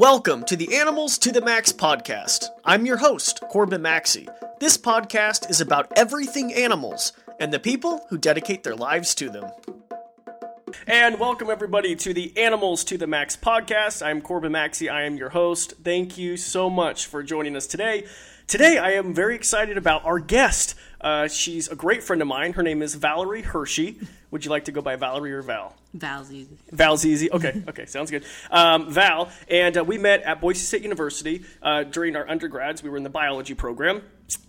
Welcome 0.00 0.44
to 0.44 0.56
the 0.56 0.76
Animals 0.76 1.18
to 1.18 1.30
the 1.30 1.42
Max 1.42 1.74
podcast. 1.74 2.46
I'm 2.64 2.86
your 2.86 2.96
host, 2.96 3.42
Corbin 3.50 3.82
Maxey. 3.82 4.30
This 4.58 4.78
podcast 4.78 5.50
is 5.50 5.60
about 5.60 5.92
everything 5.94 6.54
animals 6.54 7.12
and 7.38 7.52
the 7.52 7.58
people 7.58 8.06
who 8.08 8.16
dedicate 8.16 8.62
their 8.62 8.74
lives 8.74 9.14
to 9.16 9.28
them. 9.28 9.50
And 10.86 11.20
welcome 11.20 11.50
everybody 11.50 11.94
to 11.96 12.14
the 12.14 12.34
Animals 12.38 12.82
to 12.84 12.96
the 12.96 13.06
Max 13.06 13.36
podcast. 13.36 14.02
I'm 14.02 14.22
Corbin 14.22 14.52
Maxey. 14.52 14.88
I 14.88 15.02
am 15.02 15.18
your 15.18 15.28
host. 15.28 15.74
Thank 15.84 16.16
you 16.16 16.38
so 16.38 16.70
much 16.70 17.04
for 17.04 17.22
joining 17.22 17.54
us 17.54 17.66
today. 17.66 18.06
Today, 18.46 18.78
I 18.78 18.92
am 18.92 19.12
very 19.12 19.34
excited 19.34 19.76
about 19.76 20.06
our 20.06 20.18
guest. 20.18 20.76
Uh, 21.02 21.28
she's 21.28 21.68
a 21.68 21.76
great 21.76 22.02
friend 22.02 22.22
of 22.22 22.26
mine. 22.26 22.54
Her 22.54 22.62
name 22.62 22.80
is 22.80 22.94
Valerie 22.94 23.42
Hershey. 23.42 24.00
Would 24.30 24.44
you 24.44 24.50
like 24.50 24.66
to 24.66 24.72
go 24.72 24.80
by 24.80 24.96
Valerie 24.96 25.32
or 25.32 25.42
Val? 25.42 25.74
Val's 25.92 26.32
easy. 26.32 26.56
Val's 26.70 27.04
easy. 27.04 27.30
Okay, 27.30 27.62
okay, 27.68 27.86
sounds 27.86 28.10
good. 28.10 28.24
Um, 28.50 28.90
Val, 28.90 29.30
and 29.48 29.76
uh, 29.76 29.84
we 29.84 29.98
met 29.98 30.22
at 30.22 30.40
Boise 30.40 30.64
State 30.64 30.82
University 30.82 31.44
uh, 31.62 31.82
during 31.84 32.16
our 32.16 32.28
undergrads. 32.28 32.82
We 32.82 32.90
were 32.90 32.96
in 32.96 33.02
the 33.02 33.10
biology 33.10 33.54
program. 33.54 34.02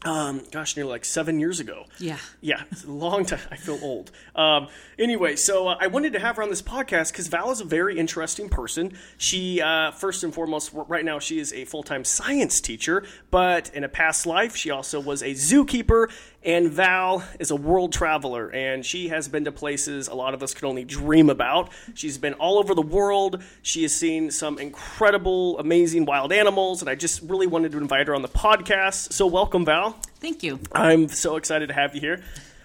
Um, 0.04 0.42
gosh, 0.52 0.76
nearly 0.76 0.90
like 0.92 1.06
seven 1.06 1.40
years 1.40 1.60
ago. 1.60 1.86
Yeah. 2.00 2.18
Yeah, 2.42 2.64
it's 2.72 2.84
a 2.84 2.92
long 2.92 3.24
time. 3.24 3.40
I 3.52 3.56
feel 3.56 3.78
old. 3.84 4.10
Um, 4.36 4.68
anyway, 4.98 5.36
so 5.36 5.68
uh, 5.68 5.78
I 5.80 5.88
wanted 5.88 6.14
to 6.14 6.20
have 6.20 6.38
her 6.38 6.44
on 6.44 6.50
this 6.50 6.62
podcast 6.62 7.12
because 7.12 7.28
Val 7.28 7.52
is 7.52 7.62
a 7.62 7.66
very 7.66 8.00
interesting 8.00 8.50
person. 8.50 8.98
She, 9.18 9.62
uh, 9.62 9.92
first 9.92 10.24
and 10.24 10.34
foremost, 10.34 10.72
right 10.74 11.06
now, 11.06 11.20
she 11.20 11.38
is 11.38 11.54
a 11.54 11.66
full 11.66 11.84
time 11.84 12.04
science 12.04 12.60
teacher, 12.62 13.04
but 13.30 13.70
in 13.76 13.84
a 13.84 13.90
past 13.90 14.26
life, 14.26 14.56
she 14.56 14.72
also 14.72 15.00
was 15.00 15.22
a 15.22 15.32
zookeeper. 15.32 16.08
And 16.44 16.72
Val 16.72 17.24
is 17.40 17.52
a 17.52 17.56
world 17.56 17.94
traveler, 17.94 18.50
and 18.50 18.84
she 18.84 19.10
has 19.10 19.28
been 19.28 19.46
to 19.46 19.52
places 19.52 20.08
a 20.08 20.16
lot 20.16 20.34
of 20.34 20.42
us 20.42 20.56
could 20.56 20.64
only 20.64 20.84
dream 20.84 21.30
about. 21.30 21.70
She's 21.94 22.18
been 22.18 22.34
all 22.34 22.58
over 22.58 22.74
the 22.74 22.82
world. 22.82 23.44
She 23.62 23.84
has 23.84 23.94
seen 23.94 24.32
some 24.32 24.58
incredible, 24.58 25.60
amazing 25.60 26.06
wild 26.06 26.34
animals, 26.34 26.82
and 26.82 26.90
I 26.90 26.96
just 26.96 27.22
really 27.22 27.46
wanted 27.46 27.74
to 27.74 27.78
invite 27.78 28.08
her 28.08 28.16
on 28.16 28.24
the 28.24 28.28
podcast. 28.28 29.14
So, 29.14 29.28
welcome, 29.28 29.66
Val. 29.66 29.91
Thank 30.20 30.44
you. 30.44 30.60
I'm 30.72 31.08
so 31.08 31.36
excited 31.38 31.68
to 31.68 31.74
have 31.74 31.96
you 31.96 32.02
here. 32.02 32.24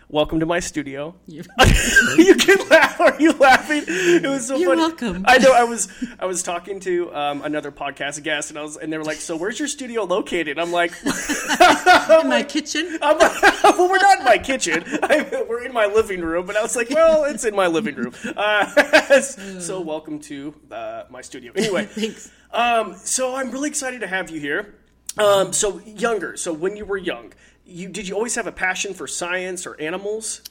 Welcome 0.09 0.39
to 0.39 0.47
my 0.47 0.61
studio. 0.61 1.17
You're, 1.27 1.43
can 1.59 2.69
laugh. 2.69 3.01
Are 3.01 3.21
you 3.21 3.33
laughing? 3.33 3.83
It 3.89 4.25
was 4.29 4.47
so 4.47 4.57
You're 4.57 4.77
funny. 4.77 4.83
welcome. 4.83 5.25
I 5.27 5.39
know. 5.39 5.53
I 5.53 5.65
was 5.65 5.89
I 6.21 6.27
was 6.27 6.45
talking 6.45 6.79
to 6.81 7.13
um, 7.13 7.43
another 7.43 7.73
podcast 7.73 8.23
guest, 8.23 8.51
and 8.51 8.59
I 8.59 8.63
was 8.63 8.77
and 8.77 8.93
they 8.93 8.99
were 8.99 9.05
like, 9.05 9.17
"So 9.17 9.37
where's 9.37 9.59
your 9.59 9.67
studio 9.67 10.05
located?" 10.05 10.61
I'm 10.61 10.71
like, 10.71 10.93
in 11.05 12.29
my 12.29 12.45
kitchen. 12.49 12.99
I'm, 13.03 13.19
"Well, 13.19 13.89
we're 13.89 13.97
not 13.99 14.21
in 14.21 14.25
my 14.25 14.39
kitchen. 14.39 14.85
I, 15.03 15.45
we're 15.49 15.65
in 15.65 15.73
my 15.73 15.87
living 15.87 16.21
room." 16.21 16.47
But 16.47 16.57
I 16.57 16.63
was 16.63 16.77
like, 16.77 16.89
"Well, 16.91 17.25
it's 17.25 17.45
in 17.45 17.57
my 17.57 17.67
living 17.67 17.97
room." 17.97 18.15
Uh, 18.37 19.21
so 19.21 19.81
welcome 19.81 20.21
to 20.21 20.55
uh, 20.71 21.03
my 21.11 21.21
studio. 21.21 21.51
Anyway, 21.57 21.87
Thanks. 21.87 22.31
um, 22.53 22.95
so 22.95 23.35
I'm 23.35 23.51
really 23.51 23.71
excited 23.71 24.03
to 24.03 24.07
have 24.07 24.31
you 24.31 24.39
here. 24.39 24.77
Um, 25.19 25.53
so 25.53 25.81
younger. 25.81 26.37
So 26.37 26.53
when 26.53 26.77
you 26.77 26.85
were 26.85 26.97
young, 26.99 27.33
you 27.65 27.89
did 27.89 28.07
you 28.09 28.15
always 28.15 28.35
have 28.35 28.47
a 28.47 28.53
passion 28.53 28.95
for 28.95 29.07
science 29.07 29.67
or 29.67 29.81
animals? 29.81 30.43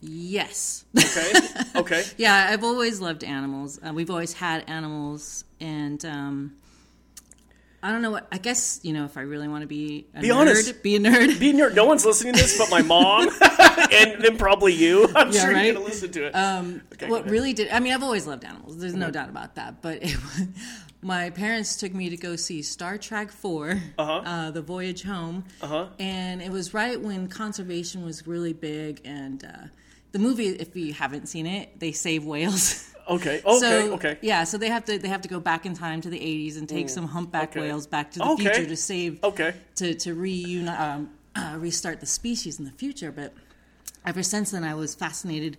Yes. 0.00 0.84
Okay. 0.96 1.32
Okay. 1.74 2.04
yeah, 2.18 2.48
I've 2.50 2.62
always 2.62 3.00
loved 3.00 3.24
animals. 3.24 3.80
Uh, 3.82 3.92
we've 3.92 4.10
always 4.10 4.34
had 4.34 4.68
animals, 4.68 5.44
and 5.60 6.04
um, 6.04 6.56
I 7.86 7.92
don't 7.92 8.02
know 8.02 8.10
what. 8.10 8.26
I 8.32 8.38
guess 8.38 8.80
you 8.82 8.92
know, 8.92 9.04
if 9.04 9.16
I 9.16 9.20
really 9.20 9.46
want 9.46 9.62
to 9.62 9.66
be 9.68 10.06
a 10.14 10.20
Be 10.20 10.28
nerd, 10.28 10.34
honest. 10.36 10.82
be 10.82 10.96
a 10.96 10.98
nerd. 10.98 11.38
Being 11.38 11.56
your, 11.58 11.70
no 11.70 11.84
one's 11.84 12.04
listening 12.04 12.32
to 12.34 12.40
this 12.42 12.58
but 12.58 12.68
my 12.70 12.82
mom, 12.82 13.28
and 13.92 14.22
then 14.22 14.36
probably 14.38 14.72
you. 14.72 15.08
I'm 15.14 15.30
Yeah, 15.30 15.40
sure 15.44 15.52
right? 15.52 15.64
you're 15.66 15.74
gonna 15.74 15.84
listen 15.86 16.10
to 16.12 16.26
it. 16.26 16.32
Um, 16.32 16.82
Okay, 16.94 17.08
what 17.08 17.30
really 17.30 17.52
did? 17.52 17.68
I 17.68 17.78
mean, 17.80 17.92
I've 17.92 18.02
always 18.02 18.26
loved 18.26 18.44
animals. 18.44 18.78
There's 18.78 18.94
no 18.94 19.10
doubt 19.10 19.28
about 19.28 19.54
that. 19.54 19.82
But 19.82 19.98
it, 20.02 20.16
my 21.02 21.30
parents 21.30 21.76
took 21.76 21.94
me 21.94 22.08
to 22.10 22.16
go 22.16 22.34
see 22.36 22.62
Star 22.62 22.98
Trek 22.98 23.30
4 23.30 23.80
uh 23.98 24.50
The 24.50 24.62
Voyage 24.62 25.02
Home, 25.04 25.44
Uh-huh. 25.62 25.86
and 26.00 26.42
it 26.42 26.50
was 26.50 26.74
right 26.74 27.00
when 27.00 27.28
conservation 27.28 28.04
was 28.04 28.26
really 28.26 28.52
big. 28.54 29.02
And 29.04 29.44
uh, 29.44 29.66
the 30.12 30.18
movie, 30.18 30.48
if 30.48 30.74
you 30.74 30.92
haven't 30.92 31.28
seen 31.28 31.46
it, 31.46 31.78
they 31.78 31.92
save 31.92 32.24
whales. 32.24 32.92
okay. 33.08 33.40
Okay. 33.44 33.58
so, 33.58 33.94
okay. 33.94 34.18
Yeah, 34.22 34.44
so 34.44 34.58
they 34.58 34.68
have 34.68 34.84
to 34.86 34.98
they 34.98 35.08
have 35.08 35.22
to 35.22 35.28
go 35.28 35.40
back 35.40 35.66
in 35.66 35.74
time 35.74 36.00
to 36.02 36.10
the 36.10 36.18
80s 36.18 36.58
and 36.58 36.68
take 36.68 36.88
some 36.88 37.06
humpback 37.08 37.50
okay. 37.50 37.60
whales 37.60 37.86
back 37.86 38.10
to 38.12 38.18
the 38.18 38.24
Okay. 38.30 38.44
future 38.44 38.66
to 38.66 38.76
save 38.76 39.22
Okay. 39.22 39.54
to 39.76 39.94
to 39.94 40.14
reunite 40.14 40.80
um, 40.80 41.10
uh, 41.34 41.56
restart 41.58 42.00
the 42.00 42.06
species 42.06 42.58
in 42.58 42.64
the 42.64 42.70
future. 42.72 43.12
But 43.12 43.32
ever 44.04 44.22
since 44.22 44.50
then, 44.50 44.64
I 44.64 44.74
was 44.74 44.94
fascinated, 44.94 45.56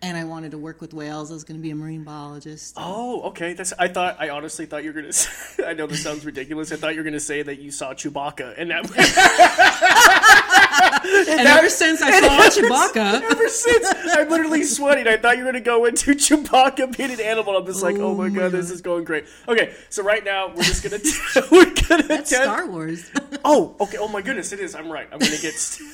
and 0.00 0.16
I 0.16 0.24
wanted 0.24 0.52
to 0.52 0.58
work 0.58 0.80
with 0.80 0.94
whales. 0.94 1.30
I 1.30 1.34
was 1.34 1.44
going 1.44 1.58
to 1.58 1.62
be 1.62 1.70
a 1.70 1.74
marine 1.74 2.04
biologist. 2.04 2.74
Oh, 2.76 3.22
okay. 3.30 3.52
That's. 3.52 3.72
I 3.78 3.88
thought. 3.88 4.16
I 4.20 4.30
honestly 4.30 4.66
thought 4.66 4.84
you 4.84 4.92
were 4.92 5.00
gonna. 5.00 5.12
Say, 5.12 5.64
I 5.64 5.74
know 5.74 5.86
this 5.86 6.02
sounds 6.02 6.24
ridiculous. 6.24 6.72
I 6.72 6.76
thought 6.76 6.94
you 6.94 7.00
were 7.00 7.04
gonna 7.04 7.20
say 7.20 7.42
that 7.42 7.58
you 7.58 7.70
saw 7.70 7.94
Chewbacca, 7.94 8.54
and 8.56 8.70
that. 8.70 8.84
and 11.28 11.48
ever 11.48 11.68
since 11.68 12.00
I 12.00 12.20
saw 12.20 12.48
Chewbacca, 12.48 13.22
Ever 13.22 13.48
since 13.48 13.88
I'm 14.16 14.28
literally 14.28 14.64
sweating, 14.64 15.08
I 15.08 15.16
thought 15.16 15.36
you 15.36 15.44
were 15.44 15.52
gonna 15.52 15.64
go 15.64 15.84
into 15.84 16.12
Chewbacca 16.12 16.96
being 16.96 17.10
an 17.10 17.20
animal. 17.20 17.56
I'm 17.56 17.66
just 17.66 17.82
like, 17.82 17.96
oh, 17.96 18.08
Oh 18.08 18.14
my 18.14 18.28
my 18.28 18.38
god, 18.38 18.52
this 18.52 18.70
is 18.70 18.80
going 18.80 19.04
great. 19.04 19.26
Okay, 19.48 19.74
so 19.90 20.02
right 20.02 20.24
now 20.24 20.48
we're 20.48 20.62
just 20.62 20.82
gonna 20.82 20.98
we're 21.50 21.74
gonna 21.88 22.04
that's 22.04 22.34
Star 22.34 22.66
Wars. 22.66 23.10
Oh, 23.44 23.76
okay. 23.80 23.98
Oh 23.98 24.08
my 24.08 24.22
goodness, 24.22 24.52
it 24.52 24.60
is. 24.60 24.74
I'm 24.74 24.90
right. 24.90 25.08
I'm 25.12 25.18
gonna 25.18 25.38
get. 25.38 25.54
St- 25.54 25.88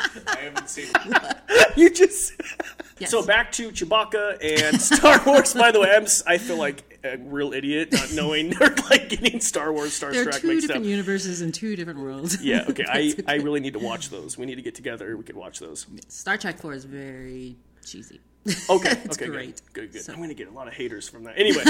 I 0.26 0.36
haven't 0.40 0.68
seen 0.68 0.86
it. 0.94 1.36
You 1.76 1.88
just. 1.90 2.32
Yes. 2.98 3.10
So 3.10 3.24
back 3.24 3.52
to 3.52 3.70
Chewbacca 3.70 4.38
and 4.42 4.80
Star 4.80 5.22
Wars. 5.24 5.54
By 5.54 5.70
the 5.70 5.80
way, 5.80 5.90
I'm. 5.94 6.02
s- 6.04 6.22
I 6.26 6.36
feel 6.38 6.56
like 6.56 6.98
a 7.04 7.16
real 7.16 7.52
idiot 7.52 7.92
not 7.92 8.12
knowing 8.12 8.52
or 8.60 8.74
like 8.90 9.08
getting 9.08 9.40
Star 9.40 9.72
Wars, 9.72 9.92
Star 9.92 10.12
there 10.12 10.22
are 10.22 10.24
Trek 10.32 10.42
two 10.42 10.60
different 10.60 10.84
universes 10.84 11.40
and 11.42 11.54
two 11.54 11.76
different 11.76 12.00
worlds. 12.00 12.42
Yeah. 12.42 12.64
Okay. 12.68 12.84
I 12.88 13.14
I 13.26 13.34
really 13.36 13.60
need 13.60 13.74
to 13.74 13.78
watch 13.78 14.10
those. 14.10 14.36
We 14.36 14.46
need 14.46 14.56
to 14.56 14.62
get 14.62 14.74
together. 14.74 15.16
We 15.16 15.22
could 15.22 15.36
watch 15.36 15.60
those. 15.60 15.86
Star 16.08 16.36
Trek 16.36 16.58
Four 16.58 16.74
is 16.74 16.84
very 16.84 17.56
cheesy. 17.84 18.20
Okay. 18.68 18.92
it's 19.04 19.16
okay. 19.16 19.26
great. 19.26 19.60
Good. 19.72 19.72
Good. 19.72 19.92
good. 19.92 20.02
So- 20.02 20.12
I'm 20.12 20.20
gonna 20.20 20.34
get 20.34 20.48
a 20.48 20.52
lot 20.52 20.66
of 20.66 20.74
haters 20.74 21.08
from 21.08 21.24
that. 21.24 21.34
Anyway, 21.38 21.62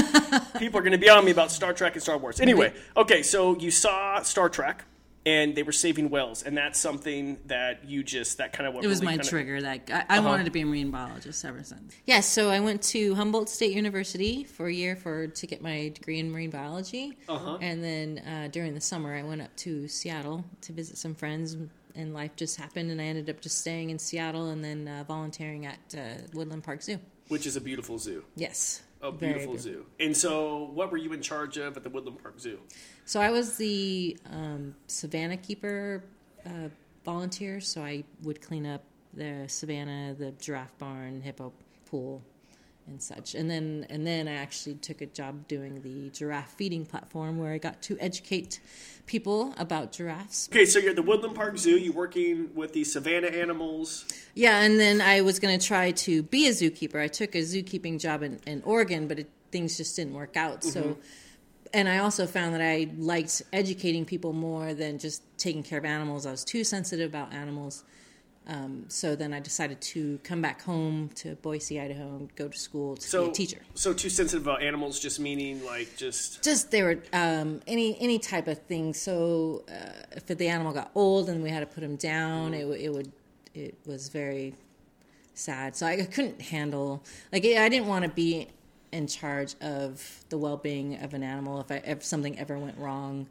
people 0.59 0.81
are 0.81 0.83
gonna 0.83 0.99
be 0.99 1.11
on 1.11 1.25
me 1.25 1.31
about 1.31 1.51
Star 1.51 1.73
Trek 1.75 1.93
and 1.95 2.03
Star 2.03 2.17
Wars. 2.17 2.41
Anyway. 2.41 2.73
Okay. 2.97 3.23
So 3.23 3.57
you 3.59 3.71
saw 3.71 4.23
Star 4.23 4.49
Trek. 4.49 4.85
And 5.27 5.55
they 5.55 5.63
were 5.63 5.73
saving 5.73 6.09
whales, 6.09 6.43
and 6.43 6.57
that's 6.57 6.79
something 6.79 7.37
that 7.47 7.85
you 7.87 8.03
just 8.03 8.39
that 8.39 8.55
kind 8.55 8.67
of 8.67 8.73
what 8.75 8.83
It 8.83 8.89
was 8.89 9.01
really 9.01 9.07
my 9.07 9.13
kinda- 9.19 9.29
trigger. 9.29 9.61
That 9.61 9.83
I, 9.91 10.15
I 10.15 10.19
Uh-huh. 10.19 10.29
wanted 10.29 10.45
to 10.45 10.51
be 10.51 10.63
a 10.63 10.67
marine 10.67 10.91
biologist 10.91 11.45
ever 11.45 11.63
since. 11.63 11.95
Yes, 12.07 12.27
so 12.27 12.49
I 12.49 12.61
went 12.61 12.81
to 12.85 13.15
Humboldt 13.17 13.51
State 13.51 13.75
University 13.77 14.45
for 14.45 14.67
a 14.69 14.73
year 14.73 14.97
for 14.97 15.27
to 15.27 15.47
get 15.47 15.61
my 15.61 15.91
degree 15.91 16.19
in 16.21 16.31
marine 16.33 16.49
biology, 16.49 17.19
Uh-huh. 17.29 17.59
and 17.61 17.85
then 17.85 18.19
uh, 18.27 18.49
during 18.51 18.73
the 18.73 18.81
summer 18.81 19.15
I 19.15 19.23
went 19.23 19.43
up 19.43 19.55
to 19.57 19.89
Seattle 19.89 20.45
to 20.63 20.73
visit 20.73 20.97
some 20.97 21.15
friends. 21.15 21.57
And 21.97 22.15
life 22.15 22.37
just 22.37 22.57
happened, 22.57 22.91
and 22.93 23.01
I 23.01 23.05
ended 23.05 23.29
up 23.29 23.41
just 23.41 23.59
staying 23.59 23.91
in 23.91 23.99
Seattle 23.99 24.51
and 24.51 24.63
then 24.65 24.87
uh, 24.87 25.03
volunteering 25.09 25.67
at 25.67 25.81
uh, 25.93 25.99
Woodland 26.33 26.63
Park 26.63 26.83
Zoo. 26.83 26.99
which 27.29 27.47
is 27.47 27.57
a 27.57 27.61
beautiful 27.61 27.99
zoo. 27.99 28.25
Yes, 28.37 28.83
A 29.03 29.11
very 29.11 29.33
beautiful 29.35 29.59
zoo. 29.59 29.87
And 29.99 30.17
so, 30.17 30.71
what 30.73 30.91
were 30.93 30.99
you 30.99 31.13
in 31.13 31.21
charge 31.21 31.57
of 31.59 31.77
at 31.77 31.83
the 31.83 31.91
Woodland 31.91 32.23
Park 32.23 32.39
Zoo? 32.39 32.61
So 33.11 33.21
I 33.21 33.33
was 33.33 33.57
the 33.57 34.17
um, 34.31 34.77
Savannah 34.87 35.37
keeper 35.37 36.05
uh, 36.47 36.69
volunteer. 37.05 37.61
So 37.61 37.83
I 37.83 38.05
would 38.23 38.41
clean 38.41 38.65
up 38.65 38.85
the 39.15 39.47
savannah, 39.49 40.15
the 40.15 40.31
giraffe 40.41 40.79
barn, 40.79 41.21
hippo 41.21 41.53
pool, 41.87 42.23
and 42.87 43.03
such. 43.03 43.35
And 43.35 43.51
then 43.51 43.85
and 43.91 44.07
then 44.07 44.29
I 44.29 44.35
actually 44.35 44.77
took 44.77 45.01
a 45.01 45.07
job 45.07 45.49
doing 45.49 45.83
the 45.83 46.11
giraffe 46.11 46.53
feeding 46.53 46.87
platform, 46.87 47.37
where 47.37 47.53
I 47.53 47.59
got 47.59 47.83
to 47.83 47.99
educate 47.99 48.61
people 49.07 49.57
about 49.59 49.91
giraffes. 49.91 50.49
Okay, 50.49 50.65
so 50.65 50.79
you're 50.79 50.91
at 50.91 50.97
the 50.97 51.03
Woodland 51.03 51.35
Park 51.35 51.59
Zoo. 51.59 51.79
You're 51.79 51.93
working 51.93 52.55
with 52.55 52.75
the 52.75 52.85
savannah 52.85 53.27
animals. 53.27 54.05
Yeah, 54.37 54.61
and 54.61 54.79
then 54.79 55.01
I 55.01 55.23
was 55.23 55.41
going 55.41 55.59
to 55.59 55.67
try 55.67 55.91
to 55.91 56.23
be 56.23 56.47
a 56.47 56.51
zookeeper. 56.51 57.03
I 57.03 57.09
took 57.09 57.35
a 57.35 57.39
zookeeping 57.39 57.99
job 57.99 58.23
in, 58.23 58.39
in 58.47 58.63
Oregon, 58.63 59.09
but 59.09 59.19
it, 59.19 59.31
things 59.51 59.77
just 59.77 59.97
didn't 59.97 60.15
work 60.15 60.37
out. 60.37 60.63
So, 60.63 60.97
and 61.73 61.89
I 61.89 61.99
also 61.99 62.27
found 62.27 62.55
that 62.55 62.61
I 62.61 62.89
liked 62.99 63.43
educating 63.53 64.05
people 64.05 64.33
more 64.33 64.75
than 64.75 64.99
just 64.99 65.23
taking 65.39 65.63
care 65.63 65.79
of 65.79 65.85
animals. 65.85 66.27
I 66.27 66.31
was 66.31 66.45
too 66.45 66.65
sensitive 66.65 67.11
about 67.11 67.33
animals. 67.33 67.85
Um, 68.47 68.87
so 68.89 69.15
then 69.15 69.33
I 69.33 69.39
decided 69.39 69.81
to 69.81 70.19
come 70.25 70.43
back 70.43 70.63
home 70.63 71.11
to 71.17 71.37
Boise, 71.37 71.79
Idaho, 71.79 72.17
and 72.17 72.35
go 72.35 72.49
to 72.49 72.59
school 72.59 72.97
to 72.97 73.03
So 73.03 73.25
be 73.27 73.31
a 73.31 73.33
teacher. 73.35 73.61
So 73.75 73.93
too 73.93 74.09
sensitive 74.09 74.43
about 74.45 74.63
animals, 74.63 74.99
just 74.99 75.21
meaning 75.21 75.65
like 75.65 75.97
just 75.97 76.43
Just 76.43 76.71
there 76.71 76.85
were 76.85 77.03
um, 77.13 77.61
any 77.69 78.01
any 78.01 78.19
type 78.19 78.49
of 78.49 78.59
thing. 78.63 78.93
So 78.95 79.65
uh, 79.69 79.91
if 80.13 80.27
the 80.27 80.49
animal 80.49 80.73
got 80.73 80.91
old 80.95 81.29
and 81.29 81.43
we 81.43 81.51
had 81.51 81.61
to 81.61 81.67
put 81.67 81.85
him 81.85 81.97
down, 81.97 82.55
it, 82.55 82.63
w- 82.63 82.83
it 82.83 82.93
would 82.93 83.13
it 83.55 83.79
was 83.87 84.09
very 84.09 84.55
sad. 85.35 85.77
So 85.77 85.87
I 85.87 86.03
couldn't 86.03 86.41
handle 86.41 87.05
like 87.33 87.45
I 87.45 87.69
didn't 87.69 87.87
want 87.87 88.05
to 88.05 88.11
be 88.11 88.49
in 88.93 89.07
charge 89.07 89.55
of 89.61 90.25
the 90.29 90.39
well 90.39 90.57
being 90.57 90.97
of 91.03 91.15
an 91.15 91.23
animal. 91.23 91.61
If 91.61 91.71
I 91.71 91.77
if 91.77 92.05
something 92.05 92.39
ever 92.39 92.59
went 92.59 92.79
wrong, 92.79 93.29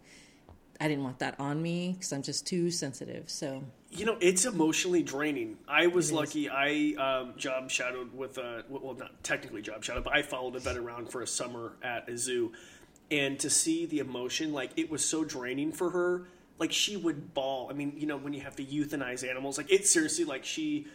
I 0.79 0.87
didn't 0.87 1.03
want 1.03 1.19
that 1.19 1.39
on 1.39 1.61
me 1.61 1.93
because 1.93 2.13
I'm 2.13 2.21
just 2.21 2.47
too 2.47 2.71
sensitive. 2.71 3.29
So 3.29 3.63
you 3.91 4.05
know, 4.05 4.17
it's 4.21 4.45
emotionally 4.45 5.01
draining. 5.03 5.57
I 5.67 5.87
was 5.87 6.11
lucky. 6.11 6.49
I 6.49 6.93
um, 6.97 7.33
job 7.37 7.71
shadowed 7.71 8.13
with 8.13 8.37
a 8.37 8.63
well, 8.69 8.93
not 8.93 9.23
technically 9.23 9.61
job 9.61 9.83
shadowed, 9.83 10.03
but 10.03 10.15
I 10.15 10.21
followed 10.21 10.55
a 10.55 10.59
vet 10.59 10.77
around 10.77 11.09
for 11.09 11.21
a 11.21 11.27
summer 11.27 11.73
at 11.83 12.07
a 12.07 12.17
zoo. 12.17 12.51
and 13.11 13.39
to 13.39 13.49
see 13.49 13.85
the 13.87 13.99
emotion, 13.99 14.53
like 14.53 14.71
it 14.77 14.89
was 14.89 15.03
so 15.03 15.23
draining 15.23 15.71
for 15.71 15.89
her. 15.89 16.27
Like 16.59 16.71
she 16.71 16.97
would 16.97 17.33
bawl. 17.33 17.67
I 17.69 17.73
mean, 17.73 17.93
you 17.95 18.05
know, 18.05 18.17
when 18.17 18.33
you 18.33 18.41
have 18.41 18.55
to 18.57 18.65
euthanize 18.65 19.27
animals, 19.27 19.57
like 19.57 19.71
it 19.71 19.87
seriously, 19.87 20.25
like 20.25 20.45
she, 20.45 20.87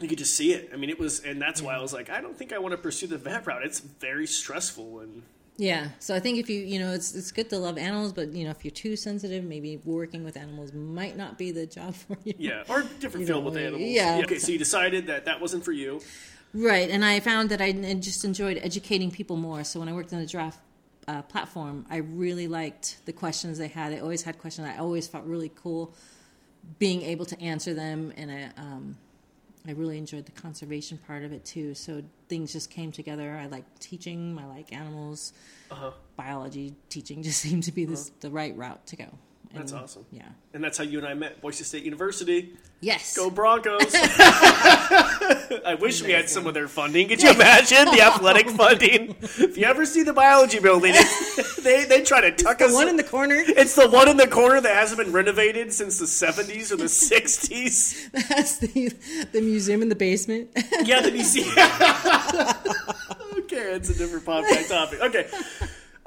you 0.00 0.08
could 0.08 0.18
just 0.18 0.36
see 0.36 0.52
it. 0.52 0.70
I 0.72 0.76
mean, 0.76 0.90
it 0.90 0.98
was, 0.98 1.20
and 1.20 1.40
that's 1.40 1.62
why 1.62 1.74
I 1.74 1.80
was 1.80 1.92
like, 1.92 2.10
I 2.10 2.20
don't 2.20 2.36
think 2.36 2.52
I 2.52 2.58
want 2.58 2.72
to 2.72 2.78
pursue 2.78 3.06
the 3.06 3.18
vet 3.18 3.46
route. 3.46 3.62
It's 3.64 3.80
very 3.80 4.26
stressful 4.26 5.00
and. 5.00 5.22
Yeah, 5.56 5.90
so 6.00 6.16
I 6.16 6.18
think 6.18 6.38
if 6.38 6.50
you 6.50 6.58
you 6.58 6.80
know 6.80 6.90
it's 6.90 7.14
it's 7.14 7.30
good 7.30 7.48
to 7.50 7.58
love 7.58 7.78
animals, 7.78 8.12
but 8.12 8.32
you 8.32 8.42
know 8.44 8.50
if 8.50 8.64
you're 8.64 8.72
too 8.72 8.96
sensitive, 8.96 9.44
maybe 9.44 9.80
working 9.84 10.24
with 10.24 10.36
animals 10.36 10.72
might 10.72 11.16
not 11.16 11.38
be 11.38 11.52
the 11.52 11.64
job 11.64 11.94
for 11.94 12.16
you. 12.24 12.34
Yeah, 12.36 12.64
or 12.68 12.82
different 12.98 13.20
You 13.20 13.26
field 13.28 13.44
with 13.44 13.56
animals. 13.56 13.80
yeah. 13.80 14.20
Okay, 14.24 14.40
so 14.40 14.50
you 14.50 14.58
decided 14.58 15.06
that 15.06 15.26
that 15.26 15.40
wasn't 15.40 15.64
for 15.64 15.70
you. 15.70 16.00
Right, 16.54 16.90
and 16.90 17.04
I 17.04 17.20
found 17.20 17.50
that 17.50 17.60
I 17.60 17.70
just 17.94 18.24
enjoyed 18.24 18.58
educating 18.64 19.12
people 19.12 19.36
more. 19.36 19.62
So 19.62 19.78
when 19.78 19.88
I 19.88 19.92
worked 19.92 20.12
on 20.12 20.18
the 20.18 20.26
draft 20.26 20.58
uh, 21.06 21.22
platform, 21.22 21.86
I 21.88 21.98
really 21.98 22.48
liked 22.48 22.98
the 23.06 23.12
questions 23.12 23.56
they 23.56 23.68
had. 23.68 23.92
They 23.92 24.00
always 24.00 24.22
had 24.22 24.38
questions. 24.40 24.66
I 24.66 24.78
always 24.78 25.06
felt 25.06 25.24
really 25.24 25.52
cool 25.54 25.94
being 26.80 27.02
able 27.02 27.26
to 27.26 27.40
answer 27.40 27.74
them, 27.74 28.12
and 28.16 28.30
I, 28.30 28.50
um, 28.60 28.96
I 29.66 29.72
really 29.72 29.96
enjoyed 29.96 30.26
the 30.26 30.32
conservation 30.32 30.98
part 31.06 31.24
of 31.24 31.32
it 31.32 31.44
too. 31.44 31.74
So 31.74 32.02
things 32.28 32.52
just 32.52 32.70
came 32.70 32.92
together. 32.92 33.38
I 33.40 33.46
like 33.46 33.64
teaching. 33.78 34.38
I 34.38 34.46
like 34.46 34.72
animals. 34.72 35.32
Uh-huh. 35.70 35.92
Biology 36.16 36.74
teaching 36.90 37.22
just 37.22 37.40
seemed 37.42 37.62
to 37.64 37.72
be 37.72 37.84
this, 37.84 38.10
the 38.20 38.30
right 38.30 38.56
route 38.56 38.86
to 38.88 38.96
go. 38.96 39.06
And, 39.54 39.62
That's 39.62 39.72
awesome. 39.72 40.04
Yeah. 40.10 40.24
And 40.52 40.64
that's 40.64 40.76
how 40.78 40.82
you 40.84 40.98
and 40.98 41.06
I 41.06 41.14
met. 41.14 41.40
Boise 41.40 41.62
State 41.62 41.84
University. 41.84 42.54
Yes. 42.80 43.16
Go 43.16 43.30
Broncos. 43.30 43.94
I 43.94 45.76
wish 45.80 46.02
we 46.02 46.10
had 46.10 46.28
some 46.28 46.46
of 46.48 46.54
their 46.54 46.66
funding. 46.66 47.06
Could 47.08 47.22
you 47.22 47.30
imagine 47.30 47.84
the 47.86 48.02
athletic 48.02 48.50
funding? 48.56 49.14
If 49.20 49.56
you 49.56 49.64
ever 49.64 49.86
see 49.86 50.02
the 50.02 50.12
biology 50.12 50.58
building, 50.58 50.92
they, 51.62 51.84
they 51.84 52.02
try 52.02 52.20
to 52.20 52.32
tuck 52.32 52.58
the 52.58 52.66
us 52.66 52.74
one 52.74 52.88
in 52.88 52.96
the 52.96 53.04
corner. 53.04 53.36
It's 53.38 53.76
the 53.76 53.88
one 53.88 54.08
in 54.08 54.16
the 54.16 54.26
corner 54.26 54.60
that 54.60 54.74
hasn't 54.74 54.98
been 54.98 55.12
renovated 55.12 55.72
since 55.72 55.98
the 55.98 56.06
70s 56.06 56.72
or 56.72 56.76
the 56.76 56.84
60s. 56.84 58.10
That's 58.28 58.58
the 58.58 58.92
the 59.32 59.40
museum 59.40 59.82
in 59.82 59.88
the 59.88 59.94
basement. 59.94 60.50
Yeah, 60.82 61.00
the 61.00 61.12
museum. 61.12 61.48
okay, 63.38 63.74
it's 63.76 63.88
a 63.88 63.94
different 63.94 64.24
podcast 64.24 64.68
topic. 64.68 65.00
Okay. 65.00 65.28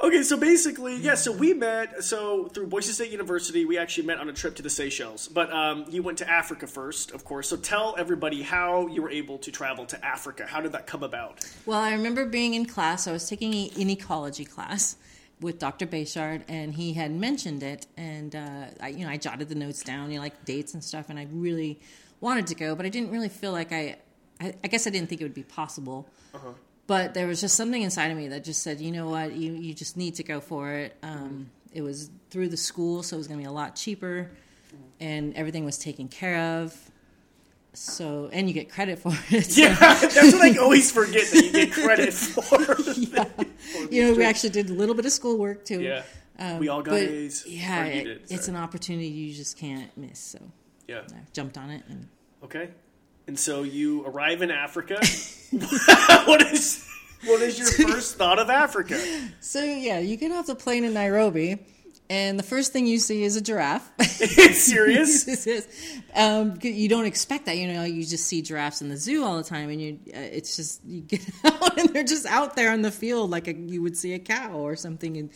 Okay, 0.08 0.24
so 0.24 0.38
basically, 0.38 0.96
yeah, 0.96 1.16
so 1.16 1.34
we 1.34 1.54
met, 1.54 2.02
so 2.02 2.46
through 2.46 2.68
Boise 2.68 2.94
State 2.94 3.12
University, 3.12 3.66
we 3.66 3.78
actually 3.78 4.08
met 4.08 4.20
on 4.20 4.30
a 4.30 4.34
trip 4.34 4.56
to 4.56 4.64
the 4.64 4.70
Seychelles. 4.70 5.28
But 5.28 5.52
um, 5.52 5.84
you 5.90 6.02
went 6.02 6.18
to 6.20 6.30
Africa 6.30 6.66
first, 6.66 7.12
of 7.12 7.26
course. 7.26 7.50
So 7.50 7.58
tell 7.58 7.94
everybody 7.98 8.42
how 8.42 8.88
you 8.88 9.02
were 9.02 9.10
able 9.10 9.38
to 9.40 9.52
travel 9.52 9.86
to 9.88 10.06
Africa. 10.06 10.46
How 10.48 10.62
did 10.62 10.72
that 10.72 10.88
come 10.88 11.04
about? 11.04 11.46
Well, 11.66 11.82
I 11.82 11.92
remember 11.92 12.26
being 12.26 12.54
in 12.54 12.66
class. 12.66 13.06
I 13.06 13.12
was 13.12 13.28
taking 13.28 13.54
an 13.54 13.90
ecology 13.90 14.46
class 14.46 14.96
with 15.42 15.60
Dr. 15.60 15.86
Bechard, 15.86 16.44
and 16.48 16.74
he 16.74 16.94
had 16.94 17.12
mentioned 17.12 17.62
it. 17.62 17.86
And 17.98 18.34
uh, 18.34 18.68
I, 18.80 18.88
you 18.88 19.04
know, 19.06 19.12
I 19.12 19.18
jotted 19.18 19.50
the 19.50 19.56
notes 19.56 19.84
down, 19.84 20.10
you 20.10 20.20
know, 20.20 20.24
like 20.24 20.46
dates 20.46 20.74
and 20.74 20.82
stuff. 20.82 21.10
And 21.10 21.20
I 21.20 21.28
really 21.34 21.82
wanted 22.22 22.48
to 22.48 22.56
go, 22.56 22.76
but 22.76 22.86
I 22.86 22.90
didn't 22.90 23.12
really 23.12 23.30
feel 23.30 23.52
like 23.52 23.74
I. 23.74 23.98
I, 24.40 24.54
I 24.64 24.68
guess 24.68 24.86
I 24.86 24.92
didn't 24.92 25.10
think 25.10 25.20
it 25.20 25.24
would 25.24 25.34
be 25.34 25.42
possible. 25.42 26.08
But 26.88 27.14
there 27.14 27.28
was 27.28 27.42
just 27.42 27.56
something 27.56 27.82
inside 27.82 28.12
of 28.12 28.18
me 28.18 28.30
that 28.30 28.44
just 28.46 28.64
said, 28.64 28.80
you 28.80 28.92
know 28.92 29.10
what, 29.10 29.34
you 29.34 29.54
you 29.54 29.74
just 29.74 29.98
need 29.98 30.16
to 30.16 30.24
go 30.24 30.40
for 30.40 30.72
it. 30.72 30.96
Um, 31.04 31.50
It 31.74 31.82
was 31.82 32.10
through 32.30 32.48
the 32.50 32.58
school, 32.58 33.04
so 33.04 33.16
it 33.16 33.20
was 33.20 33.28
going 33.28 33.40
to 33.40 33.44
be 33.44 33.48
a 33.48 33.52
lot 33.52 33.76
cheaper, 33.76 34.30
and 35.00 35.34
everything 35.36 35.66
was 35.66 35.78
taken 35.78 36.08
care 36.08 36.62
of. 36.64 36.74
So, 37.74 38.30
and 38.34 38.48
you 38.48 38.54
get 38.54 38.72
credit 38.72 38.98
for 39.00 39.12
it. 39.30 39.56
Yeah, 39.58 39.76
that's 39.76 40.34
what 40.34 40.42
I 40.42 40.58
always 40.58 40.90
forget 40.92 41.30
that 41.32 41.44
you 41.46 41.52
get 41.52 41.72
credit 41.74 42.14
for. 42.34 42.76
Yeah, 42.94 43.26
you 43.92 44.04
know, 44.08 44.14
we 44.18 44.24
actually 44.24 44.50
did 44.52 44.70
a 44.70 44.74
little 44.74 44.96
bit 44.96 45.06
of 45.06 45.12
schoolwork 45.12 45.66
too. 45.66 45.82
Yeah. 45.82 46.04
Um, 46.40 46.60
we 46.60 46.70
all 46.70 46.82
got 46.82 46.92
but, 46.92 47.02
A's. 47.04 47.46
Yeah, 47.46 47.84
it- 47.86 48.04
did, 48.06 48.22
it's 48.32 48.48
an 48.48 48.56
opportunity 48.56 49.08
you 49.08 49.34
just 49.34 49.58
can't 49.58 49.96
miss. 49.98 50.20
So 50.20 50.40
Yeah. 50.88 51.02
I 51.12 51.20
jumped 51.34 51.58
on 51.58 51.70
it, 51.70 51.84
and 51.90 52.08
Okay. 52.44 52.70
And 53.28 53.38
so 53.38 53.64
you 53.64 54.06
arrive 54.06 54.42
in 54.42 54.52
Africa. 54.52 54.96
what 56.26 56.42
is 56.52 56.86
what 57.26 57.42
is 57.42 57.58
your 57.58 57.68
first 57.90 58.18
thought 58.18 58.40
of 58.40 58.50
Africa? 58.50 59.00
so 59.40 59.64
yeah, 59.64 60.00
you 60.00 60.18
get 60.18 60.32
off 60.32 60.48
the 60.48 60.56
plane 60.56 60.84
in 60.84 60.94
Nairobi, 60.94 61.58
and 62.10 62.38
the 62.38 62.44
first 62.44 62.74
thing 62.74 62.86
you 62.86 63.00
see 63.00 63.24
is 63.24 63.38
a 63.38 63.42
giraffe. 63.42 63.90
It's 64.00 64.64
serious. 64.64 65.26
Um, 66.14 66.58
you 66.62 66.90
don't 66.90 67.06
expect 67.06 67.46
that. 67.46 67.58
You 67.58 67.72
know, 67.72 67.84
you 67.84 68.06
just 68.06 68.26
see 68.26 68.42
giraffes 68.42 68.82
in 68.82 68.90
the 68.90 68.98
zoo 68.98 69.24
all 69.24 69.38
the 69.38 69.44
time, 69.44 69.70
and 69.70 69.82
you 69.82 70.00
uh, 70.08 70.20
it's 70.20 70.56
just 70.58 70.84
you 70.84 71.02
get 71.02 71.22
out 71.46 71.80
and 71.80 71.90
they're 71.90 72.04
just 72.04 72.26
out 72.26 72.56
there 72.56 72.74
in 72.74 72.82
the 72.82 72.92
field 72.92 73.30
like 73.30 73.48
a, 73.48 73.54
you 73.54 73.82
would 73.82 73.96
see 73.96 74.14
a 74.14 74.20
cow 74.20 74.52
or 74.52 74.76
something. 74.76 75.18
And 75.18 75.30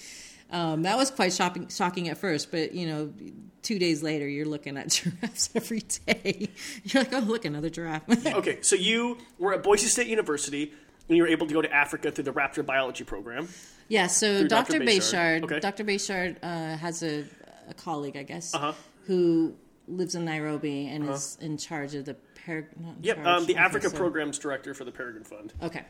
um, 0.51 0.81
that 0.83 0.97
was 0.97 1.09
quite 1.09 1.31
shocking, 1.31 1.69
shocking 1.69 2.09
at 2.09 2.17
first, 2.17 2.51
but 2.51 2.73
you 2.73 2.87
know, 2.87 3.13
two 3.63 3.77
days 3.79 4.01
later, 4.03 4.27
you're 4.27 4.45
looking 4.45 4.77
at 4.77 4.89
giraffes 5.21 5.49
every 5.55 5.81
day. 6.05 6.49
You're 6.83 7.03
like, 7.03 7.13
oh, 7.13 7.19
look, 7.19 7.45
another 7.45 7.69
giraffe. 7.69 8.03
Okay, 8.25 8.59
so 8.61 8.75
you 8.75 9.17
were 9.39 9.53
at 9.53 9.63
Boise 9.63 9.87
State 9.87 10.07
University 10.07 10.73
and 11.07 11.17
you 11.17 11.23
were 11.23 11.29
able 11.29 11.47
to 11.47 11.53
go 11.53 11.61
to 11.61 11.71
Africa 11.73 12.11
through 12.11 12.23
the 12.23 12.33
Raptor 12.33 12.65
Biology 12.65 13.03
program. 13.03 13.47
Yeah, 13.89 14.07
so 14.07 14.47
Dr. 14.47 14.79
Dr. 14.79 14.85
Bechard. 14.85 15.43
Okay. 15.43 15.59
Dr. 15.59 15.83
Bechard 15.83 16.37
uh, 16.41 16.77
has 16.77 17.03
a, 17.03 17.25
a 17.67 17.73
colleague, 17.73 18.15
I 18.15 18.23
guess, 18.23 18.53
Uh-huh. 18.55 18.73
who 19.05 19.53
lives 19.87 20.15
in 20.15 20.23
Nairobi 20.25 20.87
and 20.87 21.09
is 21.09 21.37
in 21.41 21.57
charge 21.57 21.95
of 21.95 22.05
the 22.05 22.15
Par- 22.45 22.67
Yep, 23.01 23.17
um, 23.25 23.45
the 23.45 23.53
okay, 23.53 23.61
Africa 23.61 23.89
so- 23.89 23.97
Programs 23.97 24.39
Director 24.39 24.73
for 24.73 24.83
the 24.85 24.91
Peregrine 24.91 25.25
Fund. 25.25 25.53
Okay, 25.61 25.83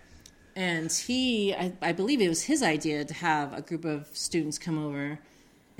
and 0.55 0.91
he, 0.91 1.53
I, 1.53 1.71
I 1.81 1.91
believe 1.93 2.19
it 2.19 2.27
was 2.27 2.41
his 2.43 2.61
idea 2.63 3.05
to 3.05 3.13
have 3.13 3.53
a 3.53 3.61
group 3.61 3.85
of 3.85 4.07
students 4.13 4.57
come 4.57 4.77
over 4.83 5.19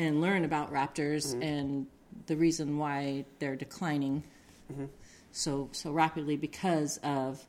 and 0.02 0.22
learn 0.22 0.44
about 0.46 0.72
raptors 0.74 1.24
Mm-hmm. 1.34 1.42
and 1.44 1.88
the 2.28 2.36
reason 2.36 2.78
why 2.78 3.26
they're 3.40 3.56
declining 3.56 4.24
Mm-hmm. 4.72 4.86
so 5.32 5.68
so 5.72 5.92
rapidly 5.92 6.38
because 6.38 6.98
of 7.04 7.46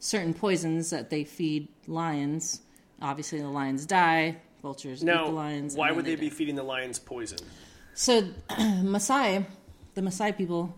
certain 0.00 0.34
poisons 0.34 0.90
that 0.90 1.08
they 1.10 1.24
feed 1.24 1.68
lions. 1.86 2.60
Obviously, 3.00 3.40
the 3.40 3.48
lions 3.48 3.86
die. 3.86 4.36
Vultures 4.62 5.02
eat 5.02 5.06
the 5.06 5.14
lions. 5.44 5.76
why 5.76 5.90
would 5.92 6.04
they 6.04 6.16
be 6.16 6.28
die. 6.30 6.34
feeding 6.34 6.56
the 6.56 6.62
lions 6.64 6.98
poison? 6.98 7.38
So, 7.94 8.22
Maasai, 8.50 9.44
the 9.94 10.00
Maasai 10.00 10.36
people, 10.36 10.74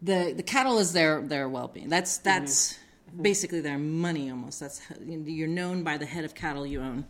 the 0.00 0.32
the 0.34 0.42
cattle 0.42 0.78
is 0.78 0.92
their 0.92 1.20
their 1.20 1.48
well 1.48 1.68
being. 1.68 1.88
That's 1.90 2.18
that's 2.18 2.78
basically 3.20 3.60
their 3.60 3.78
money 3.78 4.30
almost. 4.30 4.60
That's 4.60 4.80
you're 5.04 5.48
known 5.48 5.82
by 5.82 5.98
the 5.98 6.06
head 6.06 6.24
of 6.24 6.34
cattle 6.34 6.66
you 6.66 6.80
own. 6.80 7.04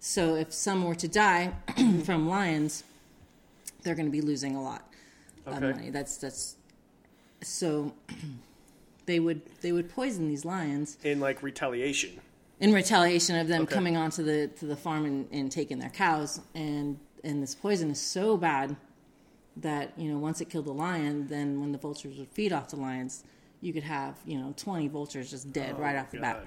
So 0.00 0.36
if 0.36 0.52
some 0.52 0.84
were 0.84 0.94
to 0.94 1.08
die 1.08 1.52
from 2.04 2.28
lions, 2.28 2.84
they're 3.82 3.94
going 3.94 4.06
to 4.06 4.12
be 4.12 4.20
losing 4.20 4.54
a 4.56 4.62
lot 4.62 4.82
of 5.46 5.60
money. 5.60 5.90
That's 5.90 6.16
that's 6.18 6.56
so 7.42 7.92
they 9.06 9.20
would 9.20 9.42
they 9.60 9.72
would 9.72 9.88
poison 9.90 10.28
these 10.28 10.44
lions 10.44 10.98
In 11.04 11.20
like 11.20 11.42
retaliation. 11.42 12.20
in 12.60 12.72
retaliation 12.72 13.36
of 13.36 13.48
them 13.48 13.62
Okay. 13.62 13.74
coming 13.74 13.96
onto 13.96 14.22
the 14.22 14.48
to 14.58 14.66
the 14.66 14.76
farm 14.76 15.04
and, 15.06 15.28
and 15.32 15.50
taking 15.50 15.78
their 15.78 15.90
cows 15.90 16.40
and 16.54 16.98
and 17.24 17.42
this 17.42 17.54
poison 17.54 17.90
is 17.90 18.00
so 18.00 18.36
bad 18.36 18.76
that 19.56 19.92
you 19.96 20.10
know 20.10 20.18
once 20.18 20.40
it 20.40 20.50
killed 20.50 20.66
the 20.66 20.72
lion 20.72 21.26
then 21.28 21.60
when 21.60 21.70
the 21.72 21.78
vultures 21.78 22.18
would 22.18 22.28
feed 22.28 22.52
off 22.52 22.68
the 22.68 22.76
lions 22.76 23.24
you 23.60 23.72
could 23.72 23.84
have 23.84 24.16
you 24.26 24.38
know 24.38 24.52
20 24.56 24.88
vultures 24.88 25.30
just 25.30 25.52
dead 25.52 25.74
oh, 25.78 25.80
right 25.82 25.96
off 25.96 26.10
the 26.10 26.18
bat 26.18 26.44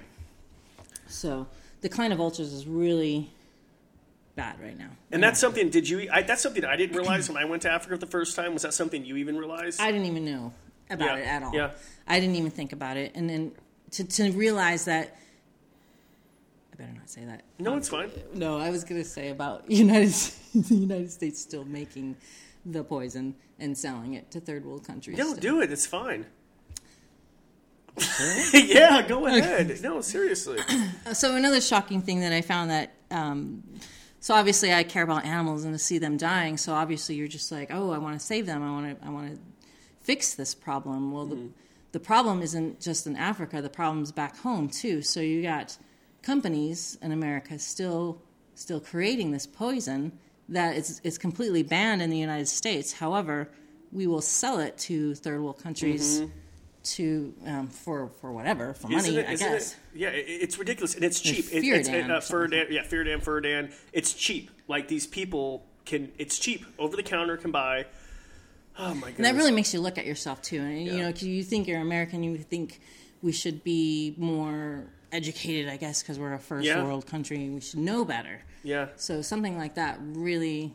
So 1.08 1.46
the 1.80 1.88
decline 1.88 2.12
of 2.12 2.18
vultures 2.18 2.52
is 2.52 2.66
really 2.66 3.30
bad 4.34 4.58
right 4.60 4.78
now 4.78 4.88
And 5.10 5.22
that's 5.22 5.38
something. 5.40 5.68
Did 5.70 5.88
you? 5.88 6.08
I, 6.12 6.22
that's 6.22 6.42
something 6.42 6.64
I 6.64 6.76
didn't 6.76 6.96
realize 6.96 7.28
when 7.28 7.36
I 7.36 7.44
went 7.44 7.62
to 7.62 7.70
Africa 7.70 7.96
the 7.98 8.06
first 8.06 8.34
time. 8.36 8.52
Was 8.54 8.62
that 8.62 8.72
something 8.74 9.04
you 9.04 9.16
even 9.16 9.36
realized? 9.36 9.80
i 9.80 9.90
didn't 9.92 10.06
even 10.06 10.24
know 10.24 10.52
about 10.90 11.18
Yeah, 11.18 11.22
it 11.22 11.26
at 11.26 11.42
all 11.42 11.54
yeah. 11.54 11.70
i 12.06 12.18
didn't 12.20 12.36
even 12.36 12.50
think 12.50 12.72
about 12.72 12.96
it 12.96 13.12
and 13.14 13.28
then 13.28 13.52
to, 13.92 14.04
to 14.04 14.30
realize 14.32 14.84
that 14.86 15.16
i 16.72 16.76
better 16.76 16.92
not 16.92 17.08
say 17.10 17.24
that 17.24 17.42
no, 17.58 17.76
it's 17.76 17.88
fine. 17.88 18.10
No, 18.34 18.58
I 18.58 18.70
was 18.70 18.82
gonna 18.84 19.04
say 19.04 19.28
about 19.30 19.70
United 19.84 20.12
the 20.54 20.74
United 20.74 21.10
States 21.12 21.40
still 21.40 21.64
making 21.64 22.16
the 22.66 22.82
poison 22.84 23.34
and 23.58 23.76
selling 23.76 24.14
it 24.14 24.30
to 24.32 24.40
third 24.40 24.64
world 24.64 24.84
countries. 24.86 25.16
No, 25.18 25.24
still. 25.34 25.40
do 25.40 25.60
it. 25.62 25.70
It's 25.72 25.86
fine. 25.86 26.26
yeah, 28.54 29.02
go 29.06 29.26
ahead. 29.26 29.80
No, 29.82 30.00
seriously. 30.00 30.58
So 31.12 31.36
another 31.36 31.60
shocking 31.60 32.00
thing 32.00 32.20
that 32.20 32.32
I 32.32 32.40
found 32.40 32.70
that 32.70 32.92
um, 33.10 33.62
so 34.22 34.34
obviously 34.34 34.72
I 34.72 34.84
care 34.84 35.02
about 35.02 35.24
animals 35.24 35.64
and 35.64 35.74
to 35.74 35.80
see 35.80 35.98
them 35.98 36.16
dying. 36.16 36.56
So 36.56 36.74
obviously 36.74 37.16
you're 37.16 37.26
just 37.26 37.50
like, 37.50 37.72
oh, 37.72 37.90
I 37.90 37.98
want 37.98 38.18
to 38.20 38.24
save 38.24 38.46
them. 38.46 38.62
I 38.62 38.70
want 38.70 39.00
to 39.00 39.06
I 39.06 39.10
want 39.10 39.34
to 39.34 39.40
fix 40.00 40.34
this 40.34 40.54
problem. 40.54 41.10
Well, 41.10 41.26
the 41.26 41.34
mm-hmm. 41.34 41.48
the 41.90 41.98
problem 41.98 42.40
isn't 42.40 42.80
just 42.80 43.04
in 43.08 43.16
Africa. 43.16 43.60
The 43.60 43.68
problem's 43.68 44.12
back 44.12 44.36
home 44.36 44.68
too. 44.68 45.02
So 45.02 45.18
you 45.18 45.42
got 45.42 45.76
companies 46.22 46.96
in 47.02 47.10
America 47.10 47.58
still 47.58 48.22
still 48.54 48.78
creating 48.78 49.32
this 49.32 49.44
poison 49.44 50.12
that 50.48 50.76
is 50.76 51.00
is 51.02 51.18
completely 51.18 51.64
banned 51.64 52.00
in 52.00 52.08
the 52.08 52.18
United 52.18 52.46
States. 52.46 52.92
However, 52.92 53.48
we 53.90 54.06
will 54.06 54.22
sell 54.22 54.60
it 54.60 54.78
to 54.78 55.16
third 55.16 55.40
world 55.42 55.58
countries 55.60 56.20
mm-hmm. 56.20 56.30
To 56.84 57.32
um, 57.46 57.68
for 57.68 58.08
for 58.20 58.32
whatever 58.32 58.74
for 58.74 58.92
Isn't 58.92 59.14
money, 59.14 59.24
it- 59.24 59.28
I 59.30 59.36
guess. 59.36 59.72
it- 59.72 59.78
yeah, 59.94 60.08
it, 60.08 60.24
it's 60.26 60.58
ridiculous 60.58 60.94
and 60.96 61.04
it's 61.04 61.20
cheap. 61.20 61.46
It, 61.52 61.60
Fear 61.60 61.76
it's 61.76 61.88
Dan 61.88 62.10
uh. 62.10 62.16
Furadan, 62.20 62.70
yeah, 62.70 62.82
Feardan, 62.82 63.22
Furadan. 63.22 63.72
It's 63.92 64.12
cheap. 64.14 64.50
Like 64.66 64.88
these 64.88 65.06
people 65.06 65.64
can. 65.84 66.10
It's 66.18 66.38
cheap. 66.38 66.64
Over 66.78 66.96
the 66.96 67.02
counter 67.04 67.36
can 67.36 67.52
buy. 67.52 67.86
Oh 68.78 68.94
my 68.94 69.08
And 69.10 69.24
that 69.24 69.34
really 69.36 69.52
makes 69.52 69.72
you 69.74 69.80
look 69.80 69.96
at 69.98 70.06
yourself 70.06 70.42
too. 70.42 70.60
And 70.60 70.86
Yeah. 70.86 70.92
you 70.92 70.98
know, 71.02 71.12
'cause 71.12 71.22
you 71.24 71.44
think 71.44 71.68
you're 71.68 71.80
American, 71.80 72.24
you 72.24 72.36
think 72.38 72.80
we 73.22 73.30
should 73.30 73.62
be 73.62 74.14
more 74.16 74.84
educated, 75.12 75.68
I 75.68 75.76
guess, 75.76 76.02
because 76.02 76.18
we're 76.18 76.32
a 76.32 76.38
first 76.38 76.66
Yeah. 76.66 76.82
world 76.82 77.06
country. 77.06 77.48
We 77.50 77.60
should 77.60 77.80
know 77.80 78.04
better. 78.04 78.40
yeah. 78.64 78.88
So 78.96 79.22
something 79.22 79.56
like 79.58 79.74
that 79.74 79.98
really, 80.00 80.74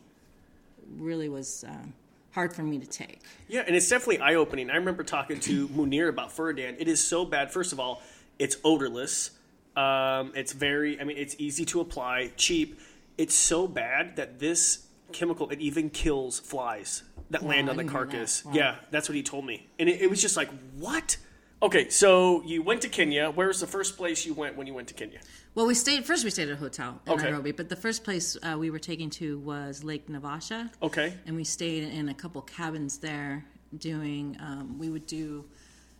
really 0.97 1.27
was 1.27 1.65
um, 1.67 1.93
hard 2.37 2.53
for 2.53 2.61
me 2.61 2.77
to 2.77 2.85
take. 2.85 3.19
Yeah, 3.47 3.63
and 3.65 3.75
it's 3.75 3.89
definitely 3.89 4.19
eye 4.19 4.35
opening. 4.35 4.69
I 4.69 4.75
remember 4.75 5.03
talking 5.03 5.39
to 5.39 5.67
Munir 5.75 6.07
about 6.07 6.29
Furadan. 6.29 6.75
It 6.77 6.87
is 6.87 7.03
so 7.03 7.25
bad. 7.25 7.51
First 7.51 7.73
of 7.73 7.79
all, 7.79 8.03
it's 8.37 8.57
odorless. 8.63 9.31
Um, 9.75 10.33
it's 10.35 10.53
very, 10.53 11.01
I 11.01 11.03
mean, 11.03 11.17
it's 11.17 11.35
easy 11.39 11.65
to 11.65 11.81
apply, 11.81 12.33
cheap. 12.37 12.79
It's 13.17 13.33
so 13.33 13.67
bad 13.67 14.17
that 14.17 14.37
this 14.37 14.85
chemical 15.13 15.49
it 15.49 15.59
even 15.59 15.89
kills 15.89 16.39
flies 16.39 17.01
that 17.31 17.41
land 17.41 17.69
I 17.69 17.71
on 17.71 17.77
the 17.77 17.83
didn't 17.83 17.93
that. 17.93 18.09
carcass. 18.11 18.45
Wow. 18.45 18.51
Yeah, 18.53 18.75
that's 18.91 19.09
what 19.09 19.15
he 19.15 19.23
told 19.23 19.43
me, 19.43 19.65
and 19.79 19.89
it, 19.89 20.01
it 20.01 20.09
was 20.09 20.21
just 20.21 20.37
like, 20.37 20.49
what? 20.77 21.17
Okay, 21.61 21.89
so 21.89 22.43
you 22.45 22.61
went 22.61 22.81
to 22.83 22.89
Kenya. 22.89 23.31
Where 23.31 23.47
was 23.47 23.59
the 23.59 23.67
first 23.67 23.97
place 23.97 24.25
you 24.25 24.33
went 24.35 24.55
when 24.55 24.67
you 24.67 24.75
went 24.75 24.87
to 24.89 24.93
Kenya? 24.93 25.19
Well, 25.55 25.65
we 25.65 25.73
stayed 25.73 26.05
first. 26.05 26.23
We 26.23 26.29
stayed 26.29 26.49
at 26.49 26.53
a 26.53 26.57
hotel 26.57 27.01
in 27.07 27.13
Okay. 27.13 27.23
Nairobi, 27.23 27.51
but 27.51 27.67
the 27.67 27.75
first 27.75 28.03
place 28.03 28.37
uh, 28.43 28.55
we 28.59 28.69
were 28.69 28.77
taken 28.79 29.09
to 29.11 29.39
was 29.39 29.83
Lake 29.83 30.07
Naivasha. 30.07 30.69
Okay, 30.83 31.13
and 31.25 31.35
we 31.35 31.43
stayed 31.43 31.83
in 31.91 32.09
a 32.09 32.13
couple 32.13 32.41
cabins 32.43 32.99
there 32.99 33.43
doing 33.79 34.37
um, 34.39 34.77
we 34.79 34.89
would 34.89 35.05
do 35.07 35.43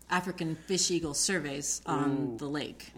african 0.10 0.56
fish 0.56 0.90
eagle 0.90 1.14
surveys 1.14 1.82
on 1.86 2.38
the 2.38 2.46
lake 2.48 2.94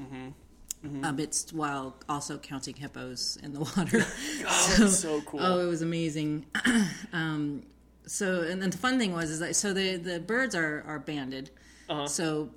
Mm-hmm. 0.85 1.03
amidst 1.03 1.53
while 1.53 1.95
also 2.07 2.37
counting 2.37 2.75
hippos 2.75 3.37
in 3.41 3.51
the 3.51 3.59
water 3.59 4.05
oh, 4.45 4.75
that's 4.77 4.99
so 4.99 5.19
cool. 5.21 5.39
oh 5.41 5.59
it 5.59 5.65
was 5.65 5.81
amazing 5.81 6.45
um, 7.13 7.63
so 8.05 8.43
and 8.43 8.61
then 8.61 8.69
the 8.69 8.77
fun 8.77 8.99
thing 8.99 9.11
was 9.11 9.31
is 9.31 9.39
that 9.39 9.55
so 9.55 9.73
the 9.73 9.95
the 9.97 10.19
birds 10.19 10.53
are 10.53 10.83
are 10.87 10.99
banded 10.99 11.49
so 12.07 12.49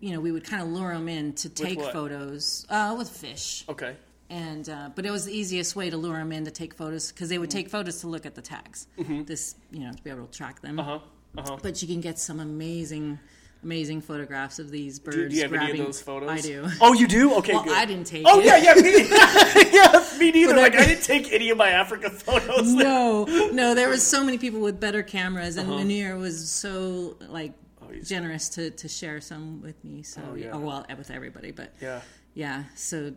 you 0.00 0.12
know 0.12 0.20
we 0.20 0.30
would 0.32 0.44
kind 0.44 0.62
of 0.62 0.68
lure 0.68 0.92
them 0.94 1.08
in 1.08 1.32
to 1.34 1.48
take 1.48 1.76
Uh-huh. 1.78 1.84
what? 1.86 1.92
photos 1.92 2.66
uh, 2.70 2.94
with 2.98 3.10
fish 3.10 3.64
okay, 3.68 3.96
and 4.30 4.68
uh, 4.68 4.90
but 4.94 5.04
it 5.06 5.10
was 5.10 5.24
the 5.24 5.32
easiest 5.36 5.74
way 5.76 5.90
to 5.90 5.96
lure 5.96 6.18
them 6.18 6.32
in 6.32 6.44
to 6.44 6.50
take 6.50 6.72
photos 6.74 7.10
because 7.12 7.28
they 7.28 7.38
would 7.38 7.50
take 7.50 7.68
photos 7.68 8.00
to 8.02 8.06
look 8.08 8.24
at 8.26 8.34
the 8.34 8.42
tags. 8.42 8.86
This 8.96 9.54
you 9.70 9.80
know 9.80 9.92
to 9.92 10.02
be 10.02 10.10
able 10.10 10.26
to 10.26 10.32
track 10.38 10.60
them. 10.62 10.78
uh 10.78 10.84
huh, 10.84 10.98
uh 11.36 11.42
huh. 11.46 11.56
But 11.62 11.82
you 11.82 11.88
can 11.88 12.00
get 12.00 12.18
some 12.18 12.38
amazing, 12.40 13.18
amazing 13.64 14.00
photographs 14.00 14.58
of 14.58 14.70
these 14.70 14.98
birds. 14.98 15.16
Do, 15.16 15.28
do 15.28 15.34
you 15.36 15.42
have 15.42 15.50
grabbing. 15.50 15.68
any 15.70 15.80
of 15.80 15.86
those 15.86 16.00
photos? 16.00 16.30
I 16.30 16.40
do. 16.40 16.66
Oh, 16.80 16.92
you 16.92 17.06
do? 17.08 17.34
Okay, 17.38 17.52
well, 17.54 17.64
good. 17.64 17.76
I 17.76 17.84
didn't 17.84 18.06
take 18.06 18.24
Oh 18.26 18.38
it. 18.40 18.46
yeah, 18.46 18.56
yeah, 18.56 18.74
me, 18.74 18.92
yeah, 19.72 20.18
me 20.20 20.30
neither. 20.30 20.56
Like 20.56 20.74
I 20.76 20.84
didn't 20.86 21.04
take 21.04 21.32
any 21.32 21.50
of 21.50 21.58
my 21.58 21.70
Africa 21.70 22.08
photos. 22.10 22.72
No, 22.72 23.24
no, 23.52 23.74
there 23.74 23.88
was 23.88 24.06
so 24.06 24.22
many 24.24 24.38
people 24.38 24.60
with 24.60 24.78
better 24.78 25.02
cameras, 25.02 25.56
and 25.56 25.68
Munir 25.68 26.18
was 26.18 26.48
so 26.50 27.16
like 27.28 27.50
Uh-huh. 27.50 27.64
Oh, 27.90 28.00
generous 28.02 28.48
to, 28.50 28.70
to 28.70 28.88
share 28.88 29.20
some 29.20 29.60
with 29.62 29.82
me. 29.84 30.02
So 30.02 30.20
Oh, 30.30 30.34
yeah. 30.34 30.50
oh, 30.52 30.58
well, 30.60 30.84
with 30.96 31.10
everybody, 31.10 31.50
but 31.50 31.72
Yeah. 31.80 32.00
yeah. 32.34 32.64
So 32.74 33.12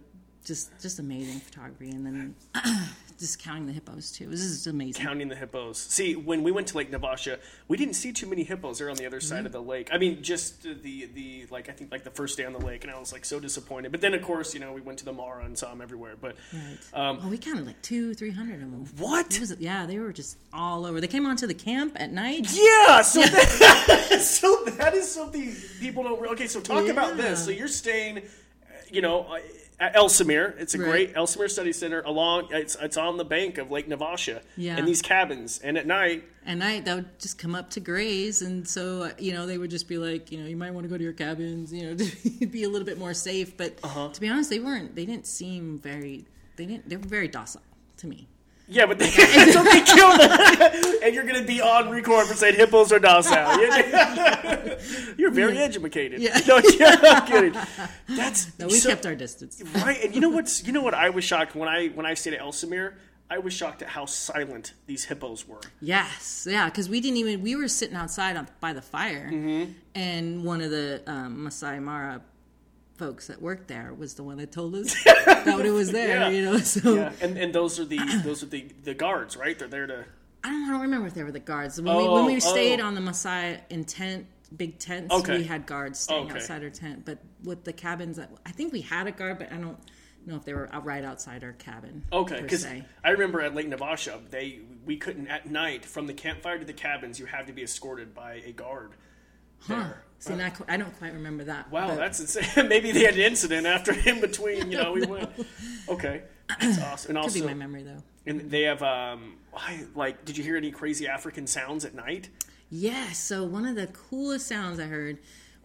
just 0.46 0.72
just 0.82 1.00
amazing 1.00 1.40
photography, 1.40 1.90
and 1.92 2.06
then 2.06 2.36
just 3.22 3.40
counting 3.40 3.66
the 3.68 3.72
hippos 3.74 4.12
too. 4.12 4.28
This 4.28 4.42
is 4.42 4.68
amazing. 4.68 5.02
Counting 5.02 5.30
the 5.30 5.36
hippos. 5.36 5.78
See, 5.78 6.16
when 6.16 6.44
we 6.44 6.52
went 6.52 6.68
to 6.68 6.78
Lake 6.78 6.92
Naivasha, 6.92 7.40
we 7.70 7.78
didn't 7.78 7.94
see 7.94 8.12
too 8.12 8.28
many 8.28 8.44
hippos. 8.44 8.80
They're 8.80 8.90
on 8.90 8.98
the 8.98 9.06
other 9.06 9.22
side 9.22 9.46
of 9.46 9.52
the 9.54 9.62
lake. 9.62 9.88
I 9.94 9.98
mean, 9.98 10.22
just 10.22 10.64
the 10.64 11.06
the 11.14 11.46
like 11.50 11.70
I 11.70 11.72
think 11.72 11.92
like 11.92 12.04
the 12.04 12.12
first 12.12 12.38
day 12.38 12.44
on 12.46 12.52
the 12.54 12.60
lake, 12.60 12.84
and 12.84 12.92
I 12.94 13.00
was 13.00 13.14
like 13.14 13.24
so 13.24 13.40
disappointed. 13.40 13.92
But 13.92 14.02
then 14.02 14.14
of 14.14 14.22
course, 14.22 14.54
you 14.54 14.60
know, 14.60 14.74
we 14.74 14.82
went 14.82 15.00
to 15.00 15.06
the 15.06 15.14
Mara 15.14 15.46
and 15.46 15.58
saw 15.58 15.70
them 15.70 15.82
everywhere. 15.82 16.16
But 16.20 16.36
Right. 16.54 16.78
um, 17.10 17.20
oh, 17.24 17.30
we 17.30 17.38
counted 17.38 17.66
like 17.66 17.82
two, 17.82 18.14
three 18.14 18.32
hundred 18.32 18.56
of 18.62 18.72
them. 18.72 18.86
what? 18.98 19.40
Was, 19.40 19.56
yeah, 19.60 19.86
they 19.86 20.00
were 20.00 20.12
just 20.12 20.38
all 20.52 20.86
over. 20.86 21.00
They 21.00 21.08
came 21.08 21.26
onto 21.26 21.48
the 21.48 21.54
camp 21.54 21.94
at 21.96 22.12
night. 22.12 22.48
Yeah, 22.52 23.02
so 23.02 23.22
That, 23.22 24.20
so 24.22 24.64
that 24.66 24.94
is 24.94 25.10
something 25.10 25.56
people 25.80 26.04
don't. 26.04 26.26
Okay, 26.32 26.48
so 26.48 26.60
talk 26.60 26.88
about 26.88 27.16
this. 27.18 27.46
So 27.46 27.52
you're 27.52 27.68
staying, 27.68 28.18
uh, 28.20 28.22
you 28.90 29.02
know, 29.02 29.22
uh, 29.24 29.40
at. 29.82 29.96
It's 29.96 30.76
a 30.76 30.78
Right. 30.80 30.90
great 30.90 31.14
Elsamere 31.16 31.50
Study 31.50 31.74
Center. 31.74 32.02
Along, 32.02 32.48
it's 32.52 32.76
it's 32.82 32.98
on 32.98 33.18
the 33.18 33.26
bank 33.26 33.58
of 33.58 33.72
Lake 33.72 33.90
Naivasha. 33.90 34.42
Yeah. 34.56 34.78
In 34.78 34.86
these 34.86 35.02
cabins, 35.02 35.60
and 35.64 35.78
at 35.78 35.88
night, 35.88 36.24
At 36.46 36.58
night, 36.58 36.86
that 36.86 36.96
would 36.96 37.20
just 37.20 37.38
come 37.38 37.54
up 37.56 37.70
to 37.72 37.80
graze, 37.80 38.42
and 38.42 38.68
so 38.68 39.04
uh, 39.04 39.12
you 39.20 39.34
know 39.34 39.46
they 39.46 39.58
would 39.58 39.70
just 39.72 39.88
be 39.88 39.98
like, 39.98 40.32
you 40.32 40.40
know, 40.40 40.46
you 40.48 40.56
might 40.58 40.72
want 40.72 40.86
to 40.86 40.90
go 40.90 40.98
to 40.98 41.04
your 41.04 41.14
cabins, 41.14 41.74
you 41.74 41.84
know, 41.88 41.96
to 42.40 42.46
be 42.48 42.64
a 42.64 42.70
little 42.70 42.86
bit 42.86 42.98
more 42.98 43.14
safe. 43.14 43.58
But 43.58 43.80
Uh-huh. 43.84 44.10
to 44.14 44.22
be 44.22 44.28
honest, 44.30 44.50
they 44.50 44.60
weren't. 44.60 44.96
They 44.96 45.06
didn't 45.06 45.28
seem 45.28 45.80
very. 45.80 46.26
They 46.56 46.66
didn't. 46.66 46.88
They 46.90 46.98
were 46.98 47.08
very 47.08 47.28
docile 47.28 47.62
to 47.98 48.08
me. 48.08 48.28
Yeah, 48.68 48.86
but 48.86 49.00
they, 49.00 49.10
so 49.10 49.64
they 49.66 49.82
kill 49.82 50.18
them, 50.18 51.00
and 51.04 51.14
you're 51.14 51.26
going 51.26 51.40
to 51.42 51.46
be 51.48 51.62
on 51.62 51.90
record 51.90 52.28
for 52.28 52.34
saying 52.34 52.56
hippos 52.56 52.92
are 52.92 53.00
docile. 53.00 53.60
You're, 55.18 55.32
very 55.32 55.58
educated. 55.58 56.22
Yeah. 56.22 56.40
No, 56.48 56.58
yeah, 56.78 56.96
I'm 57.04 57.28
kidding. 57.28 57.54
That's 58.10 58.58
No, 58.60 58.68
we 58.68 58.80
so- 58.80 58.90
kept 58.90 59.06
our 59.06 59.16
distance. 59.16 59.62
right. 59.76 60.04
And 60.04 60.16
you 60.16 60.22
know 60.22 60.30
what's 60.30 60.64
you 60.66 60.72
know 60.74 60.82
what 60.82 60.94
I 60.94 61.10
was 61.10 61.24
shocked 61.24 61.56
when 61.56 61.68
I 61.70 61.88
when 61.90 62.06
I 62.06 62.14
stayed 62.16 62.34
at 62.34 62.42
Elsamere. 62.42 62.94
I 63.30 63.38
was 63.38 63.54
shocked 63.54 63.82
at 63.82 63.88
how 63.88 64.06
silent 64.08 64.74
these 64.88 65.06
hippos 65.06 65.48
were. 65.48 65.62
Yes, 65.80 66.46
yeah, 66.50 66.66
because 66.66 66.90
we 66.90 67.00
didn't 67.00 67.16
even. 67.18 67.42
We 67.42 67.56
were 67.56 67.70
sitting 67.70 67.96
outside 67.96 68.36
on, 68.36 68.48
by 68.60 68.74
the 68.74 68.82
fire, 68.82 69.30
Mm-hmm. 69.32 69.72
and 69.96 70.44
one 70.44 70.60
of 70.62 70.70
the 70.70 71.02
um, 71.08 71.44
Masai 71.46 71.80
Mara 71.80 72.22
folks 73.02 73.26
that 73.28 73.42
worked 73.42 73.68
there 73.68 73.92
was 73.98 74.14
the 74.14 74.22
one 74.22 74.38
that 74.38 74.52
told 74.52 74.76
us 74.76 74.94
that 75.26 75.66
it 75.66 75.72
was 75.72 75.92
there. 75.92 76.20
Yeah. 76.20 76.30
You 76.30 76.42
know, 76.46 76.58
so 76.60 76.94
Yeah, 76.94 77.12
and 77.20 77.36
and 77.36 77.52
those 77.52 77.80
are 77.80 77.86
the 77.86 77.98
those 78.24 78.44
are 78.44 78.46
the 78.46 78.68
the 78.84 78.94
guards, 78.94 79.36
right? 79.36 79.58
They're 79.58 79.68
there 79.68 79.88
to. 79.88 80.06
I 80.44 80.50
don't, 80.50 80.64
I 80.66 80.72
don't 80.72 80.82
remember 80.82 81.08
if 81.08 81.16
they 81.16 81.24
were 81.24 81.32
the 81.32 81.40
guards. 81.40 81.82
When 81.82 81.96
we 81.98 82.04
when 82.04 82.24
Oh, 82.24 82.26
we 82.28 82.40
stayed 82.40 82.80
oh. 82.80 82.86
on 82.86 82.94
the 82.94 83.02
Masai 83.02 83.58
in 83.72 83.86
tent, 83.86 84.28
big 84.56 84.78
tents, 84.78 85.12
Okay. 85.14 85.40
we 85.40 85.44
had 85.46 85.66
guards 85.66 85.98
staying 86.00 86.28
Okay. 86.28 86.36
outside 86.36 86.64
our 86.64 86.70
tent. 86.70 87.06
But 87.06 87.18
with 87.44 87.64
the 87.64 87.74
cabins, 87.74 88.20
I 88.20 88.52
think 88.52 88.72
we 88.72 88.82
had 88.82 89.08
a 89.08 89.12
guard, 89.12 89.40
but 89.40 89.52
I 89.52 89.58
don't 89.58 89.80
know 90.28 90.36
if 90.36 90.46
they 90.46 90.54
were 90.54 90.70
out 90.72 90.86
right 90.86 91.04
outside 91.04 91.44
our 91.44 91.54
cabin. 91.54 92.04
Okay, 92.14 92.40
because 92.42 92.62
se. 92.62 92.86
I 93.04 93.10
remember 93.10 93.42
at 93.42 93.56
Lake 93.56 93.68
Naivasha, 93.68 94.20
they 94.30 94.60
we 94.86 94.98
couldn't 94.98 95.28
at 95.28 95.50
night 95.50 95.86
from 95.86 96.06
the 96.06 96.14
campfire 96.14 96.60
to 96.60 96.66
the 96.66 96.74
cabins. 96.74 97.20
You 97.20 97.26
had 97.26 97.48
to 97.48 97.54
be 97.54 97.64
escorted 97.64 98.14
by 98.14 98.34
a 98.46 98.52
guard. 98.52 98.92
Huh. 99.62 99.76
There. 99.76 100.04
See, 100.20 100.36
not, 100.36 100.54
I 100.68 100.78
don't 100.78 100.96
quite 101.00 101.14
remember 101.14 101.46
that. 101.46 101.72
Wow, 101.72 101.88
but- 101.88 101.96
that's 101.98 102.20
insane. 102.20 102.68
Maybe 102.70 102.92
they 102.92 103.04
had 103.06 103.16
an 103.16 103.22
incident 103.22 103.66
after 103.66 103.92
in 104.08 104.22
between. 104.22 104.72
You 104.72 104.78
know, 104.84 104.92
we 104.92 105.06
went. 105.06 105.30
Okay, 105.90 106.22
that's 106.60 106.80
awesome. 106.84 107.18
And 107.18 107.26
could 107.26 107.34
be 107.34 107.42
my 107.42 107.54
memory 107.56 107.84
though. 107.84 108.04
and 108.28 108.52
they 108.52 108.62
have 108.64 108.84
um, 108.84 109.38
I, 109.56 109.86
like, 109.96 110.24
did 110.26 110.38
you 110.38 110.44
hear 110.44 110.58
any 110.58 110.70
crazy 110.72 111.08
African 111.08 111.48
sounds 111.48 111.86
at 111.86 111.96
night? 111.96 112.30
Yes. 112.70 113.18
So 113.18 113.44
one 113.44 113.66
of 113.66 113.76
the 113.76 113.88
coolest 113.88 114.46
sounds 114.48 114.80
I 114.80 114.84
heard 114.86 115.18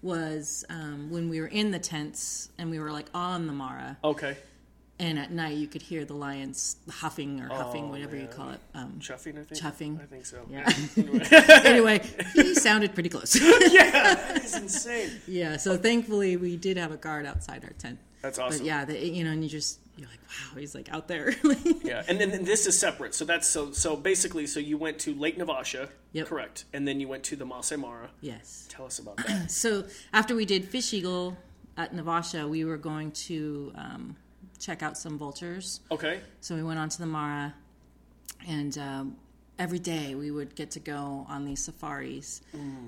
was 0.03 0.65
um, 0.71 1.11
when 1.11 1.29
we 1.29 1.41
were 1.41 1.47
in 1.49 1.71
the 1.71 1.79
tents 1.79 2.49
and 2.59 2.71
we 2.71 2.79
were 2.79 2.91
like 2.91 3.07
on 3.15 3.47
the 3.47 3.53
Mara, 3.53 3.97
Okay, 4.05 4.37
and 4.99 5.19
at 5.19 5.31
night 5.31 5.57
you 5.57 5.67
could 5.67 5.83
hear 5.83 6.05
the 6.05 6.15
lions 6.15 6.77
huffing 6.91 7.41
or 7.41 7.49
huffing, 7.49 7.85
Oh, 7.85 7.89
whatever 7.89 8.17
you 8.17 8.27
call 8.27 8.51
it. 8.51 8.61
Um, 8.75 8.95
chuffing. 8.99 9.39
I 9.39 9.45
think. 9.45 9.61
Chuffing. 9.61 10.01
I 10.03 10.07
think 10.07 10.25
so. 10.27 10.47
Yeah. 10.51 10.69
Anyway. 10.97 11.27
anyway, 11.65 12.01
he 12.35 12.55
sounded 12.55 12.95
pretty 12.95 13.09
close. 13.11 13.37
yeah, 13.73 14.33
is 14.39 14.55
insane. 14.57 15.11
yeah. 15.29 15.57
So 15.59 15.77
thankfully 15.77 16.37
we 16.37 16.57
did 16.57 16.77
have 16.77 16.93
a 16.93 16.97
guard 16.97 17.27
outside 17.27 17.65
our 17.65 17.71
tent. 17.71 17.99
That's 18.23 18.39
But 18.39 18.45
awesome. 18.47 18.67
yeah, 18.67 18.85
the, 18.87 18.99
you 18.99 19.23
know, 19.25 19.31
and 19.31 19.43
you 19.43 19.51
just 19.51 19.79
you're 19.97 20.09
like, 20.09 20.19
wow, 20.29 20.59
he's 20.61 20.75
like 20.75 20.91
out 20.93 21.09
there. 21.09 21.35
Yeah, 21.83 22.03
and 22.09 22.21
then 22.21 22.31
and 22.33 22.45
this 22.47 22.67
is 22.67 22.79
separate. 22.79 23.15
So 23.15 23.25
that's 23.25 23.47
so 23.49 23.73
so 23.73 23.97
basically, 23.97 24.47
so 24.47 24.61
you 24.61 24.77
went 24.79 24.99
to 25.01 25.15
Lake 25.15 25.39
Naivasha, 25.39 25.89
Yep. 26.13 26.27
correct, 26.27 26.65
and 26.73 26.87
then 26.89 27.01
you 27.01 27.09
went 27.09 27.23
to 27.25 27.37
the 27.37 27.45
Masai 27.47 27.77
Mara. 27.77 28.11
yes. 28.21 28.67
Tell 28.71 28.87
us 28.87 28.99
about 28.99 29.19
that. 29.19 29.51
So 29.51 29.85
after 30.13 30.35
we 30.35 30.45
did 30.47 30.65
Fish 30.67 30.93
Eagle 30.95 31.37
at 31.77 31.95
Naivasha, 31.95 32.49
we 32.49 32.65
were 32.65 32.79
going 32.79 33.13
to 33.29 33.73
um, 33.75 34.17
check 34.57 34.83
out 34.83 34.97
some 34.97 35.19
vultures. 35.19 35.81
Okay. 35.91 36.21
So 36.41 36.55
we 36.55 36.63
went 36.63 36.79
on 36.79 36.89
to 36.89 36.99
the 36.99 37.07
Mara, 37.07 37.55
and 38.49 38.77
um, 38.79 39.17
every 39.59 39.79
day 39.79 40.15
we 40.15 40.31
would 40.31 40.55
get 40.55 40.71
to 40.73 40.81
go 40.81 41.27
on 41.29 41.45
these 41.45 41.65
safaris, 41.65 42.43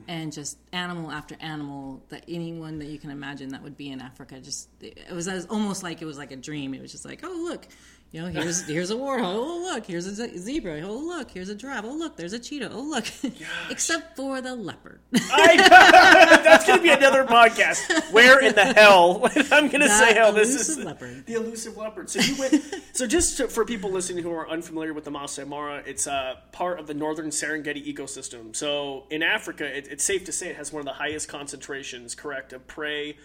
and 0.08 0.32
just 0.32 0.58
animal 0.72 1.10
after 1.10 1.36
animal 1.40 2.02
that 2.08 2.24
anyone 2.28 2.78
that 2.78 2.88
you 2.88 2.98
can 2.98 3.10
imagine 3.10 3.50
that 3.50 3.62
would 3.62 3.76
be 3.76 3.90
in 3.90 4.00
Africa. 4.00 4.40
Just 4.40 4.68
it 4.80 5.10
was, 5.12 5.26
it 5.26 5.34
was 5.34 5.46
almost 5.46 5.82
like 5.82 6.02
it 6.02 6.04
was 6.04 6.18
like 6.18 6.32
a 6.32 6.36
dream. 6.36 6.74
It 6.74 6.82
was 6.82 6.92
just 6.92 7.04
like, 7.04 7.20
oh 7.24 7.44
look, 7.48 7.66
You 8.10 8.22
know, 8.22 8.28
here's 8.28 8.66
here's 8.66 8.90
a 8.90 8.94
warthog. 8.94 9.34
Oh 9.34 9.60
look, 9.70 9.84
here's 9.84 10.06
a 10.06 10.14
ze- 10.14 10.38
zebra. 10.38 10.80
Oh 10.80 10.96
look, 10.96 11.30
here's 11.30 11.50
a 11.50 11.54
giraffe. 11.54 11.84
Oh 11.86 11.94
look, 11.94 12.16
there's 12.16 12.32
a 12.32 12.38
cheetah. 12.38 12.70
Oh 12.72 12.80
look, 12.80 13.04
except 13.70 14.16
for 14.16 14.40
the 14.40 14.56
leopard. 14.56 15.00
I, 15.14 15.56
that's 16.42 16.66
going 16.66 16.78
to 16.78 16.82
be 16.82 16.88
another 16.90 17.24
podcast. 17.24 18.10
Where 18.10 18.40
in 18.42 18.54
the 18.54 18.64
hell? 18.64 19.20
I'm 19.52 19.68
going 19.68 19.82
to 19.82 19.88
say 19.90 20.14
That 20.14 20.16
hell. 20.16 20.32
This 20.32 20.48
is 20.54 20.68
elusive 20.78 20.84
leopard. 20.86 21.26
the 21.26 21.34
elusive 21.34 21.76
leopard. 21.76 22.08
So 22.08 22.20
you 22.20 22.38
went. 22.38 22.64
so 22.94 23.06
just 23.06 23.36
to, 23.38 23.48
for 23.48 23.66
people 23.66 23.90
listening 23.90 24.22
who 24.24 24.32
are 24.32 24.48
unfamiliar 24.48 24.94
with 24.94 25.04
the 25.04 25.10
Masai 25.10 25.44
Mara, 25.44 25.82
it's 25.84 26.06
uh, 26.06 26.36
part 26.50 26.80
of 26.80 26.86
the 26.86 26.94
northern 26.94 27.28
Serengeti 27.28 27.94
ecosystem. 27.94 28.56
So 28.56 29.04
in 29.10 29.22
Africa, 29.22 29.66
it, 29.66 29.86
it's 29.90 30.02
safe 30.04 30.24
to 30.24 30.32
say 30.32 30.48
it 30.48 30.56
has 30.56 30.72
one 30.72 30.80
of 30.80 30.86
the 30.86 30.94
highest 30.94 31.28
concentrations, 31.28 32.14
correct, 32.14 32.54
of 32.54 32.66
prey, 32.66 33.18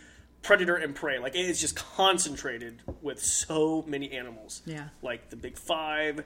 predator 0.43 0.75
and 0.75 0.93
prey. 0.93 1.17
Like 1.19 1.35
it 1.35 1.45
is 1.45 1.59
just 1.59 1.75
concentrated 1.75 2.81
with 3.01 3.19
so 3.23 3.83
many 3.87 4.11
animals. 4.11 4.61
Yeah. 4.65 4.89
Like 5.01 5.29
the 5.29 5.35
big 5.35 5.57
five, 5.57 6.23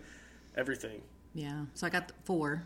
everything. 0.56 1.02
yeah, 1.34 1.66
so 1.76 1.88
I 1.88 1.90
got 1.90 2.08
the 2.10 2.14
four. 2.26 2.64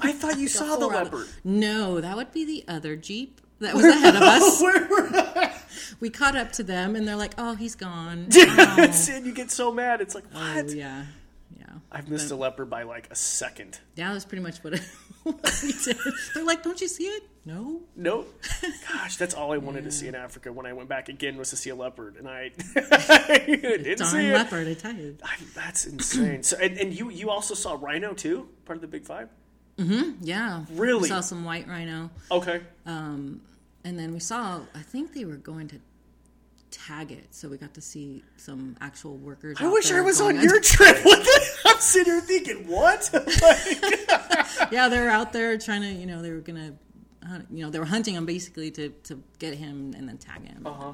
I 0.00 0.12
thought 0.12 0.38
you 0.38 0.48
saw 0.60 0.76
the 0.76 0.86
Four 0.86 0.94
out 0.94 1.06
of- 1.08 1.12
leopard. 1.12 1.28
No, 1.44 2.00
that 2.00 2.16
would 2.16 2.32
be 2.32 2.44
the 2.44 2.64
other 2.72 2.96
jeep 2.96 3.40
that 3.60 3.74
was 3.74 3.84
ahead 3.84 4.16
of 4.16 4.22
us. 4.34 4.60
Where 4.62 5.52
We 6.00 6.10
caught 6.10 6.36
up 6.36 6.52
to 6.52 6.62
them, 6.62 6.96
and 6.96 7.06
they're 7.06 7.16
like, 7.16 7.34
"Oh, 7.38 7.54
he's 7.54 7.74
gone." 7.74 8.28
Oh, 8.36 8.90
and 9.10 9.26
you 9.26 9.32
get 9.32 9.50
so 9.50 9.72
mad. 9.72 10.00
It's 10.00 10.14
like, 10.14 10.24
Oh, 10.34 10.54
what? 10.56 10.70
yeah, 10.70 11.04
yeah. 11.58 11.66
I've 11.90 12.08
missed 12.08 12.30
a 12.30 12.36
leopard 12.36 12.68
by 12.70 12.82
like 12.84 13.08
a 13.10 13.14
second. 13.16 13.78
Yeah, 13.96 14.12
that's 14.12 14.24
pretty 14.24 14.42
much 14.42 14.58
what, 14.62 14.74
it, 14.74 14.82
what 15.24 15.60
we 15.62 15.72
did. 15.72 15.96
They're 16.34 16.44
like, 16.44 16.62
"Don't 16.62 16.80
you 16.80 16.88
see 16.88 17.04
it?" 17.04 17.22
No. 17.46 17.82
Nope. 17.94 18.42
Gosh, 18.90 19.16
that's 19.16 19.34
all 19.34 19.52
I 19.52 19.58
wanted 19.58 19.84
to 19.84 19.90
see 19.90 20.08
in 20.08 20.14
Africa 20.14 20.52
when 20.52 20.64
I 20.64 20.72
went 20.72 20.88
back 20.88 21.08
again 21.08 21.36
was 21.36 21.50
to 21.50 21.56
see 21.56 21.70
a 21.70 21.74
leopard, 21.74 22.16
and 22.16 22.26
I, 22.26 22.48
didn't 22.74 23.98
Darn 23.98 24.10
see 24.10 24.28
it. 24.28 24.32
leopard, 24.32 24.66
I 24.66 24.74
tell 24.74 24.94
you. 24.94 25.16
I, 25.22 25.36
that's 25.54 25.84
insane. 25.86 26.42
So, 26.42 26.56
and, 26.56 26.78
and 26.78 26.98
you 26.98 27.10
you 27.10 27.28
also 27.30 27.54
saw 27.54 27.76
rhino 27.78 28.14
too, 28.14 28.48
part 28.64 28.76
of 28.78 28.80
the 28.80 28.88
big 28.88 29.04
five. 29.04 29.28
Hmm. 29.78 30.12
Yeah. 30.20 30.64
Really? 30.70 31.02
We 31.02 31.08
saw 31.08 31.20
some 31.20 31.44
white 31.44 31.68
rhino. 31.68 32.10
Okay. 32.30 32.60
Um, 32.86 33.40
and 33.84 33.98
then 33.98 34.12
we 34.12 34.20
saw, 34.20 34.60
I 34.74 34.80
think 34.82 35.12
they 35.14 35.24
were 35.24 35.36
going 35.36 35.68
to 35.68 35.80
tag 36.70 37.12
it. 37.12 37.34
So 37.34 37.48
we 37.48 37.56
got 37.58 37.74
to 37.74 37.80
see 37.80 38.22
some 38.36 38.76
actual 38.80 39.16
workers. 39.16 39.58
I 39.60 39.68
wish 39.68 39.90
I 39.90 40.00
was 40.00 40.20
on 40.20 40.40
your 40.40 40.60
trip. 40.60 40.96
I'm 41.66 41.80
sitting 41.80 42.12
here 42.12 42.20
thinking, 42.22 42.68
what? 42.68 43.10
Like, 43.12 44.72
yeah, 44.72 44.88
they 44.88 45.00
were 45.00 45.08
out 45.10 45.32
there 45.32 45.58
trying 45.58 45.82
to, 45.82 45.88
you 45.88 46.06
know, 46.06 46.22
they 46.22 46.30
were 46.30 46.40
going 46.40 46.56
to, 46.56 46.74
hunt, 47.26 47.46
you 47.50 47.64
know, 47.64 47.70
they 47.70 47.78
were 47.78 47.84
hunting 47.84 48.14
him 48.14 48.26
basically 48.26 48.70
to, 48.72 48.90
to 49.04 49.22
get 49.38 49.54
him 49.54 49.94
and 49.96 50.08
then 50.08 50.18
tag 50.18 50.46
him. 50.46 50.66
uh-huh. 50.66 50.92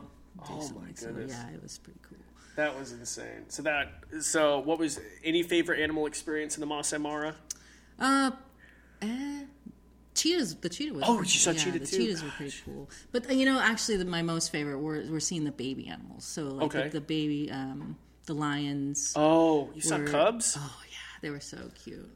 Oh 0.48 0.70
my 0.80 0.88
So, 0.94 1.06
goodness, 1.08 1.32
yeah, 1.32 1.54
it 1.54 1.62
was 1.62 1.78
pretty 1.78 2.00
cool. 2.08 2.18
that 2.56 2.78
was 2.78 2.92
insane. 2.92 3.44
So 3.48 3.62
that 3.62 3.88
so 4.20 4.60
what 4.60 4.78
was 4.78 4.98
any 5.24 5.42
favorite 5.42 5.80
animal 5.80 6.06
experience 6.06 6.56
in 6.56 6.60
the 6.60 6.66
Masai 6.66 6.98
Mara? 6.98 7.34
Uh, 7.98 8.30
eh, 9.02 9.42
cheetahs. 10.14 10.54
The 10.54 10.68
cheetah 10.70 10.94
was. 10.94 11.02
Oh, 11.06 11.16
pretty- 11.16 11.32
you 11.32 11.38
saw 11.40 11.50
yeah, 11.50 11.58
cheetah 11.58 11.78
the 11.80 11.86
too? 11.86 11.96
cheetahs 11.98 12.22
were 12.22 12.30
pretty 12.30 12.54
cool. 12.64 12.88
But 13.12 13.30
you 13.34 13.44
know, 13.44 13.60
actually, 13.60 13.98
the, 13.98 14.04
my 14.06 14.22
most 14.22 14.50
favorite 14.50 14.78
were 14.78 15.02
were 15.10 15.20
seeing 15.20 15.44
the 15.44 15.52
baby 15.52 15.88
animals. 15.88 16.24
So 16.24 16.44
like 16.44 16.62
Okay. 16.74 16.84
the, 16.84 16.90
the 16.90 17.00
baby, 17.02 17.50
um, 17.50 17.96
the 18.26 18.34
lions. 18.34 19.12
Oh, 19.16 19.70
you 19.74 19.82
saw 19.82 19.98
cubs. 20.04 20.56
Oh 20.58 20.80
yeah, 20.88 20.96
they 21.22 21.30
were 21.30 21.40
so 21.40 21.58
cute. 21.84 22.08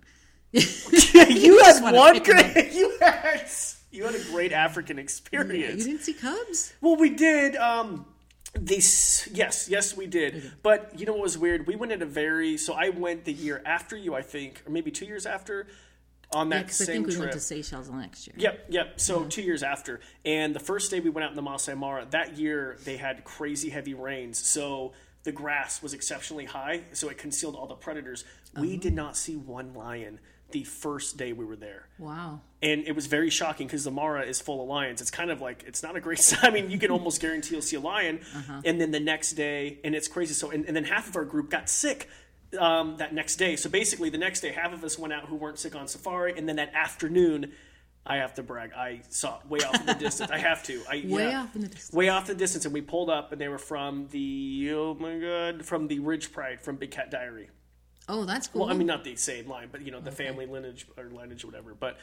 you 0.52 0.60
just 0.60 1.82
had 1.82 1.94
one 1.94 2.22
great. 2.22 2.72
You 2.72 2.96
had 3.00 3.44
you 3.94 4.04
had 4.04 4.14
a 4.14 4.24
great 4.24 4.52
African 4.52 4.98
experience. 4.98 5.84
You 5.84 5.92
didn't 5.92 6.02
see 6.02 6.14
cubs? 6.14 6.74
Well, 6.80 6.96
we 6.96 7.10
did. 7.10 7.56
Um, 7.56 8.06
this 8.54 9.28
yes, 9.32 9.68
yes, 9.68 9.96
we 9.96 10.06
did. 10.06 10.52
But 10.62 10.98
you 10.98 11.06
know 11.06 11.12
what 11.12 11.22
was 11.22 11.38
weird? 11.38 11.66
We 11.66 11.76
went 11.76 11.92
at 11.92 12.02
a 12.02 12.06
very. 12.06 12.56
So 12.56 12.74
I 12.74 12.90
went 12.90 13.24
the 13.24 13.32
year 13.32 13.62
after 13.64 13.96
you, 13.96 14.14
I 14.14 14.22
think, 14.22 14.62
or 14.66 14.70
maybe 14.70 14.90
two 14.90 15.06
years 15.06 15.26
after, 15.26 15.66
on 16.32 16.48
that 16.50 16.66
Because 16.66 16.82
I 16.82 16.86
think 16.86 17.06
we 17.06 17.12
trip. 17.12 17.20
went 17.20 17.32
to 17.32 17.40
Seychelles 17.40 17.88
the 17.88 17.96
next 17.96 18.26
year. 18.26 18.36
Yep, 18.38 18.66
yep. 18.68 19.00
So 19.00 19.24
two 19.24 19.42
years 19.42 19.62
after, 19.62 20.00
and 20.24 20.54
the 20.54 20.60
first 20.60 20.90
day 20.90 21.00
we 21.00 21.10
went 21.10 21.24
out 21.24 21.30
in 21.30 21.36
the 21.36 21.42
Masai 21.42 21.74
Mara 21.74 22.06
that 22.10 22.36
year, 22.36 22.76
they 22.84 22.96
had 22.96 23.24
crazy 23.24 23.70
heavy 23.70 23.94
rains, 23.94 24.38
so 24.38 24.92
the 25.24 25.32
grass 25.32 25.82
was 25.82 25.94
exceptionally 25.94 26.44
high, 26.44 26.82
so 26.92 27.08
it 27.08 27.18
concealed 27.18 27.56
all 27.56 27.66
the 27.66 27.74
predators. 27.74 28.24
We 28.58 28.76
did 28.76 28.94
not 28.94 29.16
see 29.16 29.36
one 29.36 29.74
lion 29.74 30.20
the 30.54 30.64
first 30.64 31.16
day 31.18 31.32
we 31.34 31.44
were 31.44 31.56
there 31.56 31.88
Wow. 31.98 32.40
and 32.62 32.84
it 32.86 32.92
was 32.94 33.06
very 33.06 33.28
shocking 33.28 33.66
because 33.66 33.84
the 33.84 33.90
Mara 33.90 34.22
is 34.22 34.40
full 34.40 34.62
of 34.62 34.68
lions. 34.68 35.00
It's 35.02 35.10
kind 35.10 35.30
of 35.30 35.40
like 35.42 35.64
it's 35.66 35.82
not 35.82 35.96
a 35.96 36.00
great 36.00 36.18
sign. 36.28 36.40
I 36.42 36.50
mean, 36.50 36.70
you 36.70 36.78
can 36.78 36.90
almost 36.90 37.20
guarantee 37.20 37.54
you'll 37.54 37.62
see 37.62 37.76
a 37.76 37.80
lion, 37.80 38.20
and 38.64 38.80
then 38.80 38.90
the 38.92 39.00
next 39.00 39.32
day, 39.32 39.78
and 39.84 39.94
it's 39.94 40.08
crazy. 40.08 40.32
So, 40.32 40.50
and, 40.50 40.64
and 40.66 40.74
then 40.76 40.84
half 40.84 41.08
of 41.08 41.16
our 41.16 41.24
group 41.24 41.50
got 41.50 41.68
sick 41.68 42.08
um, 42.58 42.96
that 42.98 43.12
next 43.12 43.36
day. 43.36 43.56
So 43.56 43.68
basically, 43.68 44.10
the 44.10 44.18
next 44.18 44.40
day, 44.40 44.52
half 44.52 44.72
of 44.72 44.82
us 44.84 44.98
went 44.98 45.12
out 45.12 45.24
who 45.26 45.36
weren't 45.36 45.58
sick 45.58 45.74
on 45.74 45.88
safari, 45.88 46.38
and 46.38 46.48
then 46.48 46.56
that 46.56 46.72
afternoon, 46.72 47.52
I 48.06 48.16
have 48.16 48.34
to 48.34 48.42
brag, 48.42 48.72
I 48.74 49.00
saw 49.08 49.38
way 49.48 49.58
off 49.60 49.80
in 49.80 49.86
the 49.86 49.94
distance. 49.94 50.30
I 50.30 50.38
have 50.38 50.62
to. 50.64 50.82
I, 50.88 51.04
Way 51.08 51.30
yeah. 51.30 51.40
off 51.42 51.54
in 51.56 51.62
the 51.62 51.68
distance. 51.68 51.92
Way 51.92 52.08
off 52.10 52.28
in 52.30 52.36
the 52.36 52.38
distance, 52.44 52.64
and 52.64 52.72
we 52.74 52.80
pulled 52.80 53.10
up, 53.10 53.32
and 53.32 53.40
they 53.40 53.48
were 53.48 53.58
from 53.58 54.06
the 54.10 54.70
oh 54.74 54.94
my 54.94 55.18
god, 55.18 55.64
from 55.64 55.88
the 55.88 55.98
Ridge 55.98 56.30
Pride 56.32 56.60
from 56.60 56.76
Big 56.76 56.90
Cat 56.92 57.10
Diary. 57.10 57.50
Oh, 58.08 58.24
that's 58.24 58.48
cool. 58.48 58.62
Well, 58.62 58.70
I 58.70 58.74
mean, 58.76 58.86
not 58.86 59.02
the 59.04 59.16
same 59.16 59.48
line, 59.48 59.68
but 59.72 59.80
you 59.82 59.90
know, 59.90 60.00
the 60.00 60.12
family 60.12 60.46
lineage 60.46 60.86
or 60.96 61.04
lineage 61.04 61.44
or 61.44 61.48
whatever. 61.48 61.74
But 61.74 61.96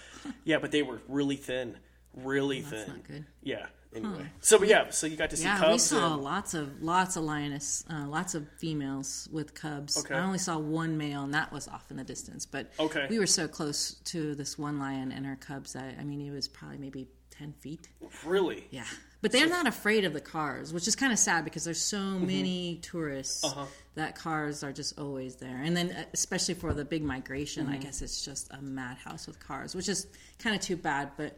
yeah, 0.43 0.57
but 0.59 0.71
they 0.71 0.81
were 0.81 0.99
really 1.07 1.35
thin, 1.35 1.77
really 2.15 2.61
thin. 2.61 2.87
not 2.87 3.03
good. 3.03 3.25
Yeah. 3.43 3.67
Anyway, 3.93 4.25
so 4.39 4.57
but 4.57 4.69
yeah, 4.69 4.89
so 4.89 5.05
you 5.05 5.17
got 5.17 5.29
to 5.31 5.35
see 5.35 5.43
yeah, 5.43 5.57
cubs. 5.57 5.71
we 5.73 5.77
saw 5.97 6.13
and- 6.13 6.23
lots 6.23 6.53
of 6.53 6.81
lots 6.81 7.17
of 7.17 7.23
lioness, 7.23 7.83
uh, 7.91 8.07
lots 8.07 8.35
of 8.35 8.47
females 8.57 9.27
with 9.33 9.53
cubs. 9.53 9.97
Okay. 9.97 10.15
I 10.15 10.23
only 10.23 10.37
saw 10.37 10.57
one 10.57 10.97
male, 10.97 11.23
and 11.23 11.33
that 11.33 11.51
was 11.51 11.67
off 11.67 11.91
in 11.91 11.97
the 11.97 12.03
distance. 12.05 12.45
But 12.45 12.71
Okay. 12.79 13.07
we 13.09 13.19
were 13.19 13.27
so 13.27 13.49
close 13.49 13.95
to 14.05 14.33
this 14.33 14.57
one 14.57 14.79
lion 14.79 15.11
and 15.11 15.25
her 15.25 15.35
cubs 15.35 15.73
that 15.73 15.95
I 15.99 16.05
mean, 16.05 16.21
he 16.21 16.31
was 16.31 16.47
probably 16.47 16.77
maybe 16.77 17.09
ten 17.31 17.51
feet. 17.51 17.89
really. 18.25 18.65
Yeah, 18.71 18.85
but 19.21 19.31
they're 19.31 19.47
not 19.49 19.67
afraid 19.67 20.03
of 20.05 20.13
the 20.13 20.21
cars, 20.21 20.73
which 20.73 20.87
is 20.87 20.95
kind 20.95 21.11
of 21.13 21.19
sad 21.19 21.43
because 21.45 21.63
there's 21.63 21.81
so 21.81 21.97
Mm-hmm. 21.97 22.25
many 22.27 22.79
tourists 22.81 23.43
Uh-huh. 23.43 23.65
that 23.95 24.15
cars 24.15 24.63
are 24.63 24.71
just 24.73 24.97
always 24.99 25.35
there. 25.35 25.57
And 25.61 25.75
then, 25.77 25.91
uh, 25.91 26.05
especially 26.13 26.55
for 26.55 26.73
the 26.73 26.83
big 26.85 27.03
migration, 27.03 27.65
Mm-hmm. 27.65 27.75
I 27.75 27.77
guess 27.77 28.01
it's 28.01 28.25
just 28.25 28.51
a 28.51 28.61
madhouse 28.61 29.27
with 29.27 29.39
cars, 29.39 29.75
which 29.75 29.87
is 29.89 30.07
kind 30.39 30.55
of 30.55 30.61
too 30.61 30.75
bad. 30.77 31.11
But 31.17 31.37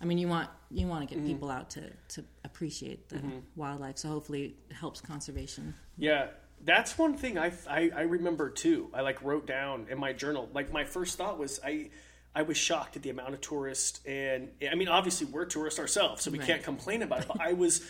I 0.00 0.04
mean, 0.04 0.18
you 0.18 0.28
want 0.28 0.50
you 0.70 0.86
want 0.86 1.08
to 1.08 1.14
Mm-hmm. 1.14 1.24
get 1.26 1.32
people 1.32 1.50
out 1.50 1.70
to 1.70 1.82
to 2.14 2.24
appreciate 2.44 3.08
the 3.08 3.20
wildlife, 3.56 3.98
so 3.98 4.08
hopefully 4.08 4.54
it 4.70 4.74
helps 4.74 5.00
conservation. 5.00 5.74
Yeah, 5.96 6.28
that's 6.64 6.98
one 6.98 7.16
thing 7.16 7.38
I, 7.38 7.52
I 7.68 7.90
I 7.94 8.02
remember 8.02 8.50
too. 8.50 8.90
I 8.92 9.00
like 9.00 9.22
wrote 9.22 9.46
down 9.46 9.86
in 9.90 9.98
my 9.98 10.12
journal. 10.12 10.48
Like 10.52 10.72
my 10.72 10.84
first 10.84 11.16
thought 11.18 11.38
was 11.38 11.60
I. 11.64 11.90
I 12.34 12.42
was 12.42 12.56
shocked 12.56 12.96
at 12.96 13.02
the 13.02 13.10
amount 13.10 13.34
of 13.34 13.40
tourists, 13.40 14.00
and 14.06 14.50
I 14.70 14.74
mean, 14.74 14.88
obviously 14.88 15.26
we're 15.26 15.44
tourists 15.44 15.78
ourselves, 15.78 16.22
so 16.22 16.30
we 16.30 16.38
Right. 16.38 16.46
can't 16.48 16.62
complain 16.64 17.02
about 17.02 17.20
it. 17.22 17.28
But 17.28 17.40
I 17.40 17.52
was, 17.52 17.80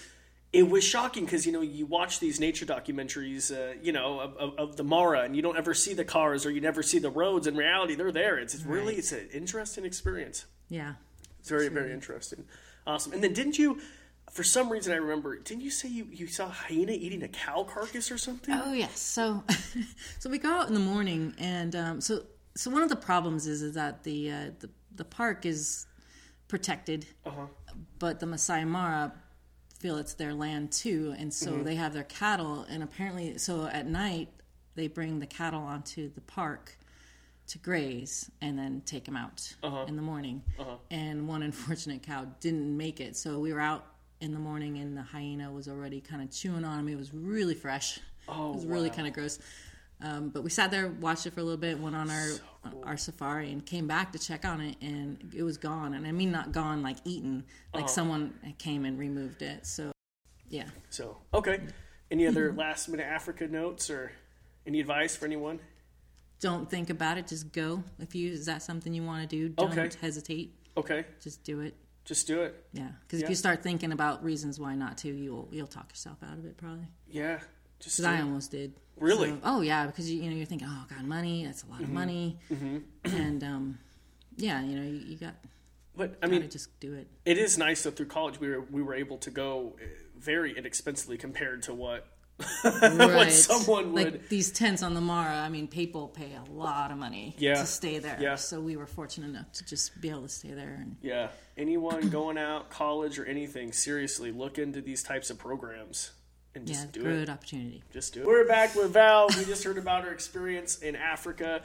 it 0.53 0.69
was 0.69 0.85
shocking 0.85 1.25
because 1.25 1.47
you 1.47 1.53
know 1.53 1.63
you 1.63 1.87
watch 1.87 2.21
these 2.21 2.39
nature 2.41 2.67
documentaries, 2.67 3.51
uh, 3.51 3.75
you 3.83 3.93
know, 3.93 4.21
of, 4.21 4.37
of, 4.37 4.55
of 4.59 4.77
the 4.77 4.85
Mara, 4.85 5.23
and 5.23 5.35
you 5.35 5.41
don't 5.43 5.57
ever 5.57 5.73
see 5.75 5.95
the 5.95 6.05
cars 6.05 6.45
or 6.45 6.51
you 6.51 6.61
never 6.61 6.83
see 6.83 6.99
the 6.99 7.11
roads. 7.11 7.47
In 7.47 7.57
reality, 7.57 7.95
they're 7.95 8.13
there. 8.13 8.39
It's, 8.39 8.55
it's 8.55 8.65
really 8.65 8.97
it's 8.97 9.13
an 9.13 9.29
interesting 9.33 9.85
experience. 9.85 10.45
Yeah, 10.69 10.95
It's 11.41 11.49
very 11.49 11.69
very 11.69 11.93
interesting, 11.93 12.45
awesome. 12.87 13.13
And 13.15 13.23
then 13.25 13.33
didn't 13.33 13.59
you, 13.59 13.81
for 14.31 14.43
some 14.45 14.69
reason 14.71 14.93
I 14.93 14.97
remember, 14.97 15.39
didn't 15.39 15.63
you 15.63 15.71
say 15.71 15.89
you, 15.89 16.07
you 16.11 16.27
saw 16.27 16.47
a 16.47 16.51
hyena 16.51 16.93
eating 16.93 17.23
a 17.23 17.29
cow 17.29 17.65
carcass 17.65 18.11
or 18.11 18.19
something? 18.19 18.55
Oh 18.55 18.73
yes. 18.75 18.99
So, 18.99 19.43
so 20.19 20.29
we 20.31 20.39
go 20.39 20.51
out 20.51 20.69
in 20.69 20.75
the 20.75 20.81
morning, 20.81 21.35
and 21.39 21.75
um, 21.77 22.01
so 22.01 22.25
so 22.57 22.71
one 22.71 22.83
of 22.83 22.89
the 22.89 22.97
problems 22.97 23.47
is 23.47 23.63
is 23.63 23.75
that 23.75 24.03
the 24.05 24.31
uh, 24.31 24.51
the 24.61 24.71
the 24.97 25.05
park 25.05 25.45
is 25.47 25.87
protected, 26.49 27.07
Uh-huh. 27.25 27.47
but 27.99 28.21
the 28.21 28.27
Masai 28.27 28.65
Mara 28.65 29.13
feel 29.81 29.97
it's 29.97 30.15
their 30.15 30.33
land 30.35 30.71
too, 30.73 31.15
and 31.19 31.33
so 31.33 31.51
Mm-hmm. 31.53 31.63
they 31.65 31.75
have 31.75 31.93
their 31.93 32.05
cattle, 32.05 32.65
and 32.69 32.83
apparently, 32.83 33.39
so 33.39 33.67
at 33.67 33.87
night 33.87 34.29
they 34.77 34.87
bring 34.89 35.19
the 35.21 35.27
cattle 35.27 35.63
onto 35.63 36.09
the 36.11 36.21
park 36.21 36.79
to 37.47 37.59
graze 37.59 38.31
and 38.41 38.59
then 38.59 38.83
take 38.87 39.05
them 39.05 39.17
out 39.17 39.53
Uh-huh. 39.63 39.85
in 39.89 39.97
the 39.97 40.03
morning. 40.03 40.43
And 40.91 41.27
one 41.29 41.43
unfortunate 41.43 42.03
cow 42.03 42.27
didn't 42.41 42.75
make 42.77 43.01
it, 43.01 43.17
so 43.17 43.39
we 43.41 43.53
were 43.53 43.61
out 43.61 43.85
in 44.21 44.33
the 44.33 44.39
morning, 44.39 44.79
and 44.79 44.97
the 44.97 45.03
hyena 45.03 45.51
was 45.51 45.67
already 45.69 46.01
kind 46.01 46.23
of 46.23 46.31
chewing 46.31 46.65
on 46.65 46.79
him. 46.79 46.89
It 46.89 46.97
was 46.97 47.13
really 47.13 47.55
fresh. 47.55 47.99
Oh, 48.29 48.51
it 48.53 48.55
was 48.55 48.65
really 48.67 48.89
kind 48.91 49.07
of 49.07 49.13
gross. 49.13 49.39
Um, 50.05 50.29
but 50.29 50.45
we 50.45 50.51
sat 50.51 50.71
there, 50.71 50.89
watched 50.89 51.25
it 51.27 51.33
for 51.33 51.41
a 51.41 51.43
little 51.43 51.57
bit, 51.59 51.79
went 51.81 51.97
on 51.97 52.11
our 52.11 52.29
our 52.83 52.97
safari, 52.97 53.51
and 53.53 53.65
came 53.65 53.87
back 53.87 54.13
to 54.13 54.19
check 54.19 54.45
on 54.45 54.61
it, 54.61 54.77
and 54.83 55.33
it 55.35 55.43
was 55.43 55.57
gone. 55.57 55.95
And 55.95 56.07
I 56.07 56.13
mean, 56.13 56.31
not 56.31 56.53
gone 56.53 56.83
like 56.83 56.99
eaten, 57.05 57.45
Uh-huh. 57.73 57.81
like 57.81 57.89
someone 57.89 58.35
came 58.59 58.85
and 58.85 58.99
removed 58.99 59.41
it. 59.43 59.67
So, 59.67 59.93
yeah. 60.49 60.69
So 60.91 61.17
okay. 61.33 61.61
Any 62.11 62.27
other 62.27 62.53
last 62.57 62.89
minute 62.89 63.07
Africa 63.07 63.47
notes 63.49 63.89
or 63.89 64.13
any 64.67 64.81
advice 64.81 65.17
for 65.17 65.25
anyone? 65.25 65.59
Don't 66.41 66.69
think 66.69 66.91
about 66.91 67.17
it. 67.17 67.27
Just 67.27 67.53
go. 67.53 67.83
If 67.99 68.15
you 68.15 68.31
is 68.33 68.45
that 68.47 68.63
something 68.63 68.93
you 68.93 69.03
want 69.05 69.23
to 69.29 69.37
do, 69.37 69.49
don't 69.49 69.73
Okay. 69.79 69.91
hesitate. 70.01 70.55
Okay, 70.77 71.07
Just 71.23 71.45
do 71.45 71.61
it. 71.61 71.75
just 72.05 72.27
do 72.27 72.43
it. 72.43 72.67
Yeah, 72.73 72.91
because 73.03 73.21
Yeah. 73.21 73.27
if 73.27 73.31
you 73.31 73.37
start 73.37 73.63
thinking 73.63 73.93
about 73.93 74.23
reasons 74.23 74.59
why 74.61 74.75
not 74.75 74.99
to, 74.99 75.09
you'll 75.09 75.49
you'll 75.51 75.67
talk 75.67 75.89
yourself 75.91 76.19
out 76.23 76.37
of 76.37 76.45
it 76.45 76.57
probably. 76.59 76.89
Yeah, 77.09 77.41
Because 77.79 78.05
I 78.05 78.21
almost 78.21 78.51
did. 78.51 78.75
Really? 78.99 79.31
So- 79.31 79.39
oh 79.45 79.61
yeah, 79.61 79.87
because 79.87 80.11
you, 80.11 80.23
you 80.23 80.31
know 80.31 80.37
you're 80.37 80.47
thinking, 80.47 80.69
oh 80.71 80.85
god, 80.89 81.05
money. 81.05 81.45
That's 81.45 81.63
a 81.65 81.67
lot 81.67 81.81
of 81.81 81.87
Mm-hmm. 81.87 81.95
money. 81.95 82.39
And 83.05 83.43
um, 83.45 83.79
yeah, 84.37 84.63
you 84.63 84.77
know 84.77 84.83
you, 84.87 84.99
you 85.07 85.17
got 85.17 85.35
But 85.97 86.17
I 86.23 86.27
mean, 86.27 86.49
just 86.51 86.79
do 86.81 86.95
it. 86.95 87.07
it 87.25 87.39
is 87.39 87.59
nice 87.59 87.83
that 87.85 87.97
through 87.97 88.07
college 88.07 88.41
we 88.41 88.49
were 88.49 88.61
we 88.71 88.83
were 88.83 88.95
able 88.95 89.19
to 89.19 89.31
go 89.31 89.77
uh, 89.81 89.85
very 90.19 90.57
inexpensively 90.57 91.19
compared 91.19 91.63
to 91.65 91.75
what 91.75 92.07
what 92.63 93.31
someone 93.31 93.93
would. 93.93 94.05
like 94.13 94.29
these 94.29 94.51
tents 94.51 94.83
on 94.83 94.95
the 94.95 95.01
Mara. 95.01 95.37
I 95.37 95.49
mean, 95.49 95.69
people 95.69 96.09
pay 96.09 96.33
a 96.35 96.51
lot 96.53 96.91
of 96.91 96.99
money 96.99 97.35
Yeah. 97.39 97.55
to 97.55 97.67
stay 97.67 97.99
there. 98.01 98.19
Yeah. 98.21 98.35
So 98.37 98.61
we 98.61 98.77
were 98.77 98.87
fortunate 98.87 99.29
enough 99.29 99.53
to 99.53 99.65
just 99.65 100.01
be 100.01 100.11
able 100.11 100.23
to 100.23 100.29
stay 100.29 100.51
there. 100.53 100.77
And 100.81 100.97
yeah, 101.01 101.29
anyone 101.57 102.09
going 102.11 102.37
out, 102.39 102.71
college 102.71 103.19
or 103.21 103.25
anything, 103.25 103.73
seriously, 103.73 104.33
look 104.33 104.59
into 104.59 104.81
these 104.81 105.03
types 105.05 105.31
of 105.31 105.39
programs 105.39 106.11
and 106.55 106.67
just 106.67 106.85
yeah, 106.85 106.91
do 106.93 107.03
good 107.03 107.23
it. 107.25 107.31
opportunity. 107.31 107.83
Just 107.93 108.15
do 108.15 108.21
it. 108.21 108.27
We're 108.27 108.47
back 108.47 108.75
with 108.75 108.93
Val. 108.93 109.29
We 109.37 109.45
just 109.45 109.65
heard 109.65 109.79
about 109.79 110.05
her 110.05 110.13
experience 110.13 110.79
in 110.79 110.97
Africa, 110.97 111.63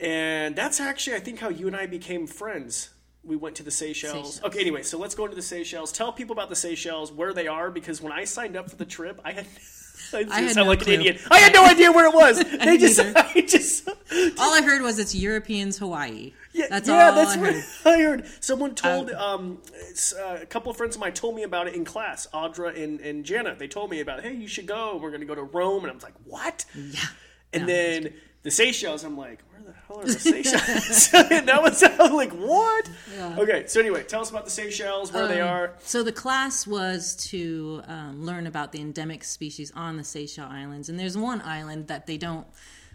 and 0.00 0.54
that's 0.54 0.80
actually, 0.80 1.16
I 1.16 1.20
think, 1.20 1.38
how 1.40 1.48
you 1.48 1.66
and 1.66 1.76
I 1.76 1.86
became 1.86 2.26
friends. 2.26 2.90
We 3.24 3.34
went 3.34 3.56
to 3.56 3.62
the 3.64 3.70
Seychelles. 3.72 4.36
Seychelles. 4.36 4.44
Okay, 4.44 4.60
anyway, 4.60 4.82
so 4.82 4.98
let's 4.98 5.14
go 5.16 5.24
into 5.24 5.34
the 5.34 5.42
Seychelles. 5.42 5.90
Tell 5.90 6.12
people 6.12 6.32
about 6.32 6.48
the 6.48 6.56
Seychelles, 6.56 7.10
where 7.10 7.32
they 7.32 7.48
are, 7.48 7.70
because 7.70 8.00
when 8.00 8.12
I 8.12 8.24
signed 8.24 8.56
up 8.56 8.70
for 8.70 8.76
the 8.76 8.84
trip, 8.84 9.20
I 9.24 9.32
had. 9.32 9.46
I, 10.12 10.24
I 10.30 10.40
had 10.42 10.52
sound 10.52 10.66
no 10.66 10.70
like 10.70 10.80
clue. 10.82 10.94
an 10.94 11.00
idiot. 11.00 11.20
I 11.30 11.38
had 11.38 11.52
no 11.52 11.64
idea 11.66 11.90
where 11.90 12.06
it 12.06 12.14
was. 12.14 12.38
They 12.38 12.78
just. 12.78 13.00
I 13.16 13.40
just, 13.40 13.88
All 14.38 14.54
I 14.54 14.62
heard 14.62 14.82
was 14.82 14.98
it's 14.98 15.14
Europeans 15.14 15.78
Hawaii. 15.78 16.32
Yeah, 16.56 16.66
that's 16.70 16.88
yeah, 16.88 17.08
all 17.10 17.14
that's 17.14 17.36
I 17.36 17.40
what. 17.40 17.54
I 17.94 18.02
heard. 18.02 18.26
Someone 18.40 18.74
told 18.74 19.10
um, 19.12 19.58
uh, 20.18 20.38
a 20.42 20.46
couple 20.46 20.70
of 20.70 20.76
friends 20.76 20.96
of 20.96 21.00
mine 21.00 21.12
told 21.12 21.34
me 21.36 21.42
about 21.42 21.68
it 21.68 21.74
in 21.74 21.84
class. 21.84 22.26
Audra 22.32 22.76
and, 22.82 23.00
and 23.00 23.24
Jana, 23.24 23.54
they 23.56 23.68
told 23.68 23.90
me 23.90 24.00
about, 24.00 24.22
hey, 24.22 24.34
you 24.34 24.48
should 24.48 24.66
go. 24.66 24.96
We're 24.96 25.10
going 25.10 25.20
to 25.20 25.26
go 25.26 25.34
to 25.34 25.42
Rome, 25.42 25.84
and 25.84 25.90
I 25.90 25.94
was 25.94 26.02
like, 26.02 26.14
what? 26.24 26.64
Yeah. 26.74 27.00
And 27.52 27.62
No, 27.62 27.66
then 27.72 28.14
the 28.42 28.50
Seychelles, 28.50 29.04
I'm 29.04 29.16
like, 29.16 29.40
where 29.50 29.62
the 29.62 29.72
hell 29.86 30.00
are 30.00 30.04
the 30.04 30.12
Seychelles? 30.18 31.08
and 31.30 31.48
that 31.48 31.62
was 31.62 31.82
like, 32.12 32.32
what? 32.32 32.90
Okay, 33.38 33.64
so 33.66 33.80
anyway, 33.80 34.02
tell 34.04 34.20
us 34.22 34.30
about 34.30 34.44
the 34.44 34.50
Seychelles, 34.50 35.12
where 35.12 35.28
they 35.28 35.40
Um, 35.40 35.48
are. 35.48 35.74
So 35.80 36.02
the 36.02 36.12
class 36.12 36.66
was 36.66 37.16
to 37.30 37.82
um, 37.86 38.24
learn 38.24 38.46
about 38.46 38.72
the 38.72 38.80
endemic 38.80 39.24
species 39.24 39.72
on 39.74 39.96
the 39.96 40.04
Seychelles 40.04 40.50
Islands, 40.52 40.88
and 40.88 40.98
there's 40.98 41.16
one 41.16 41.40
island 41.42 41.88
that 41.88 42.06
they 42.06 42.16
don't. 42.18 42.46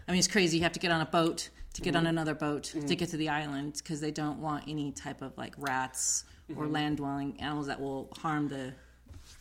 I 0.08 0.12
mean, 0.12 0.18
it's 0.18 0.28
crazy. 0.28 0.56
You 0.58 0.64
have 0.64 0.72
to 0.72 0.80
get 0.80 0.90
on 0.90 1.00
a 1.00 1.06
boat 1.06 1.48
to 1.74 1.80
get 1.82 1.90
Mm-hmm. 1.94 1.98
on 1.98 2.06
another 2.06 2.34
boat 2.34 2.64
to 2.86 2.94
get 2.94 3.08
to 3.10 3.16
the 3.16 3.28
island 3.30 3.74
because 3.78 4.00
they 4.00 4.10
don't 4.10 4.38
want 4.40 4.64
any 4.68 4.92
type 4.92 5.22
of 5.22 5.36
like 5.38 5.54
rats 5.58 6.24
or 6.56 6.64
Mm-hmm. 6.64 6.72
land 6.72 6.96
dwelling 6.98 7.40
animals 7.40 7.66
that 7.68 7.80
will 7.80 8.08
harm 8.18 8.48
the 8.48 8.74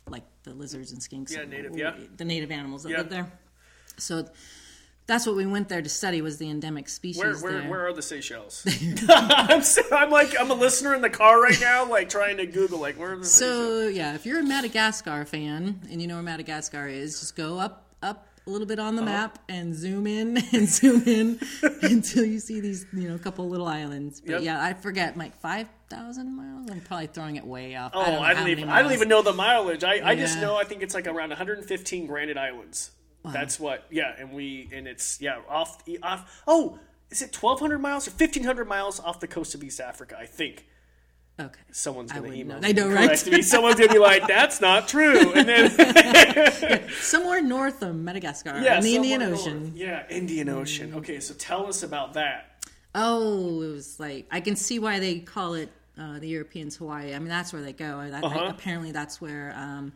like 0.07 0.23
the 0.43 0.53
lizards 0.53 0.91
and 0.91 1.01
skinks. 1.01 1.31
Yeah, 1.33 1.41
and- 1.41 1.49
native, 1.51 1.77
yeah. 1.77 1.93
The 2.17 2.25
native 2.25 2.51
animals 2.51 2.83
that 2.83 2.89
Yeah. 2.91 2.97
live 2.99 3.09
there. 3.09 3.31
So 3.97 4.27
that's 5.07 5.25
what 5.25 5.35
we 5.35 5.45
went 5.45 5.67
there 5.67 5.81
to 5.81 5.89
study 5.89 6.21
was 6.21 6.37
the 6.37 6.49
endemic 6.49 6.87
species. 6.87 7.21
Where, 7.21 7.35
where, 7.37 7.69
where 7.69 7.87
are 7.87 7.93
the 7.93 8.01
Seychelles? 8.01 8.65
I'm, 9.09 9.61
so, 9.63 9.81
I'm 9.91 10.09
like 10.09 10.33
I'm 10.39 10.49
a 10.51 10.53
listener 10.53 10.93
in 10.95 11.01
the 11.01 11.09
car 11.09 11.41
right 11.41 11.59
now, 11.59 11.85
like 11.89 12.07
trying 12.07 12.37
to 12.37 12.45
Google 12.45 12.79
like 12.79 12.97
where 12.97 13.13
are 13.13 13.17
the 13.17 13.25
Seychelles? 13.25 13.57
So 13.67 13.87
yeah, 13.87 14.15
if 14.15 14.25
you're 14.25 14.39
a 14.39 14.43
Madagascar 14.43 15.25
fan 15.25 15.81
and 15.91 16.01
you 16.01 16.07
know 16.07 16.15
where 16.15 16.23
Madagascar 16.23 16.87
is, 16.87 17.19
just 17.19 17.35
go 17.35 17.59
up 17.59 17.87
up 18.01 18.27
a 18.47 18.49
little 18.49 18.67
bit 18.67 18.79
on 18.79 18.95
the 18.95 19.01
Uh-huh. 19.03 19.11
map 19.11 19.39
and 19.49 19.75
zoom 19.75 20.07
in 20.07 20.37
and 20.53 20.67
zoom 20.67 21.03
in 21.05 21.39
until 21.81 22.25
you 22.25 22.39
see 22.39 22.59
these 22.59 22.85
you 22.93 23.07
know 23.09 23.15
a 23.15 23.19
couple 23.19 23.47
little 23.49 23.67
islands. 23.67 24.19
But 24.21 24.31
Yep. 24.31 24.41
yeah, 24.43 24.63
I 24.63 24.73
forget 24.73 25.17
like 25.17 25.35
five 25.39 25.67
thousand 25.89 26.35
miles. 26.35 26.69
I'm 26.71 26.81
probably 26.81 27.07
throwing 27.07 27.35
it 27.35 27.45
way 27.45 27.75
off. 27.75 27.91
Oh, 27.93 28.01
I 28.01 28.05
don't, 28.11 28.23
I, 28.23 28.33
don't 28.33 28.49
even 28.49 28.69
I 28.69 28.81
don't 28.81 28.93
even 28.93 29.07
know 29.09 29.21
the 29.21 29.33
mileage. 29.33 29.83
I, 29.83 30.01
I 30.09 30.15
just 30.15 30.39
know 30.39 30.55
I 30.55 30.63
think 30.63 30.81
it's 30.81 30.93
like 30.95 31.07
around 31.07 31.29
115 31.29 32.07
granite 32.07 32.37
islands. 32.37 32.91
That's 33.23 33.59
what 33.59 33.85
yeah, 33.91 34.13
and 34.17 34.31
we 34.31 34.69
and 34.73 34.87
it's 34.87 35.21
yeah 35.21 35.39
off 35.47 35.83
off. 36.01 36.41
Oh, 36.47 36.79
is 37.11 37.21
it 37.21 37.35
1,200 37.35 37.77
miles 37.79 38.07
or 38.07 38.11
1,500 38.11 38.65
miles 38.67 38.99
off 38.99 39.19
the 39.19 39.27
coast 39.27 39.53
of 39.53 39.63
East 39.63 39.79
Africa? 39.79 40.17
I 40.19 40.25
think. 40.25 40.65
Okay. 41.41 41.59
Someone's 41.71 42.11
going 42.11 42.31
to 42.31 42.37
email 42.37 42.57
know. 42.59 42.61
me 42.61 42.69
I 42.69 42.71
know, 42.71 42.89
right? 42.89 43.27
me. 43.27 43.41
Someone's 43.41 43.75
going 43.75 43.89
to 43.89 43.93
be 43.93 43.99
like, 43.99 44.27
"That's 44.27 44.61
not 44.61 44.87
true," 44.87 45.31
and 45.33 45.47
then 45.49 46.89
Somewhere 47.01 47.41
north 47.41 47.81
of 47.81 47.95
Madagascar 47.95 48.59
yeah, 48.61 48.77
in 48.77 48.83
the 48.83 48.95
Indian 48.95 49.21
Ocean. 49.23 49.63
north. 49.63 49.75
Yeah, 49.75 50.03
Indian 50.09 50.49
Ocean. 50.49 50.93
Okay, 50.95 51.19
so 51.19 51.33
tell 51.33 51.65
us 51.67 51.83
about 51.83 52.13
that. 52.13 52.63
Oh, 52.93 53.61
it 53.61 53.71
was 53.71 53.99
like 53.99 54.27
I 54.31 54.41
can 54.41 54.55
see 54.55 54.79
why 54.79 54.99
they 54.99 55.19
call 55.19 55.53
it 55.55 55.69
uh, 55.97 56.19
the 56.19 56.27
Europeans 56.27 56.75
Hawaii. 56.77 57.13
I 57.15 57.19
mean, 57.19 57.29
that's 57.29 57.53
where 57.53 57.61
they 57.61 57.73
go. 57.73 57.99
I, 57.99 58.07
I, 58.09 58.21
Uh-huh. 58.21 58.45
apparently, 58.49 58.91
that's 58.91 59.19
where 59.21 59.53
um, 59.57 59.93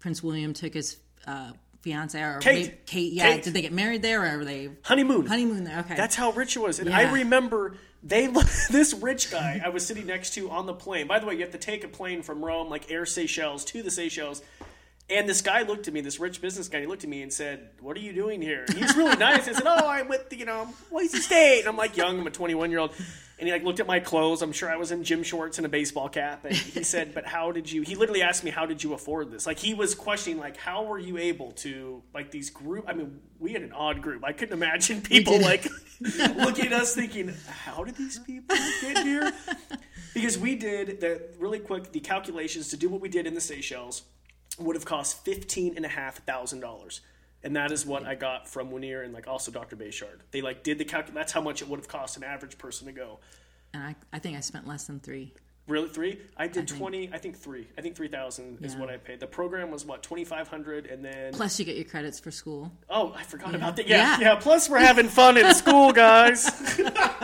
Prince 0.00 0.22
William 0.22 0.52
took 0.54 0.74
his 0.74 0.96
uh, 1.26 1.50
fiance 1.82 2.20
or 2.20 2.38
Kate. 2.38 2.86
Kate. 2.86 3.12
Yeah, 3.12 3.32
Kate. 3.34 3.42
did 3.44 3.54
they 3.54 3.62
get 3.62 3.72
married 3.72 4.02
there 4.02 4.22
or 4.34 4.38
were 4.38 4.44
they 4.44 4.70
Honeymoon. 4.82 5.26
honeymoon 5.26 5.64
there? 5.64 5.80
Okay, 5.80 5.94
That's 5.96 6.14
how 6.14 6.30
rich 6.32 6.56
it 6.56 6.60
was. 6.60 6.78
And 6.78 6.92
I 6.92 7.12
remember 7.12 7.76
they 8.08 8.26
this 8.70 8.94
rich 8.94 9.30
guy 9.30 9.60
I 9.64 9.70
was 9.70 9.86
sitting 9.86 10.06
next 10.06 10.34
to 10.34 10.50
on 10.50 10.66
the 10.66 10.74
plane. 10.74 11.06
By 11.06 11.18
the 11.18 11.26
way, 11.26 11.34
you 11.34 11.40
have 11.40 11.52
to 11.52 11.58
take 11.58 11.84
a 11.84 11.88
plane 11.88 12.22
from 12.22 12.44
Rome, 12.44 12.68
like 12.68 12.90
Air 12.90 13.06
Seychelles, 13.06 13.64
to 13.66 13.82
the 13.82 13.90
Seychelles. 13.90 14.42
And 15.08 15.28
this 15.28 15.40
guy 15.40 15.62
looked 15.62 15.86
at 15.86 15.94
me, 15.94 16.00
this 16.00 16.18
rich 16.18 16.40
business 16.40 16.68
guy, 16.68 16.80
he 16.80 16.86
looked 16.86 17.04
at 17.04 17.10
me 17.10 17.22
and 17.22 17.32
said, 17.32 17.68
What 17.80 17.96
are 17.96 18.00
you 18.00 18.12
doing 18.12 18.42
here? 18.42 18.64
And 18.66 18.76
he 18.76 18.82
was 18.82 18.96
really 18.96 19.16
nice. 19.16 19.48
I 19.48 19.52
said, 19.52 19.62
Oh, 19.66 19.88
I'm 19.88 20.08
with, 20.08 20.28
the, 20.30 20.36
you 20.36 20.46
know, 20.46 20.68
Boise 20.90 21.18
State. 21.18 21.60
And 21.60 21.68
I'm 21.68 21.76
like 21.76 21.96
young, 21.96 22.18
I'm 22.18 22.26
a 22.26 22.30
21 22.30 22.70
year 22.70 22.80
old. 22.80 22.92
And 23.38 23.46
he 23.46 23.52
like 23.52 23.64
looked 23.64 23.80
at 23.80 23.86
my 23.86 24.00
clothes. 24.00 24.40
I'm 24.40 24.52
sure 24.52 24.70
I 24.70 24.76
was 24.76 24.90
in 24.92 25.04
gym 25.04 25.22
shorts 25.22 25.58
and 25.58 25.66
a 25.66 25.68
baseball 25.68 26.08
cap. 26.08 26.44
And 26.46 26.54
he 26.54 26.82
said, 26.94 27.12
But 27.14 27.26
how 27.26 27.52
did 27.52 27.70
you, 27.70 27.82
he 27.82 27.94
literally 27.94 28.22
asked 28.22 28.44
me, 28.44 28.50
How 28.50 28.64
did 28.64 28.82
you 28.82 28.94
afford 28.94 29.30
this? 29.30 29.46
Like 29.46 29.58
he 29.58 29.74
was 29.74 29.94
questioning, 29.94 30.38
like, 30.38 30.56
how 30.56 30.84
were 30.84 30.98
you 30.98 31.18
able 31.18 31.52
to, 31.52 32.02
like 32.14 32.30
these 32.30 32.48
group, 32.48 32.84
I 32.88 32.94
mean, 32.94 33.20
we 33.38 33.52
had 33.52 33.62
an 33.62 33.72
odd 33.72 34.00
group. 34.00 34.24
I 34.24 34.32
couldn't 34.32 34.54
imagine 34.54 35.02
people 35.02 35.38
like 35.40 35.68
looking 36.00 36.66
at 36.66 36.72
us 36.72 36.94
thinking, 36.94 37.34
How 37.48 37.84
did 37.84 37.96
these 37.96 38.18
people 38.20 38.56
get 38.80 38.98
here? 39.04 39.32
Because 40.14 40.38
we 40.38 40.54
did 40.54 41.00
the 41.00 41.28
really 41.38 41.58
quick 41.58 41.92
the 41.92 42.00
calculations 42.00 42.68
to 42.68 42.78
do 42.78 42.88
what 42.88 43.02
we 43.02 43.10
did 43.10 43.26
in 43.26 43.34
the 43.34 43.40
Seychelles 43.40 44.02
would 44.58 44.76
have 44.76 44.86
cost 44.86 45.24
fifteen 45.26 45.74
and 45.76 45.84
a 45.84 45.88
half 45.88 46.24
thousand 46.24 46.60
dollars. 46.60 47.02
And 47.46 47.54
that 47.54 47.70
is 47.70 47.86
what 47.86 48.04
I 48.04 48.16
got 48.16 48.48
from 48.48 48.70
Munir 48.70 49.04
and 49.04 49.14
like 49.14 49.28
also 49.28 49.52
Dr. 49.52 49.76
Bechard. 49.76 50.18
They 50.32 50.40
like 50.40 50.64
did 50.64 50.78
the 50.78 50.84
calc. 50.84 51.14
That's 51.14 51.30
how 51.30 51.40
much 51.40 51.62
it 51.62 51.68
would 51.68 51.78
have 51.78 51.86
cost 51.86 52.16
an 52.16 52.24
average 52.24 52.58
person 52.58 52.88
to 52.88 52.92
go. 52.92 53.20
and 53.72 53.84
I, 53.84 53.94
I 54.12 54.18
think 54.18 54.36
I 54.36 54.40
spent 54.40 54.66
less 54.66 54.88
than 54.88 54.98
three. 54.98 55.32
Really, 55.68 55.88
three? 55.88 56.20
I 56.36 56.46
did 56.46 56.68
twenty. 56.68 57.10
I 57.12 57.18
think 57.18 57.36
three. 57.36 57.66
I 57.76 57.80
think 57.80 57.96
three 57.96 58.06
thousand 58.08 58.58
is 58.64 58.76
what 58.76 58.88
I 58.88 58.98
paid. 58.98 59.18
The 59.18 59.26
program 59.26 59.70
was 59.72 59.84
what 59.84 60.00
twenty 60.02 60.24
five 60.24 60.46
hundred, 60.46 60.86
and 60.86 61.04
then 61.04 61.32
Plus, 61.32 61.58
you 61.58 61.64
get 61.64 61.74
your 61.74 61.84
credits 61.84 62.20
for 62.20 62.30
school. 62.30 62.70
oh, 62.88 63.12
I 63.16 63.24
forgot 63.24 63.54
about 63.54 63.74
that. 63.76 63.88
Yeah, 63.88 64.18
yeah, 64.18 64.20
Yeah. 64.20 64.34
Plus, 64.36 64.70
we're 64.70 64.78
having 64.78 65.08
fun 65.08 65.36
in 65.36 65.52
school, 65.54 65.92
guys. 65.92 66.46
oh, 66.78 67.20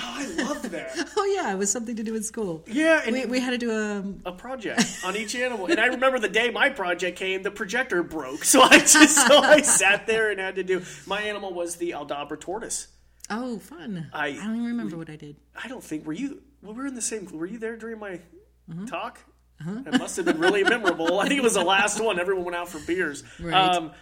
I 0.00 0.26
loved 0.42 0.64
that. 0.70 1.08
Oh 1.18 1.24
yeah, 1.34 1.52
it 1.52 1.56
was 1.56 1.70
something 1.72 1.96
to 1.96 2.02
do 2.02 2.14
in 2.14 2.22
school. 2.22 2.62
Yeah, 2.66 3.02
and 3.04 3.12
We, 3.12 3.26
we 3.26 3.40
had 3.40 3.50
to 3.50 3.58
do 3.58 3.70
a 3.70 3.98
um, 3.98 4.20
a 4.24 4.32
project 4.32 4.82
on 5.04 5.16
each 5.16 5.34
animal. 5.34 5.66
And 5.66 5.78
I 5.80 5.86
remember 5.86 6.18
the 6.18 6.28
day 6.28 6.50
my 6.50 6.68
project 6.68 7.18
came, 7.18 7.42
the 7.42 7.50
projector 7.50 8.02
broke. 8.02 8.44
So 8.44 8.62
I 8.62 8.78
just 8.78 9.14
so 9.28 9.38
I 9.38 9.62
sat 9.62 10.06
there 10.06 10.30
and 10.30 10.40
had 10.40 10.56
to 10.56 10.62
do 10.62 10.82
my 11.06 11.22
animal 11.22 11.52
was 11.54 11.76
the 11.76 11.90
Aldabra 11.92 12.38
tortoise. 12.40 12.88
Oh 13.30 13.58
fun. 13.58 14.08
I- 14.12 14.32
don't 14.32 14.54
even 14.56 14.64
remember 14.66 14.96
what 14.96 15.10
I 15.10 15.16
did. 15.16 15.36
I 15.62 15.68
don't 15.68 15.82
think 15.82 16.06
were 16.06 16.12
you 16.12 16.42
well, 16.62 16.72
we 16.74 16.80
were 16.80 16.86
in 16.86 16.94
the 16.94 17.02
same 17.02 17.26
were 17.32 17.46
you 17.46 17.58
there 17.58 17.76
during 17.76 17.98
my 17.98 18.20
Mm-hmm. 18.70 18.86
talk? 18.86 19.20
It 19.64 19.98
must 20.00 20.16
have 20.16 20.26
been 20.26 20.40
really 20.40 20.64
memorable. 20.64 21.20
I 21.20 21.28
think 21.28 21.38
it 21.38 21.42
was 21.44 21.54
the 21.54 21.62
last 21.62 22.00
one. 22.02 22.18
Everyone 22.18 22.44
went 22.44 22.56
out 22.56 22.68
for 22.68 22.80
beers. 22.80 23.22
Right. 23.40 23.54
Um, 23.54 23.92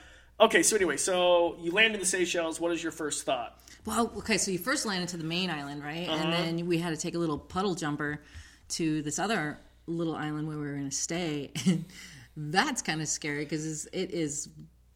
okay, 0.41 0.63
so 0.63 0.75
anyway, 0.75 0.97
so 0.97 1.57
you 1.61 1.71
land 1.71 1.93
in 1.93 2.01
the 2.01 2.07
Seychelles. 2.07 2.59
What 2.59 2.73
is 2.73 2.83
your 2.83 2.91
first 2.91 3.27
thought? 3.27 3.59
Well, 3.85 4.11
okay, 4.17 4.39
so 4.39 4.51
you 4.51 4.57
first 4.59 4.87
landed 4.87 5.11
to 5.11 5.19
the 5.19 5.25
main 5.25 5.51
island, 5.51 5.85
right? 5.85 6.09
Uh-huh. 6.09 6.17
And 6.25 6.33
then 6.33 6.67
we 6.67 6.79
had 6.79 6.91
to 6.91 6.97
take 6.97 7.15
a 7.15 7.19
little 7.19 7.39
puddle 7.39 7.75
jumper 7.75 8.23
to 8.71 9.03
this 9.03 9.19
other 9.19 9.59
little 9.87 10.17
island 10.17 10.49
where 10.49 10.57
we 10.57 10.65
were 10.65 10.73
going 10.77 10.89
to 10.89 10.97
stay. 10.97 11.51
And 11.67 11.85
that's 12.37 12.81
kind 12.81 13.03
of 13.03 13.07
scary 13.09 13.45
because 13.45 13.85
it 13.93 14.13
is 14.13 14.49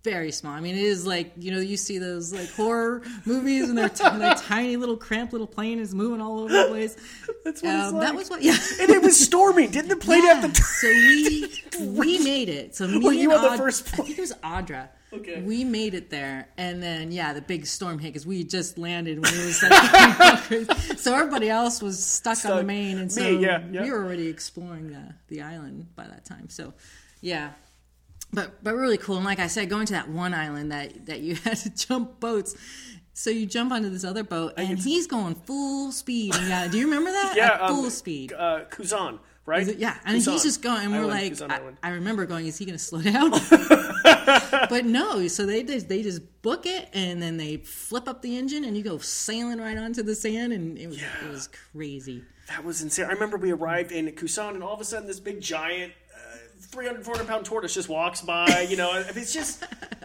very 0.04 0.30
small. 0.32 0.52
I 0.52 0.60
mean, 0.60 0.76
it 0.76 0.84
is 0.84 1.06
like, 1.06 1.32
you 1.36 1.50
know, 1.52 1.58
you 1.60 1.76
see 1.76 1.98
those 1.98 2.32
like 2.32 2.50
horror 2.52 3.02
movies 3.26 3.68
and 3.68 3.76
their, 3.76 3.88
t- 3.88 4.08
their 4.18 4.34
tiny 4.36 4.76
little 4.76 4.96
cramped 4.96 5.32
little 5.32 5.46
plane 5.46 5.78
is 5.80 5.94
moving 5.94 6.20
all 6.20 6.40
over 6.40 6.52
the 6.52 6.68
place. 6.68 6.96
That's 7.44 7.62
what 7.62 7.74
it's 7.74 7.88
Um, 7.88 7.94
like. 7.96 8.06
That 8.06 8.14
was 8.14 8.30
what, 8.30 8.42
yeah. 8.42 8.56
and 8.80 8.90
it 8.90 9.02
was 9.02 9.18
storming. 9.18 9.70
Didn't 9.70 9.88
the 9.90 9.96
plane 9.96 10.22
have 10.24 10.42
Yeah, 10.44 10.50
to 10.50 10.62
so 10.62 10.88
we 10.88 11.62
we 11.80 12.18
made 12.24 12.48
it. 12.48 12.74
So 12.76 12.86
me 12.86 12.98
Were 13.04 13.12
you 13.12 13.30
and 13.32 13.38
on 13.38 13.44
the 13.44 13.50
Aud- 13.50 13.58
first 13.58 13.92
I 13.94 13.96
think 14.04 14.10
it 14.18 14.20
was 14.20 14.32
Audra. 14.34 14.88
Okay. 15.12 15.40
We 15.40 15.64
made 15.64 15.94
it 15.94 16.10
there, 16.10 16.48
and 16.58 16.82
then 16.82 17.10
yeah, 17.12 17.32
the 17.32 17.40
big 17.40 17.64
storm 17.66 17.98
hit 17.98 18.08
because 18.12 18.26
we 18.26 18.44
just 18.44 18.76
landed 18.76 19.18
when 19.22 19.32
it 19.34 19.46
was 19.46 19.62
like 19.62 20.78
so 20.98 21.14
everybody 21.14 21.48
else 21.48 21.80
was 21.80 22.04
stuck, 22.04 22.44
on 22.44 22.58
the 22.58 22.62
main, 22.62 22.98
and 22.98 23.10
so 23.10 23.22
Me, 23.22 23.38
yeah, 23.38 23.62
yeah. 23.72 23.82
we 23.84 23.90
were 23.90 24.04
already 24.04 24.28
exploring 24.28 24.90
the 24.92 25.14
the 25.28 25.40
island 25.40 25.86
by 25.96 26.06
that 26.06 26.24
time. 26.26 26.48
So 26.50 26.74
yeah. 27.22 27.50
But 28.32 28.62
but 28.62 28.74
really 28.74 28.98
cool, 28.98 29.16
and 29.16 29.24
like 29.24 29.38
I 29.38 29.46
said, 29.46 29.70
going 29.70 29.86
to 29.86 29.92
that 29.94 30.08
one 30.08 30.34
island 30.34 30.70
that 30.72 31.06
that 31.06 31.20
you 31.20 31.34
had 31.44 31.56
to 31.58 31.70
jump 31.70 32.20
boats. 32.20 32.56
So 33.14 33.30
you 33.30 33.46
jump 33.46 33.72
onto 33.72 33.90
this 33.90 34.04
other 34.04 34.22
boat, 34.22 34.52
and 34.56 34.78
he's 34.78 35.08
going 35.08 35.34
full 35.34 35.90
speed. 35.90 36.34
Yeah, 36.36 36.68
do 36.68 36.78
you 36.78 36.84
remember 36.84 37.10
that? 37.10 37.34
Yeah, 37.36 37.54
At 37.62 37.68
full 37.68 37.84
um, 37.86 37.90
speed. 37.90 38.32
Uh, 38.32 38.60
Kuzan, 38.70 39.18
right? 39.44 39.76
Yeah, 39.76 39.96
and 40.04 40.18
Kuzan. 40.20 40.32
he's 40.32 40.42
just 40.44 40.62
going, 40.62 40.84
and 40.84 40.92
we're 40.92 41.04
like 41.04 41.40
like, 41.40 41.50
I, 41.50 41.60
I 41.82 41.90
remember 41.94 42.26
going, 42.26 42.46
is 42.46 42.58
he 42.58 42.64
going 42.64 42.78
to 42.78 42.84
slow 42.84 43.02
down? 43.02 43.30
but 44.68 44.84
no, 44.84 45.26
so 45.26 45.46
they 45.46 45.64
just 45.64 45.88
they 45.88 46.02
just 46.02 46.20
book 46.42 46.64
it 46.66 46.88
and 46.92 47.20
then 47.20 47.38
they 47.38 47.56
flip 47.56 48.08
up 48.08 48.22
the 48.22 48.36
engine 48.36 48.64
and 48.64 48.76
you 48.76 48.84
go 48.84 48.98
sailing 48.98 49.58
right 49.58 49.76
onto 49.76 50.02
the 50.04 50.14
sand 50.14 50.52
and 50.52 50.78
it 50.78 50.86
was 50.86 51.00
Yeah. 51.00 51.08
it 51.24 51.30
was 51.30 51.48
crazy. 51.72 52.22
That 52.48 52.64
was 52.64 52.80
insane. 52.82 53.06
I 53.06 53.12
remember 53.12 53.36
we 53.36 53.50
arrived 53.50 53.92
in 53.92 54.10
Cousin, 54.12 54.54
and 54.54 54.62
all 54.62 54.72
of 54.72 54.80
a 54.80 54.84
sudden, 54.84 55.06
this 55.06 55.20
big 55.20 55.40
giant, 55.40 55.92
300, 56.68 57.04
400 57.04 57.28
pound 57.28 57.46
tortoise 57.46 57.74
just 57.74 57.88
walks 57.88 58.20
by. 58.20 58.66
You 58.68 58.76
know, 58.76 58.92
it's 58.94 59.32
just, 59.32 59.64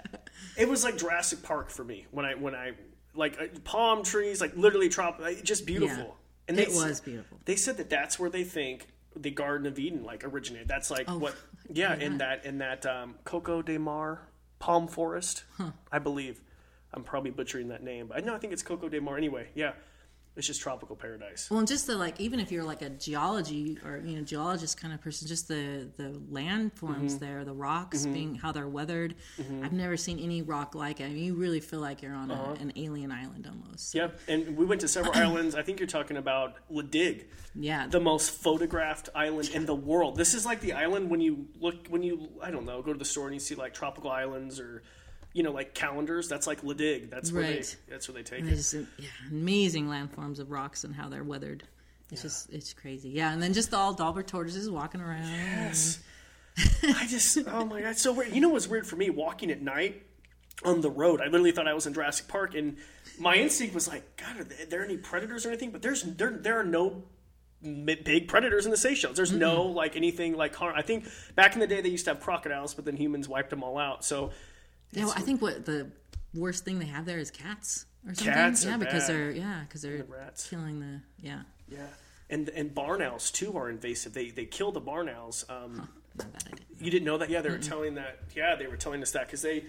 it 0.58 0.67
was 0.67 0.84
like 0.84 0.97
Jurassic 0.97 1.43
Park 1.43 1.69
for 1.69 1.84
me 1.84 2.08
when 2.12 2.26
I 2.26 2.36
when 2.36 2.56
I 2.56 2.71
like 3.15 3.39
uh, 3.39 3.45
palm 3.63 4.04
trees, 4.04 4.41
like 4.41 4.56
literally 4.56 4.89
trop, 4.89 5.19
like, 5.19 5.43
just 5.43 5.65
beautiful. 5.65 5.97
Yeah. 5.97 6.12
And 6.47 6.58
they 6.58 6.63
It 6.63 6.69
was 6.69 6.99
beautiful. 7.02 7.39
They 7.45 7.56
said 7.56 7.78
that 7.78 7.89
that's 7.89 8.19
where 8.19 8.30
they 8.30 8.43
think 8.43 8.88
the 9.15 9.30
Garden 9.32 9.67
of 9.67 9.78
Eden 9.80 10.04
like 10.04 10.23
originated. 10.23 10.67
That's 10.67 10.89
like 10.89 11.06
Oh, 11.08 11.17
what, 11.17 11.36
yeah, 11.71 11.95
in 11.95 12.17
that 12.17 12.45
in 12.45 12.58
that 12.60 12.86
um, 12.86 13.15
Coco 13.23 13.62
de 13.62 13.78
Mar 13.78 14.28
palm 14.60 14.88
forest, 14.88 15.43
I 15.91 15.99
believe. 15.99 16.41
I'm 16.95 17.04
probably 17.04 17.32
butchering 17.32 17.69
that 17.69 17.82
name, 17.84 18.08
but 18.08 18.17
I 18.17 18.21
know 18.21 18.36
I 18.36 18.38
think 18.38 18.54
it's 18.54 18.62
Coco 18.62 18.88
de 18.88 19.02
Mar 19.02 19.17
anyway. 19.17 19.47
Yeah, 19.56 19.73
it's 20.36 20.48
just 20.48 20.62
tropical 20.62 20.96
paradise. 20.96 21.50
Well, 21.52 21.60
and 21.60 21.67
just 21.67 21.86
the 21.88 21.96
like, 21.96 22.19
even 22.19 22.39
if 22.39 22.52
you're 22.52 22.63
like 22.63 22.82
a 22.82 22.89
geology 22.89 23.78
or 23.86 23.98
you 24.04 24.15
know 24.17 24.24
geologist 24.24 24.80
kind 24.82 24.93
of 24.93 25.00
person, 25.02 25.28
just 25.28 25.48
the 25.48 25.88
the 25.98 26.19
landforms 26.32 26.74
Mm-hmm. 27.13 27.17
there, 27.19 27.46
the 27.46 27.54
rocks 27.54 28.06
being 28.06 28.36
how 28.36 28.52
they're 28.52 28.67
weathered. 28.67 29.15
I've 29.63 29.74
never 29.74 29.96
seen 29.98 30.19
any 30.19 30.41
rock 30.41 30.74
like 30.76 31.00
it. 31.00 31.06
I 31.06 31.10
mean, 31.10 31.24
you 31.24 31.36
really 31.36 31.60
feel 31.60 31.80
like 31.80 32.02
you're 32.02 32.15
on 32.15 32.32
Uh-huh. 32.32 32.56
a, 32.58 32.62
an 32.62 32.74
alien 32.76 33.12
island 33.12 33.48
almost. 33.48 33.93
Yep, 33.93 34.19
and 34.28 34.58
we 34.58 34.65
went 34.65 34.82
to 34.82 34.88
several 34.88 35.13
islands. 35.26 35.56
I 35.56 35.62
think 35.62 35.80
you're 35.80 35.88
talking 35.88 36.17
about 36.17 36.56
La 36.69 36.82
Digue, 36.82 37.28
Yeah, 37.56 37.88
the 37.88 38.00
most 38.00 38.32
photographed 38.32 39.10
island 39.15 39.50
in 39.54 39.65
the 39.65 39.76
world. 39.76 40.15
This 40.15 40.34
is 40.34 40.46
like 40.46 40.62
the 40.62 40.74
island 40.74 41.10
when 41.10 41.22
you 41.22 41.48
look 41.60 41.88
when 41.89 42.02
you 42.04 42.30
I 42.41 42.50
don't 42.52 42.65
know 42.65 42.82
go 42.82 42.91
to 42.93 43.00
the 43.00 43.06
store 43.06 43.26
and 43.28 43.34
you 43.34 43.39
see 43.39 43.56
like 43.56 43.74
tropical 43.74 44.10
islands 44.12 44.60
or 44.60 44.84
you 45.34 45.43
know 45.43 45.52
like 45.52 45.74
calendars. 45.74 46.28
That's 46.30 46.48
like 46.48 46.63
La 46.63 46.74
Digue. 46.74 47.10
That's 47.10 47.32
where 47.32 47.43
Right. 47.43 47.78
they 47.88 47.91
that's 47.93 48.08
where 48.08 48.13
they 48.15 48.24
take 48.24 48.43
it. 48.46 48.50
Just 48.50 48.74
yeah, 48.74 49.08
amazing 49.30 49.88
landforms 49.88 50.39
of 50.39 50.52
rocks 50.52 50.84
and 50.84 50.96
how 50.96 51.10
they're 51.10 51.24
weathered. 51.24 51.63
It's 52.12 52.22
just 52.22 52.52
it's 52.52 52.74
crazy. 52.74 53.10
Yeah, 53.10 53.34
and 53.34 53.41
then 53.41 53.54
just 53.54 53.72
Aldabra 53.72 54.26
tortoises 54.26 54.69
walking 54.69 55.02
around. 55.02 55.28
Yes. 55.28 56.00
I 56.84 57.08
just 57.08 57.38
oh 57.48 57.65
my 57.65 57.82
god, 57.82 57.98
so 57.98 58.13
weird. 58.13 58.34
You 58.34 58.41
know 58.41 58.50
what's 58.50 58.67
weird 58.67 58.86
for 58.86 58.96
me 58.96 59.10
walking 59.10 59.50
at 59.50 59.62
night 59.62 60.04
on 60.63 60.82
the 60.82 60.91
road? 60.91 61.19
I 61.22 61.26
literally 61.26 61.52
thought 61.52 61.67
I 61.67 61.74
was 61.74 61.88
in 61.88 61.93
Jurassic 61.96 62.28
Park, 62.28 62.54
and 62.54 62.78
my 63.19 63.36
instinct 63.36 63.74
was 63.74 63.88
like, 63.88 64.15
God, 64.17 64.39
are 64.39 64.43
there, 64.43 64.62
are 64.62 64.65
there 64.67 64.86
any 64.86 64.98
predators 64.98 65.46
or 65.46 65.50
anything? 65.50 65.72
But 65.72 65.82
there's 65.82 66.04
there 66.04 66.30
there 66.32 66.60
are 66.60 66.63
no 66.63 67.04
big 67.63 68.28
predators 68.28 68.65
in 68.65 68.72
the 68.72 68.78
Seychelles. 68.78 69.15
There's 69.15 69.32
no 69.32 69.63
like 69.63 69.96
anything 69.96 70.36
like 70.36 70.54
harm. 70.54 70.74
I 70.78 70.82
think 70.84 71.06
back 71.34 71.54
in 71.54 71.60
the 71.60 71.67
day 71.67 71.82
they 71.82 71.89
used 71.89 72.06
to 72.06 72.12
have 72.12 72.19
crocodiles, 72.22 72.74
but 72.76 72.86
then 72.86 72.98
humans 72.98 73.28
wiped 73.28 73.50
them 73.50 73.63
all 73.63 73.78
out. 73.80 74.06
So 74.06 74.32
Yeah, 74.93 75.06
well, 75.06 75.13
I 75.15 75.21
think 75.21 75.41
what 75.41 75.65
the 75.65 75.91
worst 76.34 76.65
thing 76.65 76.79
they 76.79 76.86
have 76.86 77.06
there 77.06 77.19
is 77.19 77.32
cats 77.32 77.86
or 78.08 78.13
something. 78.13 78.34
Cats 78.34 78.65
yeah, 78.65 78.77
because 78.77 79.08
bad. 79.08 79.10
they're 79.10 79.32
yeah, 79.32 79.62
because 79.67 79.82
they're 79.82 80.06
rats. 80.08 80.49
killing 80.49 80.79
the 80.79 81.01
yeah. 81.19 81.41
yeah, 81.69 81.88
and 82.29 82.49
and 82.49 82.73
barn 82.73 83.01
owls 83.01 83.32
too 83.32 83.58
are 83.58 83.69
invasive. 83.69 84.13
They 84.13 84.29
they 84.29 84.45
kill 84.45 84.71
the 84.71 84.79
barn 84.79 85.10
owls. 85.10 85.45
Um, 85.49 85.89
idea. 86.19 86.65
You 86.79 86.91
didn't 86.91 87.06
know 87.06 87.17
that? 87.17 87.29
Yeah, 87.29 87.41
they 87.41 87.49
were 87.49 87.58
telling 87.58 87.95
that. 87.95 88.19
Yeah, 88.36 88.56
they 88.56 88.67
were 88.67 88.77
telling 88.77 89.01
us 89.01 89.12
that 89.12 89.27
because 89.27 89.41
they 89.41 89.65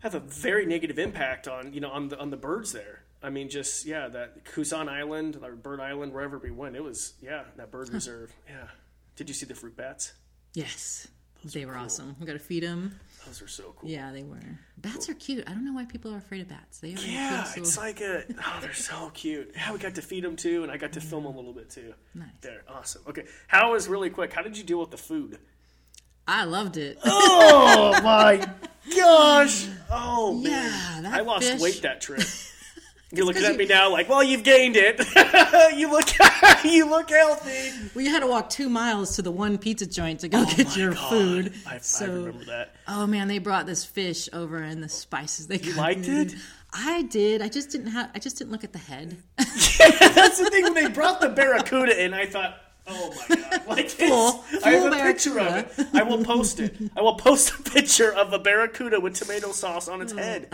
have 0.00 0.14
a 0.14 0.20
very 0.20 0.66
negative 0.66 0.98
impact 0.98 1.48
on 1.48 1.72
you 1.72 1.80
know 1.80 1.90
on 1.90 2.08
the 2.08 2.18
on 2.18 2.30
the 2.30 2.36
birds 2.36 2.72
there. 2.72 3.02
I 3.22 3.30
mean, 3.30 3.50
just 3.50 3.84
yeah, 3.84 4.08
that 4.08 4.44
Cousin 4.44 4.88
Island 4.88 5.38
or 5.42 5.54
Bird 5.54 5.80
Island, 5.80 6.12
wherever 6.12 6.38
we 6.38 6.50
went, 6.50 6.76
it 6.76 6.82
was 6.82 7.14
yeah 7.20 7.42
that 7.56 7.70
bird 7.70 7.90
reserve. 7.90 8.32
Yeah. 8.48 8.68
Did 9.16 9.28
you 9.28 9.34
see 9.34 9.44
the 9.44 9.54
fruit 9.54 9.76
bats? 9.76 10.14
Yes, 10.54 11.06
they 11.44 11.64
were 11.64 11.76
awesome. 11.76 12.16
We 12.20 12.26
got 12.26 12.34
to 12.34 12.38
feed 12.38 12.62
them. 12.62 12.98
Those 13.26 13.42
are 13.42 13.48
so 13.48 13.74
cool. 13.78 13.88
Yeah, 13.90 14.12
they 14.12 14.22
were. 14.22 14.38
Bats 14.78 15.08
are 15.10 15.14
cute. 15.14 15.44
I 15.46 15.52
don't 15.52 15.64
know 15.64 15.74
why 15.74 15.84
people 15.84 16.12
are 16.14 16.16
afraid 16.18 16.40
of 16.40 16.48
bats. 16.48 16.80
They 16.80 16.94
are 16.94 16.98
Yeah, 16.98 17.46
cute, 17.52 17.66
it's 17.66 17.76
like 17.76 18.00
a 18.00 18.24
oh, 18.30 18.58
they're 18.62 18.72
so 18.72 19.10
cute. 19.14 19.52
Yeah, 19.54 19.72
we 19.72 19.78
got 19.78 19.94
to 19.96 20.02
feed 20.02 20.24
them 20.24 20.36
too, 20.36 20.62
and 20.62 20.72
I 20.72 20.76
got 20.78 20.92
to 20.94 21.00
film 21.00 21.26
a 21.26 21.30
little 21.30 21.52
bit 21.52 21.68
too. 21.70 21.92
Nice. 22.14 22.28
They're 22.40 22.62
awesome. 22.68 23.02
Okay, 23.08 23.24
how 23.46 23.74
is 23.74 23.88
really 23.88 24.08
quick? 24.10 24.32
How 24.32 24.40
did 24.42 24.56
you 24.56 24.64
deal 24.64 24.80
with 24.80 24.90
the 24.90 24.96
food? 24.96 25.38
I 26.26 26.44
loved 26.44 26.76
it. 26.76 26.98
Oh 27.04 28.00
my 28.02 28.36
gosh! 28.96 29.66
Oh 29.90 30.32
man, 30.34 30.44
Yeah, 30.44 31.00
that 31.02 31.14
I 31.14 31.20
lost 31.20 31.46
fish- 31.50 31.60
weight 31.60 31.82
that 31.82 32.00
trip. 32.00 32.20
You're 33.12 33.26
looking 33.26 33.44
at 33.44 33.52
you- 33.52 33.58
me 33.58 33.66
now, 33.66 33.90
like, 33.90 34.08
well, 34.08 34.22
you've 34.22 34.44
gained 34.44 34.76
it. 34.76 34.98
you 35.76 35.90
look, 35.90 36.08
you 36.64 36.88
look 36.88 37.10
healthy. 37.10 37.72
We 37.94 38.06
had 38.06 38.20
to 38.20 38.26
walk 38.26 38.50
two 38.50 38.68
miles 38.68 39.16
to 39.16 39.22
the 39.22 39.32
one 39.32 39.58
pizza 39.58 39.86
joint 39.86 40.20
to 40.20 40.28
go 40.28 40.42
oh 40.42 40.54
get 40.56 40.76
your 40.76 40.94
God, 40.94 41.08
food. 41.10 41.54
I, 41.66 41.78
so, 41.78 42.04
I 42.04 42.08
remember 42.08 42.44
that. 42.44 42.74
oh 42.86 43.06
man, 43.06 43.26
they 43.26 43.38
brought 43.38 43.66
this 43.66 43.84
fish 43.84 44.28
over 44.32 44.58
and 44.58 44.82
the 44.82 44.88
spices 44.88 45.48
they 45.48 45.58
you 45.58 45.74
liked 45.74 46.06
it? 46.06 46.34
I 46.72 47.02
did. 47.02 47.42
I 47.42 47.48
just 47.48 47.70
didn't 47.70 47.88
have. 47.88 48.10
I 48.14 48.18
just 48.18 48.38
didn't 48.38 48.52
look 48.52 48.64
at 48.64 48.72
the 48.72 48.78
head. 48.78 49.16
That's 49.36 50.38
the 50.38 50.48
thing 50.50 50.62
when 50.62 50.74
they 50.74 50.88
brought 50.88 51.20
the 51.20 51.28
barracuda 51.28 52.02
in. 52.02 52.14
I 52.14 52.26
thought, 52.26 52.58
oh 52.86 53.12
my 53.28 53.36
god, 53.36 53.66
like 53.66 54.00
I 54.00 54.70
have 54.70 54.92
a 54.92 54.96
picture 54.96 55.40
of 55.40 55.56
it. 55.56 55.72
I 55.92 56.02
will 56.04 56.22
post 56.22 56.60
it. 56.60 56.76
I 56.96 57.02
will 57.02 57.16
post 57.16 57.58
a 57.58 57.62
picture 57.70 58.12
of 58.12 58.32
a 58.32 58.38
barracuda 58.38 59.00
with 59.00 59.14
tomato 59.14 59.50
sauce 59.50 59.88
on 59.88 60.00
its 60.00 60.12
oh. 60.12 60.16
head. 60.16 60.52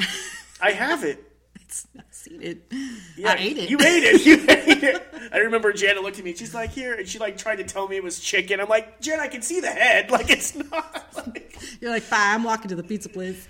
I 0.60 0.72
have 0.72 1.04
it. 1.04 1.22
It's, 1.56 1.86
It. 2.26 2.72
Yeah, 3.16 3.32
I 3.32 3.36
ate 3.38 3.58
it. 3.58 3.70
You 3.70 3.78
ate 3.80 4.02
it. 4.02 4.16
You 4.26 4.34
ate 4.48 4.82
it. 4.82 5.02
I 5.32 5.38
remember 5.38 5.72
Janet 5.72 6.02
looked 6.02 6.18
at 6.18 6.24
me. 6.24 6.34
She's 6.34 6.54
like, 6.54 6.70
"Here," 6.70 6.94
and 6.94 7.08
she 7.08 7.18
like 7.18 7.38
tried 7.38 7.56
to 7.56 7.64
tell 7.64 7.86
me 7.88 7.96
it 7.96 8.02
was 8.02 8.18
chicken. 8.20 8.60
I'm 8.60 8.68
like, 8.68 9.00
"Jen, 9.00 9.20
I 9.20 9.28
can 9.28 9.42
see 9.42 9.60
the 9.60 9.70
head. 9.70 10.10
Like 10.16 10.30
it's 10.30 10.54
not." 10.54 11.06
Like... 11.14 11.56
You're 11.80 11.90
like, 11.90 12.02
fine. 12.02 12.34
I'm 12.36 12.44
walking 12.44 12.68
to 12.68 12.74
the 12.74 12.82
pizza 12.82 13.08
place. 13.08 13.46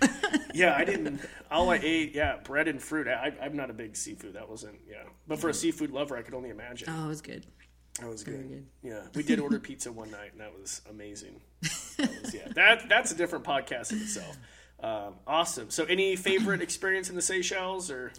Yeah, 0.52 0.74
I 0.76 0.84
didn't. 0.84 1.20
All 1.50 1.70
I 1.70 1.78
ate, 1.82 2.14
yeah, 2.14 2.38
bread 2.42 2.66
and 2.66 2.82
fruit. 2.82 3.06
I, 3.08 3.32
I'm 3.42 3.56
not 3.56 3.70
a 3.70 3.72
big 3.72 3.94
seafood. 3.96 4.34
That 4.34 4.48
wasn't, 4.48 4.80
yeah. 4.88 5.04
But 5.28 5.38
for 5.38 5.48
a 5.48 5.54
seafood 5.54 5.90
lover, 5.90 6.16
I 6.16 6.22
could 6.22 6.34
only 6.34 6.50
imagine. 6.50 6.88
oh, 6.90 7.04
it 7.04 7.08
was 7.08 7.20
good. 7.20 7.46
That 8.00 8.08
was 8.08 8.24
good. 8.24 8.48
good. 8.48 8.66
Yeah, 8.82 9.02
we 9.14 9.22
did 9.22 9.38
order 9.38 9.58
pizza 9.58 9.90
one 9.90 10.10
night, 10.10 10.32
and 10.32 10.40
that 10.40 10.52
was 10.58 10.82
amazing. 10.90 11.40
That 11.96 12.10
was, 12.22 12.34
yeah, 12.34 12.48
that 12.54 12.88
that's 12.88 13.12
a 13.12 13.14
different 13.14 13.44
podcast 13.44 13.92
in 13.92 13.98
itself. 14.00 14.36
Um, 14.82 15.14
awesome. 15.26 15.70
So, 15.70 15.84
any 15.84 16.16
favorite 16.16 16.60
experience 16.60 17.08
in 17.08 17.16
the 17.16 17.22
Seychelles, 17.22 17.90
or 17.90 18.12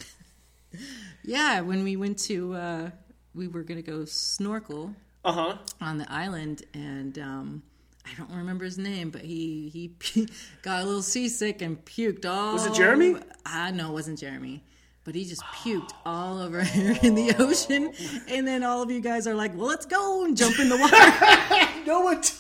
Yeah, 1.24 1.60
when 1.60 1.84
we 1.84 1.98
went 1.98 2.20
to, 2.20 2.54
uh, 2.54 2.90
we 3.36 3.50
were 3.50 3.64
gonna 3.64 3.82
go 3.82 4.06
snorkel 4.06 4.96
uh 5.26 5.34
huh? 5.34 5.58
on 5.82 5.98
the 5.98 6.10
island, 6.10 6.64
and 6.74 7.20
um, 7.20 7.64
I 8.06 8.12
don't 8.18 8.32
remember 8.32 8.64
his 8.64 8.78
name, 8.78 9.10
but 9.10 9.24
he 9.24 9.68
he 10.14 10.28
got 10.62 10.84
a 10.84 10.86
little 10.86 11.02
seasick 11.02 11.62
and 11.62 11.84
puked 11.84 12.26
all. 12.26 12.54
Was 12.54 12.66
it 12.66 12.74
Jeremy? 12.76 13.18
I 13.46 13.72
know 13.72 13.90
it 13.90 13.94
wasn't 13.94 14.20
Jeremy, 14.20 14.64
but 15.04 15.16
he 15.16 15.26
just 15.26 15.44
puked 15.44 15.92
all 16.06 16.40
over 16.40 16.64
here 16.64 16.98
in 17.04 17.16
the 17.16 17.36
ocean, 17.40 17.92
and 18.30 18.48
then 18.48 18.64
all 18.64 18.82
of 18.82 18.90
you 18.90 19.02
guys 19.02 19.28
are 19.28 19.36
like, 19.36 19.54
"Well, 19.54 19.68
let's 19.68 19.86
go 19.86 20.24
and 20.24 20.38
jump 20.38 20.60
in 20.60 20.70
the 20.70 20.78
water," 20.78 21.84
No 21.86 22.02
one. 22.02 22.22
T- 22.22 22.34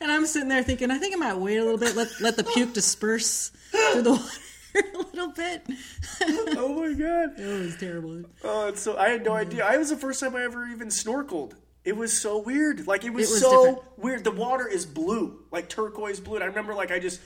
and 0.00 0.10
I'm 0.12 0.26
sitting 0.26 0.48
there 0.48 0.62
thinking, 0.62 0.90
I 0.90 0.98
think 0.98 1.14
I 1.14 1.18
might 1.18 1.36
wait 1.36 1.56
a 1.56 1.62
little 1.62 1.78
bit, 1.78 1.96
let 1.96 2.08
let 2.20 2.36
the 2.36 2.44
puke 2.44 2.72
disperse 2.72 3.50
through 3.70 4.02
the 4.02 4.12
water 4.12 4.40
a 4.94 4.98
little 4.98 5.32
bit. 5.32 5.62
oh 6.56 6.74
my 6.80 6.92
god. 6.92 7.38
It 7.38 7.46
was 7.64 7.76
terrible. 7.76 8.22
Oh, 8.44 8.68
it's 8.68 8.82
so 8.82 8.96
I 8.96 9.08
had 9.10 9.24
no 9.24 9.32
idea. 9.32 9.64
I 9.64 9.76
was 9.78 9.90
the 9.90 9.96
first 9.96 10.20
time 10.20 10.34
I 10.36 10.42
ever 10.42 10.66
even 10.66 10.88
snorkeled. 10.88 11.52
It 11.84 11.96
was 11.96 12.12
so 12.12 12.38
weird. 12.38 12.86
Like 12.86 13.04
it 13.04 13.10
was, 13.12 13.28
It 13.30 13.32
was 13.34 13.40
so 13.40 13.64
different. 13.66 13.98
weird. 13.98 14.24
The 14.24 14.30
water 14.32 14.66
is 14.68 14.84
blue, 14.86 15.44
like 15.52 15.68
turquoise 15.68 16.20
blue. 16.20 16.34
And 16.36 16.44
I 16.44 16.48
remember 16.48 16.74
like 16.74 16.90
I 16.90 16.98
just 16.98 17.20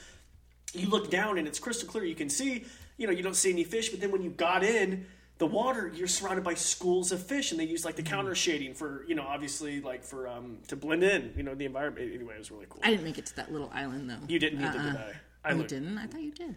you 0.73 0.87
look 0.87 1.09
down 1.09 1.37
and 1.37 1.47
it's 1.47 1.59
crystal 1.59 1.87
clear. 1.89 2.03
You 2.05 2.15
can 2.15 2.29
see, 2.29 2.65
you 2.97 3.07
know, 3.07 3.13
you 3.13 3.23
don't 3.23 3.35
see 3.35 3.51
any 3.51 3.63
fish, 3.63 3.89
but 3.89 3.99
then 3.99 4.11
when 4.11 4.21
you 4.21 4.29
got 4.29 4.63
in 4.63 5.05
the 5.39 5.47
water, 5.47 5.91
you're 5.95 6.07
surrounded 6.07 6.43
by 6.43 6.53
schools 6.53 7.11
of 7.11 7.25
fish, 7.25 7.51
and 7.51 7.59
they 7.59 7.65
use 7.65 7.83
like 7.83 7.95
the 7.95 8.03
Mm-hmm. 8.03 8.13
counter 8.13 8.35
shading 8.35 8.75
for, 8.75 9.03
you 9.07 9.15
know, 9.15 9.23
obviously 9.23 9.81
like 9.81 10.03
for 10.03 10.27
um 10.27 10.59
to 10.67 10.75
blend 10.75 11.03
in, 11.03 11.33
you 11.35 11.41
know, 11.43 11.55
the 11.55 11.65
environment. 11.65 12.11
Anyway, 12.13 12.35
it 12.35 12.37
was 12.37 12.51
really 12.51 12.67
cool. 12.69 12.81
I 12.83 12.91
didn't 12.91 13.03
make 13.05 13.17
it 13.17 13.25
to 13.27 13.35
that 13.37 13.51
little 13.51 13.71
island 13.73 14.07
though. 14.09 14.19
you 14.27 14.37
didn't 14.37 14.63
either, 14.63 14.77
Uh-uh. 14.79 14.91
did 14.91 15.01
I? 15.01 15.49
I 15.49 15.53
Oh, 15.53 15.63
didn't? 15.63 15.97
I 15.97 16.05
thought 16.05 16.21
you 16.21 16.31
did. 16.31 16.55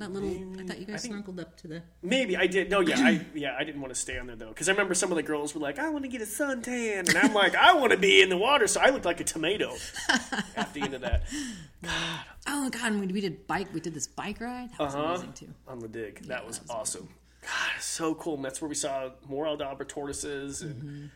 That 0.00 0.12
little. 0.12 0.30
I 0.58 0.64
thought 0.64 0.78
you 0.80 0.86
guys 0.86 1.02
think, 1.02 1.14
snorkeled 1.14 1.38
up 1.40 1.56
to 1.58 1.68
the. 1.68 1.82
Maybe 2.02 2.36
I 2.36 2.46
did. 2.46 2.70
No, 2.70 2.80
yeah, 2.80 2.98
I 2.98 3.20
yeah, 3.34 3.54
I 3.58 3.64
didn't 3.64 3.80
want 3.82 3.94
to 3.94 4.00
stay 4.00 4.18
on 4.18 4.26
there 4.26 4.34
though 4.34 4.48
because 4.48 4.68
I 4.68 4.72
remember 4.72 4.94
some 4.94 5.12
of 5.12 5.16
the 5.16 5.22
girls 5.22 5.54
were 5.54 5.60
like, 5.60 5.78
"I 5.78 5.88
want 5.90 6.04
to 6.04 6.10
get 6.10 6.22
a 6.22 6.24
suntan," 6.24 7.08
and 7.08 7.16
I'm 7.18 7.34
like, 7.34 7.54
"I 7.54 7.74
want 7.74 7.92
to 7.92 7.98
be 7.98 8.22
in 8.22 8.28
the 8.30 8.36
water," 8.38 8.66
so 8.66 8.80
I 8.80 8.88
looked 8.90 9.04
like 9.04 9.20
a 9.20 9.24
tomato 9.24 9.76
at 10.56 10.72
the 10.74 10.80
end 10.82 10.94
of 10.94 11.02
that 11.02 11.22
Oh 12.46 12.68
god! 12.70 12.92
And 12.92 13.00
we, 13.00 13.06
we 13.08 13.20
did 13.20 13.46
bike. 13.46 13.68
We 13.74 13.80
did 13.80 13.94
this 13.94 14.06
bike 14.06 14.40
ride. 14.40 14.70
That 14.72 14.80
was 14.80 14.94
Uh-huh. 14.94 15.04
amazing 15.08 15.32
too. 15.34 15.54
on 15.68 15.78
the 15.80 15.88
dig. 15.88 16.22
That 16.26 16.46
was 16.46 16.60
awesome. 16.70 17.08
God, 17.42 17.80
so 17.80 18.14
cool. 18.14 18.34
And 18.36 18.44
that's 18.44 18.60
where 18.60 18.68
we 18.68 18.74
saw 18.74 19.10
more 19.28 19.44
Aldabra 19.46 19.86
tortoises, 19.86 20.62
and 20.62 20.74
Mm-hmm. 20.82 21.06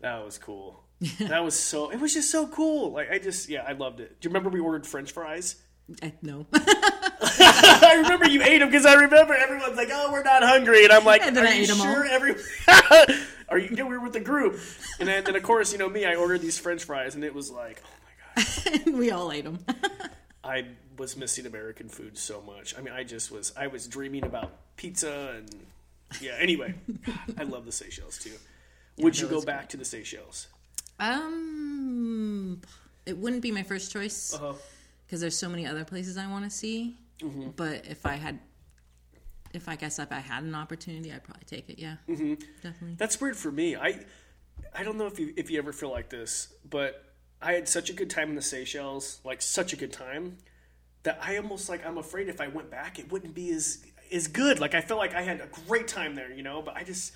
that 0.00 0.24
was 0.24 0.38
cool. 0.38 0.82
that 1.20 1.44
was 1.44 1.58
so. 1.58 1.90
It 1.90 2.00
was 2.00 2.14
just 2.14 2.30
so 2.30 2.46
cool. 2.46 2.92
Like 2.92 3.10
I 3.10 3.18
just 3.18 3.48
yeah, 3.50 3.64
I 3.68 3.72
loved 3.72 4.00
it. 4.00 4.18
Do 4.20 4.26
you 4.26 4.30
remember 4.30 4.48
we 4.48 4.60
ordered 4.60 4.86
French 4.86 5.12
fries? 5.12 5.56
I, 6.02 6.12
no. 6.22 6.46
I 6.52 8.00
remember 8.02 8.26
you 8.28 8.42
ate 8.42 8.58
them 8.58 8.68
because 8.68 8.86
I 8.86 8.94
remember 8.94 9.34
everyone's 9.34 9.76
like, 9.76 9.88
"Oh, 9.92 10.10
we're 10.12 10.22
not 10.22 10.42
hungry," 10.42 10.84
and 10.84 10.92
I'm 10.92 11.04
like, 11.04 11.22
and 11.22 11.36
"Are 11.36 11.46
I 11.46 11.54
you 11.54 11.72
'em 11.72 11.80
all. 11.80 11.86
sure?" 11.86 12.04
Every 12.06 12.34
are 13.48 13.58
you? 13.58 13.74
Yeah, 13.76 13.84
we 13.84 13.96
were 13.96 14.00
with 14.00 14.12
the 14.14 14.20
group, 14.20 14.58
and 14.98 15.08
then, 15.08 15.24
then 15.24 15.36
of 15.36 15.42
course, 15.42 15.72
you 15.72 15.78
know 15.78 15.88
me. 15.88 16.04
I 16.04 16.14
ordered 16.14 16.40
these 16.40 16.58
French 16.58 16.84
fries, 16.84 17.14
and 17.14 17.24
it 17.24 17.34
was 17.34 17.50
like, 17.50 17.82
oh 17.84 18.42
my 18.66 18.84
god. 18.84 18.94
we 18.94 19.10
all 19.10 19.30
ate 19.32 19.44
them. 19.44 19.58
I 20.42 20.66
was 20.98 21.16
missing 21.16 21.46
American 21.46 21.88
food 21.88 22.16
so 22.16 22.40
much. 22.42 22.76
I 22.78 22.82
mean, 22.82 22.94
I 22.94 23.04
just 23.04 23.30
was 23.30 23.52
I 23.56 23.66
was 23.66 23.86
dreaming 23.86 24.24
about 24.24 24.52
pizza 24.76 25.34
and 25.36 25.48
yeah. 26.20 26.36
Anyway, 26.38 26.74
God, 27.06 27.18
I 27.38 27.42
love 27.44 27.64
the 27.64 27.72
Seychelles 27.72 28.18
too. 28.18 28.32
Would 28.98 29.18
you 29.18 29.26
go 29.28 29.42
back 29.42 29.68
to 29.70 29.76
the 29.76 29.84
Seychelles? 29.84 30.48
Um, 31.00 32.60
it 33.06 33.16
wouldn't 33.16 33.42
be 33.42 33.50
my 33.50 33.62
first 33.64 33.90
choice 33.92 34.38
because 35.14 35.20
there's 35.20 35.38
so 35.38 35.48
many 35.48 35.64
other 35.64 35.84
places 35.84 36.16
I 36.16 36.26
want 36.26 36.42
to 36.42 36.50
see. 36.50 36.96
Mm-hmm. 37.20 37.50
But 37.54 37.86
if 37.86 38.04
I 38.04 38.14
had, 38.14 38.40
if 39.52 39.68
I 39.68 39.76
guess 39.76 40.00
if 40.00 40.10
I 40.10 40.18
had 40.18 40.42
an 40.42 40.56
opportunity, 40.56 41.12
I'd 41.12 41.22
probably 41.22 41.44
take 41.46 41.70
it. 41.70 41.78
Yeah, 41.78 41.96
Mm-hmm. 42.08 42.34
definitely. 42.64 42.96
That's 42.98 43.20
weird 43.20 43.36
for 43.36 43.52
me. 43.52 43.76
I 43.76 44.00
I 44.76 44.82
don't 44.82 44.98
know 44.98 45.06
if 45.06 45.20
you 45.20 45.32
if 45.36 45.52
you 45.52 45.58
ever 45.58 45.72
feel 45.72 45.92
like 45.92 46.10
this, 46.10 46.52
but 46.68 47.14
I 47.40 47.52
had 47.52 47.68
such 47.68 47.90
a 47.90 47.92
good 47.92 48.10
time 48.10 48.28
in 48.30 48.34
the 48.34 48.42
Seychelles, 48.42 49.20
like 49.24 49.40
such 49.40 49.72
a 49.72 49.76
good 49.76 49.92
time, 49.92 50.38
that 51.04 51.20
I 51.22 51.36
almost 51.36 51.68
like 51.68 51.86
I'm 51.86 51.98
afraid 51.98 52.28
if 52.28 52.40
I 52.40 52.48
went 52.48 52.68
back, 52.72 52.98
it 52.98 53.12
wouldn't 53.12 53.36
be 53.36 53.50
as 53.52 53.84
as 54.12 54.26
good. 54.26 54.58
Like 54.58 54.74
I 54.74 54.80
felt 54.80 54.98
like 54.98 55.14
I 55.14 55.22
had 55.22 55.40
a 55.40 55.48
great 55.68 55.86
time 55.86 56.16
there, 56.16 56.32
you 56.32 56.42
know. 56.42 56.60
But 56.60 56.74
I 56.76 56.82
just 56.82 57.12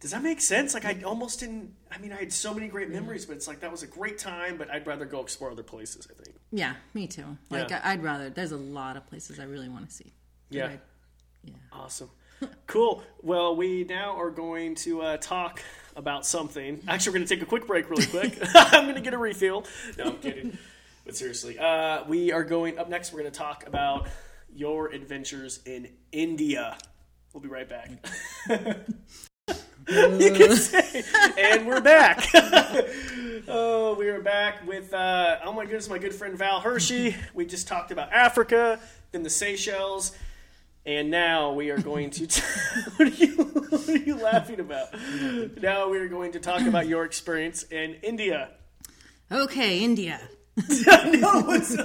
does 0.00 0.10
that 0.10 0.22
make 0.22 0.40
sense? 0.40 0.74
Like 0.74 0.84
I 0.84 1.00
almost 1.04 1.40
didn't. 1.40 1.72
I 1.90 1.98
mean, 1.98 2.12
I 2.12 2.16
had 2.16 2.32
so 2.32 2.52
many 2.54 2.68
great 2.68 2.90
memories, 2.90 3.24
but 3.26 3.36
it's 3.36 3.48
like 3.48 3.60
that 3.60 3.70
was 3.70 3.82
a 3.82 3.86
great 3.86 4.18
time. 4.18 4.56
But 4.58 4.70
I'd 4.70 4.86
rather 4.86 5.04
go 5.04 5.20
explore 5.20 5.50
other 5.50 5.62
places. 5.62 6.06
I 6.10 6.22
think. 6.22 6.36
Yeah, 6.52 6.74
me 6.94 7.06
too. 7.06 7.36
Like 7.50 7.70
Yeah. 7.70 7.80
I'd 7.84 8.02
rather. 8.02 8.30
There's 8.30 8.52
a 8.52 8.56
lot 8.56 8.96
of 8.96 9.06
places 9.06 9.38
I 9.40 9.44
really 9.44 9.68
want 9.68 9.88
to 9.88 9.94
see. 9.94 10.12
Yeah. 10.50 10.66
I- 10.66 10.80
yeah. 11.44 11.54
Awesome. 11.72 12.10
Cool. 12.66 13.02
Well, 13.22 13.56
we 13.56 13.84
now 13.84 14.18
are 14.20 14.30
going 14.30 14.74
to 14.76 15.00
uh, 15.00 15.16
talk 15.16 15.62
about 15.94 16.26
something. 16.26 16.82
Actually, 16.86 17.10
we're 17.12 17.18
going 17.20 17.28
to 17.28 17.34
take 17.34 17.42
a 17.42 17.46
quick 17.46 17.66
break 17.66 17.88
really 17.88 18.04
quick. 18.04 18.36
I'm 18.54 18.82
going 18.84 18.96
to 18.96 19.00
get 19.00 19.14
a 19.14 19.18
refill. 19.18 19.64
No, 19.96 20.04
I'm 20.04 20.18
kidding. 20.18 20.58
But 21.06 21.16
seriously, 21.16 21.58
uh, 21.58 22.04
we 22.04 22.32
are 22.32 22.44
going 22.44 22.78
up 22.78 22.90
next. 22.90 23.12
We're 23.14 23.20
going 23.20 23.32
to 23.32 23.38
talk 23.38 23.66
about 23.66 24.08
your 24.52 24.88
adventures 24.88 25.60
in 25.64 25.88
India. 26.12 26.76
We'll 27.32 27.42
be 27.42 27.48
right 27.48 27.68
back. 27.68 27.90
you 30.18 30.32
can 30.32 30.56
say, 30.56 31.04
and 31.38 31.64
we're 31.64 31.80
back. 31.80 32.28
oh, 33.48 33.94
we 33.96 34.08
are 34.08 34.20
back 34.20 34.66
with, 34.66 34.92
uh, 34.92 35.38
oh 35.44 35.52
my 35.52 35.64
goodness, 35.64 35.88
my 35.88 35.98
good 35.98 36.12
friend 36.12 36.36
Val 36.36 36.60
Hershey. 36.60 37.14
We 37.34 37.46
just 37.46 37.68
talked 37.68 37.92
about 37.92 38.12
Africa, 38.12 38.80
then 39.12 39.22
the 39.22 39.30
Seychelles, 39.30 40.16
and 40.84 41.08
now 41.08 41.52
we 41.52 41.70
are 41.70 41.78
going 41.78 42.10
to. 42.10 42.26
what, 42.96 43.08
are 43.08 43.12
you, 43.12 43.36
what 43.36 43.88
are 43.88 43.96
you 43.96 44.16
laughing 44.16 44.58
about? 44.58 44.88
Now 45.62 45.88
we 45.88 45.98
are 45.98 46.08
going 46.08 46.32
to 46.32 46.40
talk 46.40 46.62
about 46.62 46.88
your 46.88 47.04
experience 47.04 47.62
in 47.62 47.94
India. 48.02 48.50
Okay, 49.30 49.84
India. 49.84 50.20
no, 50.56 51.44
it's, 51.50 51.76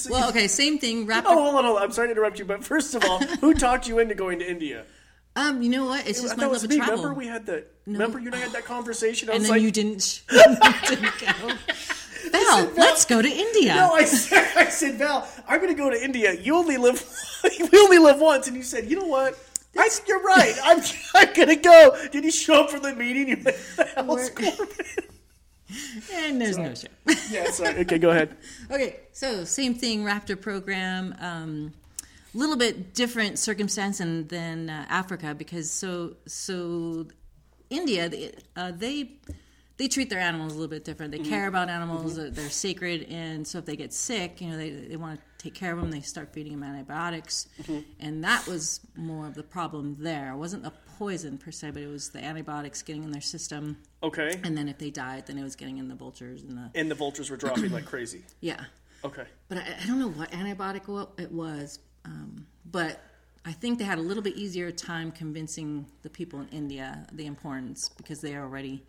so 0.00 0.10
Well, 0.12 0.28
okay, 0.28 0.46
same 0.46 0.78
thing. 0.78 1.06
Rapid. 1.06 1.28
Oh, 1.28 1.42
hold 1.42 1.56
on, 1.56 1.64
hold 1.64 1.76
on. 1.78 1.82
I'm 1.82 1.90
sorry 1.90 2.06
to 2.06 2.12
interrupt 2.12 2.38
you, 2.38 2.44
but 2.44 2.62
first 2.62 2.94
of 2.94 3.04
all, 3.04 3.18
who 3.18 3.52
talked 3.52 3.88
you 3.88 3.98
into 3.98 4.14
going 4.14 4.38
to 4.38 4.48
India? 4.48 4.84
Um, 5.34 5.62
you 5.62 5.70
know 5.70 5.86
what? 5.86 6.06
It's 6.06 6.20
just 6.20 6.34
I 6.34 6.36
my 6.36 6.46
love 6.46 6.62
of 6.62 6.68
me. 6.70 6.76
travel. 6.76 6.96
Remember 6.96 7.14
we 7.14 7.26
had 7.26 7.46
the. 7.46 7.64
Remember 7.86 8.18
you 8.18 8.26
and 8.26 8.34
I 8.34 8.38
had 8.38 8.52
that 8.52 8.64
conversation. 8.64 9.30
I 9.30 9.32
and 9.32 9.40
was 9.40 9.48
then 9.48 9.56
like, 9.56 9.62
you 9.62 9.70
didn't. 9.70 10.22
you 10.30 10.38
didn't 10.88 11.18
go. 11.20 11.54
Val, 12.30 12.70
let's 12.76 13.04
go 13.04 13.20
to 13.20 13.28
India. 13.28 13.74
No, 13.74 13.92
I 13.94 14.04
said, 14.04 14.52
I 14.56 14.66
said, 14.68 14.96
Val, 14.96 15.26
I'm 15.48 15.60
going 15.60 15.74
to 15.74 15.78
go 15.80 15.90
to 15.90 16.02
India. 16.02 16.32
You 16.34 16.54
only 16.56 16.76
live, 16.76 17.04
we 17.44 17.78
only 17.78 17.98
live 17.98 18.20
once, 18.20 18.46
and 18.46 18.56
you 18.56 18.62
said, 18.62 18.88
you 18.90 18.98
know 19.00 19.06
what? 19.06 19.36
I, 19.76 19.88
you're 20.06 20.22
right. 20.22 20.54
I'm, 20.62 20.80
I'm 21.14 21.32
going 21.34 21.48
to 21.48 21.56
go. 21.56 21.96
Did 22.12 22.24
you 22.24 22.30
show 22.30 22.62
up 22.62 22.70
for 22.70 22.78
the 22.78 22.94
meeting? 22.94 23.28
You 23.28 23.36
went 23.44 23.56
to 23.56 23.76
the 23.76 23.84
House 23.96 24.06
We're- 24.06 24.52
Corbin. 24.56 24.76
and 26.14 26.40
there's 26.40 26.58
no 26.58 26.74
show. 26.74 26.88
Yeah, 27.30 27.50
sorry. 27.50 27.78
Okay, 27.80 27.98
go 27.98 28.10
ahead. 28.10 28.36
Okay, 28.70 29.00
so 29.12 29.44
same 29.44 29.74
thing, 29.74 30.04
Raptor 30.04 30.40
program. 30.40 31.14
Um, 31.18 31.72
little 32.34 32.56
bit 32.56 32.94
different 32.94 33.38
circumstance 33.38 33.98
than, 33.98 34.26
than 34.28 34.70
uh, 34.70 34.86
Africa 34.88 35.34
because 35.34 35.70
so 35.70 36.16
so 36.26 37.06
India 37.70 38.08
they, 38.08 38.32
uh, 38.56 38.72
they 38.74 39.18
they 39.78 39.88
treat 39.88 40.10
their 40.10 40.20
animals 40.20 40.52
a 40.52 40.54
little 40.56 40.68
bit 40.70 40.84
different. 40.84 41.12
They 41.12 41.18
care 41.18 41.48
about 41.48 41.68
animals; 41.68 42.18
uh 42.18 42.30
they're 42.32 42.50
sacred, 42.50 43.06
and 43.10 43.46
so 43.46 43.58
if 43.58 43.64
they 43.64 43.74
get 43.74 43.92
sick, 43.92 44.40
you 44.40 44.50
know, 44.50 44.56
they 44.56 44.70
they 44.70 44.96
want 44.96 45.18
to 45.18 45.24
take 45.42 45.54
care 45.54 45.72
of 45.72 45.80
them. 45.80 45.90
They 45.90 46.00
start 46.02 46.32
feeding 46.32 46.52
them 46.52 46.62
antibiotics, 46.62 47.48
and 47.98 48.22
that 48.22 48.46
was 48.46 48.80
more 48.96 49.26
of 49.26 49.34
the 49.34 49.42
problem 49.42 49.96
there. 49.98 50.32
It 50.32 50.36
wasn't 50.36 50.62
the 50.62 50.72
poison 50.98 51.38
per 51.38 51.50
se, 51.50 51.70
but 51.72 51.82
it 51.82 51.88
was 51.88 52.10
the 52.10 52.22
antibiotics 52.22 52.82
getting 52.82 53.02
in 53.02 53.10
their 53.10 53.22
system, 53.22 53.78
Okay. 54.02 54.38
and 54.44 54.56
then 54.56 54.68
if 54.68 54.78
they 54.78 54.90
died, 54.90 55.26
then 55.26 55.38
it 55.38 55.42
was 55.42 55.56
getting 55.56 55.78
in 55.78 55.88
the 55.88 55.94
vultures 55.96 56.42
and 56.42 56.56
the 56.56 56.70
And 56.78 56.90
the 56.90 56.94
vultures 56.94 57.30
were 57.30 57.36
dropping 57.38 57.72
like 57.72 57.86
crazy. 57.86 58.22
yeah. 58.40 58.64
Okay. 59.04 59.24
but 59.48 59.58
I, 59.58 59.78
I 59.82 59.86
don't 59.86 59.98
know 59.98 60.10
what 60.10 60.30
antibiotic 60.30 61.08
it 61.18 61.32
was. 61.32 61.80
Um, 62.04 62.46
but 62.70 63.00
I 63.44 63.52
think 63.52 63.78
they 63.78 63.84
had 63.84 63.98
a 63.98 64.02
little 64.02 64.22
bit 64.22 64.36
easier 64.36 64.70
time 64.70 65.10
convincing 65.10 65.86
the 66.02 66.10
people 66.10 66.40
in 66.40 66.48
India 66.48 67.06
the 67.12 67.26
importance 67.26 67.88
because 67.96 68.20
they 68.20 68.36
already 68.36 68.82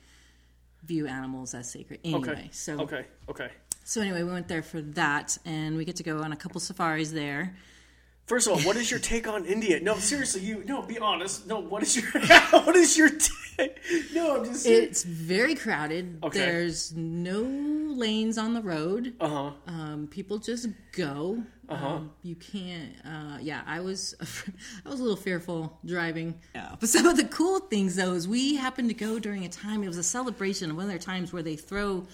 view 0.83 1.07
animals 1.07 1.53
as 1.53 1.71
sacred 1.71 1.99
anyway. 2.03 2.29
Okay. 2.29 2.49
So 2.51 2.79
Okay. 2.81 3.05
Okay. 3.29 3.49
so 3.83 4.01
anyway, 4.01 4.23
we 4.23 4.31
went 4.31 4.47
there 4.47 4.63
for 4.63 4.81
that, 4.81 5.37
and 5.45 5.77
we 5.77 5.85
get 5.85 5.95
to 5.97 6.03
go 6.03 6.19
on 6.19 6.31
a 6.33 6.35
couple 6.35 6.59
safaris 6.59 7.11
there. 7.11 7.55
First 8.25 8.47
of 8.47 8.53
all, 8.53 8.59
what 8.61 8.77
is 8.77 8.89
your 8.89 9.01
take 9.01 9.27
on 9.27 9.45
India? 9.45 9.81
No, 9.81 9.95
seriously, 9.97 10.41
you 10.41 10.63
no. 10.65 10.81
Be 10.81 10.97
honest. 10.97 11.45
No, 11.45 11.59
what 11.59 11.83
is 11.83 11.95
your 11.97 12.09
what 12.51 12.75
is 12.75 12.97
your 12.97 13.09
take? 13.09 13.77
No, 14.13 14.37
I'm 14.37 14.45
just. 14.45 14.65
It's 14.65 15.03
very 15.03 15.55
crowded. 15.55 16.19
Okay. 16.23 16.39
There's 16.39 16.93
no 16.93 17.41
lanes 17.41 18.37
on 18.37 18.53
the 18.53 18.61
road. 18.61 19.13
Uh 19.19 19.27
huh. 19.27 19.51
Um, 19.67 20.07
people 20.09 20.37
just 20.37 20.67
go. 20.93 21.43
Uh-huh. 21.69 21.87
Um, 21.87 22.11
you 22.23 22.35
can't. 22.35 22.93
Uh, 23.05 23.37
yeah, 23.41 23.61
I 23.65 23.79
was. 23.79 24.15
I 24.85 24.89
was 24.89 24.99
a 24.99 25.03
little 25.03 25.17
fearful 25.17 25.79
driving. 25.85 26.39
Yeah. 26.53 26.75
But 26.79 26.89
some 26.89 27.05
of 27.05 27.17
the 27.17 27.25
cool 27.25 27.59
things, 27.59 27.95
though, 27.95 28.13
is 28.13 28.27
we 28.27 28.55
happened 28.55 28.89
to 28.89 28.95
go 28.95 29.19
during 29.19 29.45
a 29.45 29.49
time. 29.49 29.83
It 29.83 29.87
was 29.87 29.97
a 29.97 30.03
celebration. 30.03 30.75
One 30.75 30.85
of 30.85 30.89
their 30.89 30.99
times 30.99 31.31
where 31.31 31.43
they 31.43 31.55
throw 31.55 32.05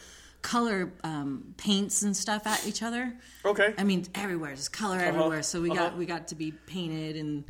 color 0.41 0.93
um, 1.03 1.53
paints 1.57 2.01
and 2.01 2.15
stuff 2.15 2.47
at 2.47 2.65
each 2.65 2.81
other. 2.81 3.13
Okay. 3.43 3.73
I 3.77 3.83
mean, 3.83 4.05
everywhere, 4.15 4.55
just 4.55 4.71
color 4.71 4.97
everywhere. 4.97 5.43
So 5.43 5.61
we 5.61 5.69
got 5.69 5.97
we 5.97 6.05
got 6.05 6.27
to 6.29 6.35
be 6.35 6.51
painted, 6.51 7.15
and 7.15 7.43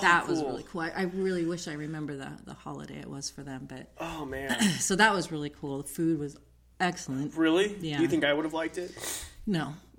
that 0.00 0.28
was 0.28 0.42
really 0.42 0.64
cool. 0.64 0.82
I, 0.82 0.90
I 0.90 1.02
really 1.02 1.44
wish 1.44 1.68
I 1.68 1.72
remember 1.72 2.16
the 2.16 2.30
the 2.44 2.54
holiday 2.54 2.98
it 2.98 3.08
was 3.10 3.30
for 3.30 3.42
them. 3.42 3.66
But 3.68 3.88
Oh 3.98 4.24
man. 4.24 4.60
so 4.78 4.96
that 4.96 5.12
was 5.12 5.32
really 5.32 5.50
cool. 5.50 5.82
The 5.82 5.88
food 5.88 6.18
was 6.18 6.36
excellent. 6.80 7.34
Really? 7.34 7.74
Yeah. 7.80 7.96
Do 7.96 8.02
you 8.02 8.08
think 8.08 8.24
I 8.24 8.32
would 8.32 8.44
have 8.44 8.54
liked 8.54 8.78
it? 8.78 8.92
No. 9.46 9.74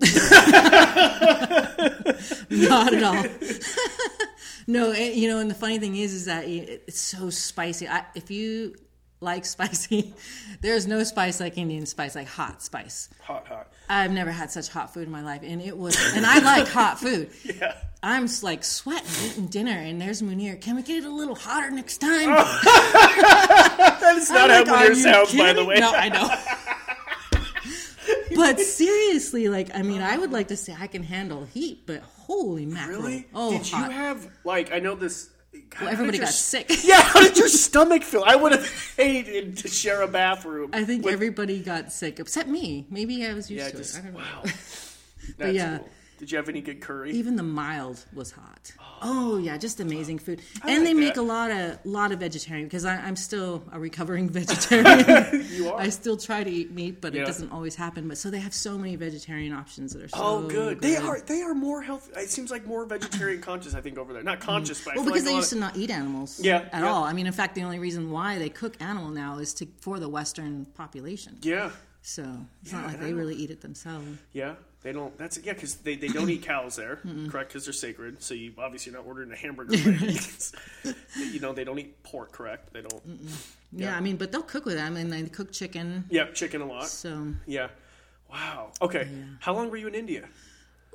Not 2.50 2.94
at 2.94 3.02
all. 3.02 3.24
no, 4.66 4.92
and, 4.92 5.14
you 5.14 5.28
know, 5.28 5.38
and 5.38 5.50
the 5.50 5.54
funny 5.54 5.78
thing 5.78 5.96
is, 5.96 6.12
is 6.12 6.24
that 6.26 6.44
it- 6.44 6.84
it's 6.86 7.00
so 7.00 7.30
spicy. 7.30 7.88
I, 7.88 8.04
if 8.14 8.30
you 8.30 8.74
like 9.20 9.44
spicy, 9.56 10.14
there's 10.60 10.86
no 10.86 11.02
spice 11.04 11.40
like 11.40 11.56
Indian 11.58 11.86
spice, 11.86 12.14
like 12.14 12.28
hot 12.28 12.62
spice. 12.62 13.08
Hot, 13.22 13.46
hot. 13.46 13.72
I've 13.88 14.12
never 14.12 14.30
had 14.30 14.50
such 14.50 14.68
hot 14.68 14.92
food 14.92 15.04
in 15.06 15.10
my 15.10 15.22
life, 15.22 15.40
and 15.42 15.60
it 15.62 15.76
was. 15.76 15.96
And 16.14 16.26
I 16.26 16.38
like 16.40 16.68
hot 16.68 16.98
food. 17.00 17.30
Yeah. 17.44 17.74
I'm 18.02 18.28
like 18.42 18.62
sweating 18.62 19.08
eating 19.24 19.46
dinner, 19.46 19.72
and 19.72 20.00
there's 20.00 20.22
Munir. 20.22 20.60
Can 20.60 20.76
we 20.76 20.82
get 20.82 20.98
it 20.98 21.04
a 21.04 21.10
little 21.10 21.34
hotter 21.34 21.70
next 21.70 21.98
time? 21.98 22.26
That 22.28 24.14
is 24.16 24.30
not 24.30 24.50
how 24.50 24.58
like, 24.64 24.68
"Are 24.68 24.90
Munir 24.90 24.96
sounds, 24.96 25.34
by 25.34 25.52
the 25.52 25.64
way. 25.64 25.78
No, 25.80 25.90
I 25.92 26.08
know. 26.10 26.28
But 28.38 28.60
seriously, 28.80 29.48
like, 29.48 29.74
I 29.74 29.82
mean, 29.82 30.00
I 30.00 30.16
would 30.16 30.32
like 30.32 30.48
to 30.48 30.56
say 30.56 30.74
I 30.78 30.86
can 30.86 31.02
handle 31.02 31.44
heat, 31.44 31.86
but 31.86 32.00
holy 32.00 32.66
mackerel! 32.66 33.02
Really? 33.02 33.26
Oh, 33.34 33.52
did 33.52 33.70
you 33.70 33.76
have 33.78 34.28
like 34.44 34.72
I 34.72 34.78
know 34.78 34.94
this? 34.94 35.30
how 35.74 35.84
did 35.86 35.92
everybody 35.92 36.18
got 36.18 36.28
sick. 36.28 36.66
Yeah. 36.84 37.00
How 37.02 37.20
did 37.20 37.36
your 37.36 37.48
stomach 37.48 38.02
feel? 38.02 38.22
I 38.24 38.36
would 38.36 38.52
have 38.52 38.94
hated 38.96 39.58
to 39.58 39.68
share 39.68 40.02
a 40.02 40.08
bathroom. 40.08 40.70
I 40.72 40.84
think 40.84 41.04
with- 41.04 41.12
everybody 41.14 41.60
got 41.60 41.92
sick 41.92 42.20
except 42.20 42.48
me. 42.48 42.86
Maybe 42.90 43.26
I 43.26 43.34
was 43.34 43.50
used 43.50 43.64
Yeah. 43.64 43.70
to 43.72 43.76
Just 43.76 43.96
it. 43.96 44.00
I 44.00 44.02
don't 44.04 44.14
know. 44.14 44.18
wow. 44.20 44.42
That's 45.38 45.54
yeah. 45.54 45.78
cool. 45.78 45.88
Did 46.18 46.30
you 46.32 46.36
have 46.36 46.48
any 46.48 46.60
good 46.60 46.80
curry? 46.80 47.12
Even 47.12 47.36
the 47.36 47.42
mild 47.44 48.04
was 48.12 48.32
hot. 48.32 48.72
Oh, 48.80 48.98
oh 49.02 49.38
yeah, 49.38 49.56
just 49.56 49.78
amazing 49.80 50.18
food. 50.18 50.42
I 50.62 50.70
and 50.72 50.80
like 50.80 50.88
they 50.88 50.94
make 50.94 51.14
that. 51.14 51.20
a 51.20 51.22
lot 51.22 51.50
of 51.50 51.78
lot 51.84 52.10
of 52.12 52.18
vegetarian 52.20 52.66
because 52.66 52.84
I, 52.84 52.96
I'm 52.96 53.16
still 53.16 53.62
a 53.72 53.78
recovering 53.78 54.28
vegetarian. 54.40 55.46
You 55.52 55.70
are. 55.70 55.80
I 55.80 55.88
still 55.90 56.16
try 56.16 56.44
to 56.44 56.50
eat 56.50 56.70
meat, 56.72 57.00
but 57.00 57.14
Yeah. 57.14 57.22
it 57.22 57.26
doesn't 57.26 57.50
always 57.52 57.74
happen. 57.76 58.08
But 58.08 58.18
so 58.18 58.30
they 58.30 58.40
have 58.40 58.52
so 58.52 58.76
many 58.76 58.96
vegetarian 58.96 59.52
options 59.52 59.92
that 59.92 60.02
are 60.02 60.08
oh, 60.14 60.40
so 60.40 60.46
Oh, 60.46 60.48
good. 60.48 60.80
They 60.80 60.96
are. 60.96 61.20
They 61.20 61.42
are 61.42 61.54
more 61.54 61.82
healthy. 61.82 62.12
It 62.16 62.30
seems 62.30 62.50
like 62.50 62.66
more 62.66 62.84
vegetarian 62.84 63.40
conscious. 63.40 63.74
I 63.74 63.80
think 63.80 63.96
over 63.98 64.12
there. 64.12 64.22
Not 64.22 64.40
conscious, 64.40 64.80
mm. 64.80 64.84
but 64.86 64.90
I 64.92 64.96
Well, 64.96 65.04
feel 65.04 65.12
because 65.14 65.24
like 65.24 65.30
they 65.30 65.34
a 65.34 65.36
used 65.38 65.50
to 65.50 65.56
not 65.58 65.76
eat 65.76 65.90
animals 65.90 66.40
Yeah, 66.40 66.68
at 66.72 66.82
yeah. 66.82 66.88
all. 66.90 67.04
I 67.04 67.12
mean, 67.12 67.26
in 67.28 67.32
fact, 67.32 67.54
the 67.54 67.62
only 67.62 67.78
reason 67.78 68.10
why 68.10 68.38
they 68.38 68.48
cook 68.48 68.74
animal 68.80 69.10
now 69.10 69.38
is 69.38 69.54
to 69.54 69.66
for 69.80 69.98
the 70.00 70.08
Western 70.08 70.64
population. 70.74 71.38
yeah, 71.42 71.70
So 72.02 72.24
it's 72.62 72.72
not 72.72 72.86
like 72.86 73.00
they 73.00 73.12
really 73.12 73.34
eat 73.36 73.50
it 73.50 73.60
themselves. 73.60 74.06
yeah. 74.32 74.54
They 74.82 74.92
don't. 74.92 75.16
That's 75.18 75.38
yeah, 75.38 75.54
because 75.54 75.76
they, 75.76 75.96
they 75.96 76.08
don't 76.08 76.30
eat 76.30 76.42
cows 76.42 76.76
there, 76.76 77.00
correct? 77.28 77.50
Because 77.50 77.64
they're 77.64 77.72
sacred. 77.72 78.22
So 78.22 78.34
you 78.34 78.52
obviously 78.58 78.92
you're 78.92 79.00
not 79.00 79.08
ordering 79.08 79.32
a 79.32 79.36
hamburger. 79.36 79.74
you 81.16 81.40
know 81.40 81.52
they 81.52 81.64
don't 81.64 81.78
eat 81.78 82.02
pork, 82.04 82.32
correct? 82.32 82.72
They 82.72 82.82
don't. 82.82 83.02
Yeah. 83.72 83.96
I 83.96 84.00
mean, 84.00 84.16
but 84.16 84.30
they'll 84.32 84.42
cook 84.42 84.64
with 84.64 84.76
them, 84.76 84.96
and 84.96 85.12
they 85.12 85.22
cook 85.24 85.52
chicken. 85.52 86.04
Yeah, 86.10 86.26
chicken 86.32 86.60
a 86.60 86.66
lot. 86.66 86.86
So, 86.86 87.34
Yeah. 87.46 87.68
Wow. 88.30 88.72
Okay. 88.82 89.08
How 89.40 89.54
long 89.54 89.70
were 89.70 89.76
you 89.78 89.88
in 89.88 89.94
India? 89.94 90.28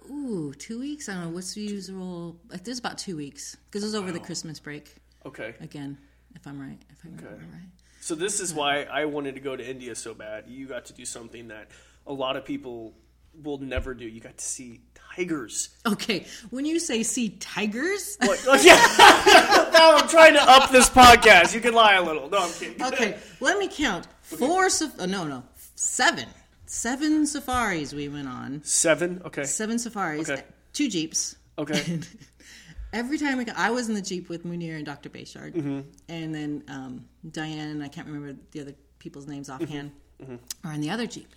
ooh, 0.09 0.53
two 0.53 0.79
weeks. 0.79 1.07
I 1.09 1.13
don't 1.13 1.23
know 1.23 1.29
what's 1.29 1.53
the 1.53 1.61
usual. 1.61 2.37
Like, 2.49 2.63
there's 2.63 2.79
about 2.79 2.97
two 2.97 3.15
weeks 3.17 3.55
because 3.65 3.83
it 3.83 3.87
was 3.87 3.95
over 3.95 4.11
the 4.11 4.19
Christmas 4.19 4.59
break 4.59 4.93
Okay. 5.25 5.55
again. 5.61 5.97
If 6.35 6.45
I'm 6.45 6.59
right, 6.59 6.77
if 6.89 6.97
I 7.03 7.07
remember 7.09 7.27
Okay. 7.29 7.43
right. 7.53 7.69
So 8.01 8.13
this 8.15 8.39
is 8.41 8.53
why 8.53 8.83
I 8.83 9.05
wanted 9.05 9.35
to 9.35 9.41
go 9.41 9.55
to 9.55 9.65
India 9.67 9.95
so 9.95 10.13
bad. 10.13 10.45
You 10.47 10.67
got 10.67 10.85
to 10.85 10.93
do 10.93 11.05
something 11.05 11.47
that 11.49 11.69
a 12.05 12.11
lot 12.13 12.35
of 12.35 12.43
people 12.43 12.93
will 13.41 13.57
never 13.57 13.93
do. 13.93 14.05
You 14.05 14.19
got 14.21 14.37
to 14.37 14.45
see 14.45 14.81
tigers. 15.15 15.69
Okay, 15.85 16.25
when 16.49 16.65
you 16.65 16.79
say 16.79 17.03
see 17.03 17.29
tigers, 17.29 18.17
What? 18.21 18.43
Oh, 18.47 18.55
yeah. 18.55 19.69
now 19.73 19.97
I'm 19.97 20.07
trying 20.07 20.33
to 20.33 20.41
up 20.43 20.71
this 20.71 20.89
podcast. 20.89 21.53
You 21.53 21.61
can 21.61 21.73
lie 21.73 21.95
a 21.95 22.03
little. 22.03 22.29
No, 22.29 22.39
I'm 22.39 22.51
kidding. 22.53 22.81
okay, 22.83 23.17
let 23.39 23.57
me 23.57 23.67
count. 23.67 24.07
Four, 24.21 24.67
saf- 24.67 24.99
uh, 24.99 25.05
no, 25.05 25.23
no, 25.25 25.43
seven, 25.75 26.25
seven 26.65 27.25
safaris 27.25 27.93
we 27.93 28.07
went 28.09 28.27
on. 28.27 28.61
Seven. 28.63 29.21
Okay. 29.25 29.43
Seven 29.43 29.77
safaris, 29.79 30.29
Okay. 30.29 30.43
two 30.73 30.89
jeeps. 30.89 31.35
Okay. 31.57 31.99
Every 32.93 33.17
time 33.17 33.39
we 33.39 33.45
got, 33.45 33.57
I 33.57 33.71
was 33.71 33.89
in 33.89 33.95
the 33.95 34.01
jeep 34.01 34.29
with 34.29 34.45
Munir 34.45 34.75
and 34.75 34.85
Dr. 34.85 35.09
Bechard, 35.09 35.53
Mm-hmm. 35.55 35.79
and 36.09 36.35
then 36.35 36.63
um, 36.67 37.05
Diane 37.31 37.69
and 37.69 37.83
I 37.83 37.87
can't 37.87 38.05
remember 38.07 38.39
the 38.51 38.61
other 38.61 38.73
people's 38.99 39.27
names 39.27 39.49
offhand, 39.49 39.91
Mm-hmm. 40.21 40.35
are 40.67 40.73
in 40.73 40.79
the 40.81 40.91
other 40.91 41.07
jeep. 41.07 41.27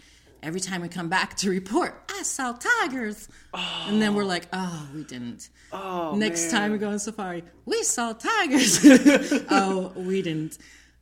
Every 0.47 0.61
time 0.61 0.81
we 0.83 0.87
come 0.89 1.09
back 1.09 1.37
to 1.39 1.51
report, 1.51 2.05
I 2.09 2.23
saw 2.23 2.53
tigers, 2.53 3.29
and 3.53 4.01
then 4.01 4.15
we're 4.15 4.23
like, 4.23 4.47
oh, 4.53 4.89
we 4.95 5.03
didn't. 5.03 5.49
Oh, 5.73 6.15
Next 6.15 6.43
man. 6.43 6.51
time 6.53 6.71
we 6.73 6.79
go 6.79 6.89
on 6.91 7.01
safari, 7.01 7.43
we 7.65 7.83
saw 7.83 8.13
tigers. 8.13 8.79
oh, 9.51 9.93
we 9.97 10.23
didn't. 10.23 10.57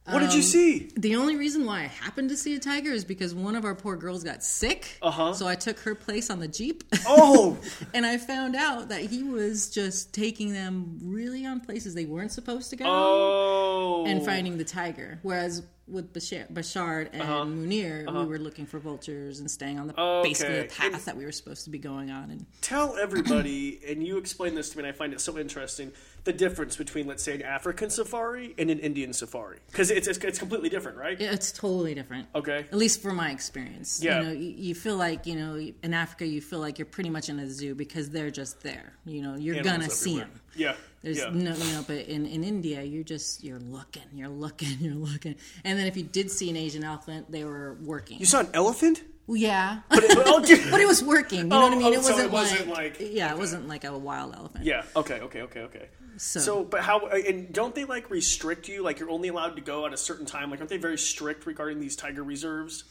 What 0.06 0.20
did 0.20 0.32
you 0.32 0.40
see? 0.40 0.90
The 0.96 1.16
only 1.16 1.36
reason 1.36 1.66
why 1.66 1.80
I 1.80 1.86
happened 1.86 2.30
to 2.30 2.36
see 2.38 2.54
a 2.54 2.58
tiger 2.58 2.90
is 2.90 3.04
because 3.04 3.34
one 3.34 3.54
of 3.54 3.66
our 3.66 3.74
poor 3.74 3.96
girls 3.96 4.24
got 4.24 4.42
sick. 4.42 4.98
Uh-huh. 5.02 5.34
So 5.34 5.46
I 5.46 5.56
took 5.56 5.78
her 5.80 5.94
place 5.94 6.30
on 6.30 6.40
the 6.40 6.48
jeep. 6.48 6.82
Oh. 7.06 7.58
and 7.94 8.06
I 8.06 8.16
found 8.16 8.56
out 8.56 8.88
that 8.88 9.02
he 9.02 9.22
was 9.24 9.68
just 9.70 10.14
taking 10.14 10.52
them 10.54 10.98
really 11.02 11.44
on 11.44 11.60
places 11.60 11.94
they 11.94 12.04
weren't 12.06 12.32
supposed 12.32 12.70
to 12.70 12.76
go 12.76 12.84
Oh. 12.86 14.04
and 14.06 14.24
finding 14.24 14.56
the 14.58 14.64
tiger. 14.64 15.18
Whereas 15.22 15.62
with 15.86 16.12
Bashar, 16.14 16.50
Bechard 16.50 17.10
and 17.12 17.22
Uh-huh. 17.22 17.44
Munir, 17.44 18.06
we 18.10 18.24
were 18.26 18.38
looking 18.38 18.64
for 18.64 18.78
vultures 18.78 19.38
and 19.40 19.50
staying 19.50 19.78
on 19.78 19.86
the 19.88 20.00
Okay. 20.00 20.28
basically 20.30 20.58
the 20.62 20.64
path 20.64 20.94
And- 20.94 21.02
that 21.02 21.16
we 21.16 21.24
were 21.24 21.32
supposed 21.32 21.64
to 21.64 21.70
be 21.70 21.78
going 21.78 22.10
on. 22.10 22.30
And 22.30 22.46
Tell 22.62 22.96
everybody, 22.96 23.80
and 23.86 24.06
you 24.06 24.16
explain 24.16 24.54
this 24.54 24.70
to 24.70 24.78
me, 24.78 24.84
and 24.84 24.88
I 24.88 24.96
find 24.96 25.12
it 25.12 25.20
so 25.20 25.38
interesting, 25.38 25.92
the 26.24 26.32
difference 26.32 26.76
between, 26.76 27.06
let's 27.06 27.22
say, 27.22 27.34
an 27.34 27.42
African 27.42 27.90
safari 27.90 28.54
and 28.56 28.70
an 28.70 28.78
Indian 28.78 29.12
safari. 29.12 29.58
Because 29.70 29.90
it's, 29.90 30.08
it's, 30.08 30.18
it's 30.24 30.38
completely 30.38 30.70
different, 30.70 30.96
right? 30.96 31.20
Yeah, 31.20 31.32
it's 31.32 31.52
totally 31.52 31.94
different. 31.94 32.28
Okay. 32.34 32.60
At 32.60 32.74
least 32.78 33.02
from 33.02 33.16
my 33.16 33.30
experience. 33.30 34.00
Yeah. 34.02 34.20
You 34.20 34.26
know, 34.26 34.32
you, 34.32 34.54
you 34.56 34.74
feel 34.74 34.96
like, 34.96 35.26
you 35.26 35.34
know, 35.36 35.56
in 35.82 35.92
Africa, 35.92 36.26
you 36.26 36.40
feel 36.40 36.60
like 36.60 36.78
you're 36.78 36.86
pretty 36.86 37.10
much 37.10 37.28
in 37.28 37.38
a 37.38 37.50
zoo 37.50 37.74
because 37.74 38.08
they're 38.08 38.30
just 38.30 38.62
there. 38.62 38.94
You 39.04 39.20
know, 39.20 39.36
you're 39.36 39.56
Animals 39.56 39.76
going 39.76 39.88
to 39.90 39.94
see 39.94 40.18
them. 40.18 40.30
Yeah. 40.56 40.76
There's 41.04 41.18
yeah. 41.18 41.30
no, 41.32 41.54
you 41.54 41.72
know, 41.72 41.84
but 41.86 42.06
in, 42.06 42.26
in 42.26 42.42
India, 42.42 42.82
you're 42.82 43.04
just, 43.04 43.44
you're 43.44 43.60
looking, 43.60 44.02
you're 44.14 44.28
looking, 44.28 44.68
you're 44.80 44.94
looking. 44.94 45.36
And 45.62 45.78
then 45.78 45.86
if 45.86 45.96
you 45.96 46.02
did 46.02 46.30
see 46.30 46.50
an 46.50 46.56
Asian 46.56 46.82
elephant, 46.82 47.30
they 47.30 47.44
were 47.44 47.76
working. 47.82 48.18
You 48.18 48.26
saw 48.26 48.40
an 48.40 48.48
elephant? 48.54 49.02
Well, 49.26 49.36
yeah. 49.36 49.80
But, 49.88 50.02
oh, 50.08 50.40
but 50.70 50.80
it 50.80 50.86
was 50.88 51.02
working. 51.04 51.38
You 51.40 51.44
know 51.44 51.58
Oh, 51.58 51.62
what 51.62 51.72
I 51.72 51.76
mean? 51.76 51.86
oh, 51.86 51.92
it 51.92 51.96
wasn't, 51.98 52.20
it 52.20 52.30
wasn't 52.30 52.68
like, 52.68 53.00
like- 53.00 53.12
yeah, 53.12 53.30
it 53.32 53.38
wasn't 53.38 53.68
like 53.68 53.84
a 53.84 53.96
wild 53.96 54.34
elephant. 54.34 54.64
Yeah. 54.64 54.82
Okay. 54.96 55.20
Okay. 55.20 55.42
Okay. 55.42 55.60
Okay. 55.60 55.88
So, 56.16 56.40
So, 56.40 56.64
but 56.64 56.80
how? 56.82 57.06
And 57.08 57.52
don't 57.52 57.74
they 57.74 57.84
like 57.86 58.08
restrict 58.10 58.68
you? 58.68 58.82
Like 58.82 58.98
you're 59.00 59.10
only 59.10 59.28
allowed 59.28 59.56
to 59.56 59.62
go 59.62 59.84
at 59.86 59.92
a 59.92 59.96
certain 59.96 60.26
time. 60.26 60.50
Like 60.50 60.60
aren't 60.60 60.70
they 60.70 60.76
very 60.76 60.96
strict 60.98 61.44
regarding 61.46 61.80
these 61.80 61.96
tiger 61.96 62.22
reserves? 62.22 62.84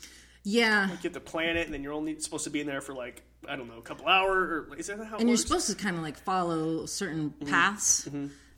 yeah. 0.44 0.88
You 0.90 0.98
have 1.04 1.14
to 1.14 1.20
plan 1.20 1.56
it, 1.56 1.66
and 1.66 1.74
then 1.74 1.84
you're 1.84 1.94
only 1.94 2.20
supposed 2.20 2.44
to 2.44 2.50
be 2.50 2.60
in 2.62 2.68
there 2.68 2.82
for 2.82 2.94
like 2.94 3.22
I 3.50 3.56
don't 3.56 3.68
know, 3.68 3.78
a 3.78 3.82
couple 3.82 4.08
hours. 4.08 4.68
Or 4.70 4.76
is 4.78 4.88
that 4.88 5.04
how? 5.06 5.18
and 5.18 5.28
you're 5.28 5.38
supposed 5.38 5.68
to 5.70 5.76
kind 5.76 5.96
of 5.98 6.02
like 6.04 6.18
follow 6.18 6.86
certain 6.86 7.32
Mm-hmm. 7.32 7.50
paths. 7.52 8.08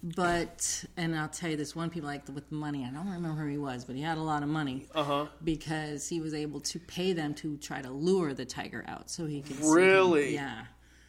But 0.03 0.85
and 0.97 1.15
I'll 1.15 1.29
tell 1.29 1.49
you 1.49 1.57
this 1.57 1.75
one 1.75 1.89
people 1.89 2.07
like 2.07 2.23
with 2.31 2.51
money. 2.51 2.85
I 2.85 2.93
don't 2.93 3.09
remember 3.09 3.41
who 3.41 3.49
he 3.49 3.57
was, 3.57 3.85
but 3.85 3.95
he 3.95 4.03
had 4.03 4.19
a 4.19 4.21
lot 4.21 4.43
of 4.43 4.49
money 4.49 4.85
Uh-huh. 4.93 5.25
because 5.43 6.07
he 6.07 6.21
was 6.21 6.33
able 6.35 6.59
to 6.61 6.79
pay 6.79 7.13
them 7.13 7.33
to 7.35 7.57
try 7.57 7.81
to 7.81 7.89
lure 7.89 8.33
the 8.35 8.45
tiger 8.45 8.83
out 8.87 9.09
so 9.09 9.25
he 9.25 9.41
could. 9.41 9.59
Really? 9.61 10.35
yeah. 10.35 10.65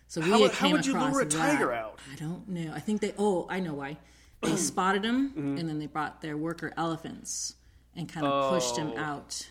So 0.08 0.20
we 0.22 0.30
How- 0.30 0.38
how 0.44 0.48
came 0.48 0.72
would 0.72 0.86
you 0.86 0.94
lure 0.98 1.20
a 1.20 1.24
that. 1.26 1.30
tiger 1.30 1.72
out? 1.74 1.98
I 2.10 2.16
don't 2.16 2.48
know. 2.48 2.72
I 2.74 2.80
think 2.80 3.02
they. 3.02 3.12
Oh, 3.18 3.46
I 3.50 3.60
know 3.60 3.74
why. 3.74 3.98
They 4.40 4.56
spotted 4.70 5.04
him 5.04 5.30
Mm-hmm. 5.30 5.58
and 5.58 5.68
then 5.68 5.78
they 5.78 5.86
brought 5.86 6.22
their 6.22 6.36
worker 6.38 6.72
elephants 6.76 7.54
and 7.94 8.08
kind 8.08 8.24
of 8.24 8.50
pushed 8.50 8.76
him 8.78 8.92
Oh. 8.96 8.98
out. 9.00 9.46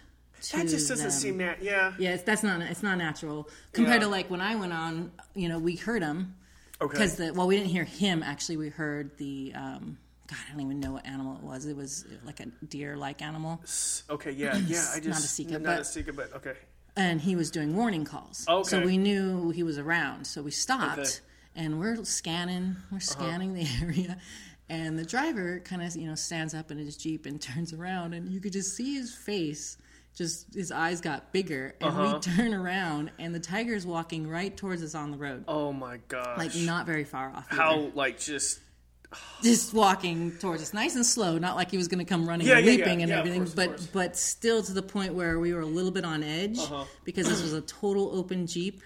To 0.50 0.58
That 0.58 0.68
just 0.68 0.88
doesn't 0.88 1.08
them. 1.08 1.12
seem 1.12 1.38
that. 1.40 1.64
Yeah. 1.64 1.94
Yeah, 1.98 2.12
it's, 2.16 2.24
that's 2.24 2.44
not 2.44 2.62
it's 2.62 2.84
not 2.84 2.98
natural 2.98 3.50
compared 3.72 4.02
Yeah. 4.02 4.08
to 4.08 4.12
like 4.12 4.30
when 4.30 4.42
I 4.42 4.56
went 4.56 4.74
on. 4.74 5.12
You 5.34 5.50
know, 5.50 5.60
we 5.60 5.76
heard 5.76 6.04
him 6.04 6.36
Okay. 6.82 6.92
because 6.92 7.16
the 7.16 7.34
well, 7.34 7.48
we 7.48 7.56
didn't 7.58 7.70
hear 7.72 7.84
him 7.86 8.22
actually. 8.22 8.58
We 8.58 8.70
heard 8.70 9.18
the 9.18 9.54
um, 9.56 9.98
God. 10.28 10.38
I 10.48 10.52
don't 10.52 10.62
even 10.62 10.80
know 10.80 10.92
what 10.94 11.06
animal 11.06 11.38
it 11.38 11.44
was. 11.44 11.66
It 11.66 11.76
was 11.76 12.06
like 12.26 12.40
a 12.42 12.46
deer-like 12.66 13.22
animal, 13.22 13.62
Okay. 14.10 14.32
Yeah. 14.32 14.56
Yeah. 14.68 14.86
I 14.94 14.98
just 14.98 15.08
Not 15.08 15.20
a 15.20 15.22
secret, 15.22 15.62
Not 15.62 15.74
a 15.74 15.78
but- 15.78 15.88
secret, 15.88 16.16
but 16.16 16.34
okay. 16.36 16.54
and 16.96 17.20
he 17.22 17.36
was 17.36 17.50
doing 17.50 17.76
warning 17.76 18.06
calls. 18.06 18.46
okay 18.48 18.70
So 18.70 18.82
we 18.86 18.98
knew 18.98 19.50
he 19.52 19.64
was 19.64 19.78
around. 19.80 20.26
So 20.28 20.42
we 20.44 20.52
stopped 20.52 21.00
Okay. 21.00 21.10
and 21.56 21.80
we're 21.80 22.04
scanning. 22.06 22.76
We're 22.92 23.00
scanning 23.00 23.54
the 23.54 23.68
area. 23.82 24.18
And 24.68 24.98
the 24.98 25.06
driver 25.06 25.60
kind 25.60 25.84
of, 25.84 25.96
you 25.96 26.08
know, 26.08 26.16
stands 26.16 26.54
up 26.56 26.72
in 26.72 26.78
his 26.80 26.98
Jeep 26.98 27.26
and 27.28 27.40
turns 27.52 27.72
around, 27.72 28.14
and 28.16 28.28
you 28.32 28.40
could 28.42 28.54
just 28.54 28.76
see 28.76 28.96
his 28.96 29.14
face. 29.14 29.78
Just 30.16 30.54
his 30.56 30.72
eyes 30.72 31.02
got 31.02 31.34
bigger, 31.34 31.76
and 31.82 31.98
we 32.14 32.20
turn 32.20 32.54
around, 32.54 33.12
and 33.20 33.36
the 33.36 33.40
tiger's 33.40 33.86
walking 33.86 34.28
right 34.30 34.56
towards 34.56 34.82
us 34.82 34.96
on 34.96 35.12
the 35.12 35.18
road, 35.18 35.44
Oh 35.48 35.74
my 35.74 35.98
gosh. 36.08 36.38
like 36.38 36.56
not 36.56 36.86
very 36.86 37.04
far 37.04 37.30
off. 37.36 37.48
either. 37.52 37.62
how 37.62 37.92
like 37.96 38.18
just 38.20 38.60
just 39.44 39.74
walking 39.74 40.32
towards 40.40 40.62
us, 40.62 40.74
nice 40.74 40.96
and 40.96 41.06
slow, 41.06 41.38
not 41.38 41.56
like 41.56 41.70
he 41.72 41.78
was 41.78 41.88
going 41.88 42.00
to 42.00 42.06
come 42.06 42.28
running 42.28 42.48
Yeah, 42.48 42.58
and 42.58 42.66
yeah, 42.66 42.72
leaping 42.72 43.00
yeah. 43.00 43.04
and 43.04 43.12
everything, 43.12 43.42
course, 43.42 43.54
but. 43.54 43.70
Uh-huh. 43.72 43.88
but 43.94 44.16
still 44.18 44.64
to 44.64 44.72
the 44.74 44.82
point 44.82 45.14
where 45.14 45.40
we 45.40 45.54
were 45.54 45.62
a 45.62 45.66
little 45.66 45.92
bit 45.92 46.06
on 46.06 46.24
edge 46.24 46.60
because 47.04 47.28
this 47.28 47.42
was 47.42 47.54
a 47.54 47.62
total 47.62 48.12
open 48.18 48.48
jeep. 48.48 48.82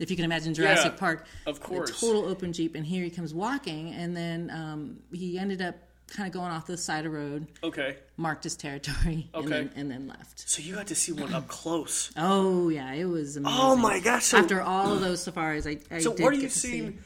If 0.00 0.10
you 0.10 0.16
can 0.16 0.24
imagine 0.24 0.54
Jurassic 0.54 0.96
Park, 0.96 1.24
of 1.46 1.60
course. 1.60 1.90
a 1.90 1.92
total 2.06 2.24
open 2.26 2.52
jeep, 2.52 2.74
and 2.74 2.84
here 2.84 3.04
he 3.04 3.10
comes 3.10 3.32
walking, 3.32 3.92
and 3.94 4.16
then 4.16 4.50
um, 4.50 4.98
he 5.12 5.38
ended 5.38 5.62
up 5.62 5.76
kind 6.08 6.26
of 6.26 6.32
going 6.32 6.50
off 6.52 6.66
the 6.66 6.76
side 6.76 7.04
of 7.06 7.12
the 7.12 7.18
road, 7.18 7.46
okay. 7.62 7.96
marked 8.16 8.44
his 8.44 8.56
territory, 8.56 9.28
and, 9.34 9.44
Okay. 9.46 9.48
then, 9.48 9.70
and 9.76 9.90
then 9.90 10.06
left. 10.08 10.48
So 10.48 10.62
you 10.62 10.74
got 10.74 10.86
to 10.88 10.94
see 10.94 11.12
one 11.12 11.32
up 11.32 11.48
close. 11.48 12.10
Oh 12.16 12.68
yeah, 12.68 12.92
it 12.92 13.06
was 13.06 13.36
amazing. 13.36 13.58
Oh 13.60 13.76
my 13.76 14.00
gosh! 14.00 14.24
So, 14.26 14.38
After 14.38 14.60
all 14.60 14.92
of 14.92 15.00
those 15.00 15.22
safaris, 15.22 15.66
I, 15.66 15.78
I 15.90 15.98
so 16.00 16.10
what 16.12 16.32
are 16.32 16.36
you 16.36 16.42
to 16.42 16.50
see- 16.50 16.70
seeing? 16.70 16.98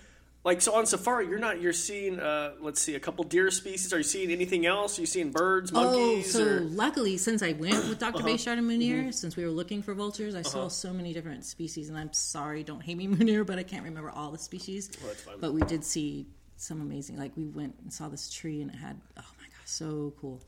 Like 0.45 0.63
so 0.63 0.75
on 0.77 0.87
safari, 0.87 1.27
you're 1.27 1.41
not. 1.41 1.61
You're 1.61 1.73
seeing. 1.75 2.21
Uh, 2.21 2.53
let's 2.61 2.81
see, 2.81 2.95
a 2.95 3.01
couple 3.01 3.25
deer 3.25 3.51
species. 3.51 3.93
Are 3.93 3.99
you 3.99 4.03
seeing 4.05 4.31
anything 4.31 4.65
else? 4.67 4.97
Are 4.97 5.03
you 5.03 5.07
seeing 5.07 5.31
birds, 5.31 5.73
Oh, 5.75 6.23
so 6.23 6.43
or, 6.47 6.57
Uh-huh. 6.59 6.65
luckily, 6.71 7.19
since 7.19 7.43
I 7.43 7.53
went 7.53 7.87
with 7.89 7.99
doctor 7.99 8.23
Bechard 8.23 8.57
and 8.57 8.63
Munir, 8.71 9.01
Mm-hmm. 9.01 9.11
since 9.11 9.37
we 9.37 9.45
were 9.45 9.51
looking 9.51 9.83
for 9.83 9.93
vultures, 9.95 10.35
I 10.35 10.43
saw 10.43 10.69
so 10.69 10.93
many 10.93 11.13
different 11.13 11.45
species. 11.45 11.89
And 11.91 11.99
I'm 11.99 12.13
sorry, 12.15 12.63
don't 12.63 12.81
hate 12.81 12.97
me, 12.97 13.07
Munir, 13.09 13.45
but 13.45 13.59
I 13.59 13.63
can't 13.63 13.85
remember 13.85 14.11
all 14.11 14.31
the 14.31 14.39
species. 14.39 14.89
that's 14.89 15.23
fine. 15.23 15.35
But 15.41 15.53
we 15.53 15.61
did 15.63 15.85
see 15.85 16.27
some 16.61 16.81
amazing. 16.81 17.17
Like 17.19 17.33
we 17.37 17.47
went 17.47 17.75
and 17.83 17.93
saw 17.93 18.09
this 18.09 18.31
tree, 18.31 18.61
and 18.63 18.71
it 18.71 18.77
had 18.77 19.01
oh 19.17 19.31
my 19.41 19.47
gosh, 19.47 19.67
so 19.67 20.13
cool, 20.21 20.41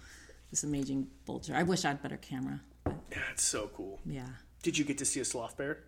this 0.51 0.65
amazing 0.65 1.07
vulture. 1.27 1.55
I 1.57 1.63
wish 1.63 1.85
I 1.85 1.89
had 1.89 2.03
better 2.03 2.17
camera, 2.19 2.61
but 2.85 2.97
yeah, 3.11 3.19
it's 3.33 3.43
so 3.45 3.71
cool. 3.75 4.01
yeah. 4.07 4.27
Did 4.63 4.77
you 4.77 4.85
get 4.85 4.99
to 4.99 5.05
see 5.07 5.21
a 5.21 5.25
sloth 5.25 5.57
bear? 5.57 5.79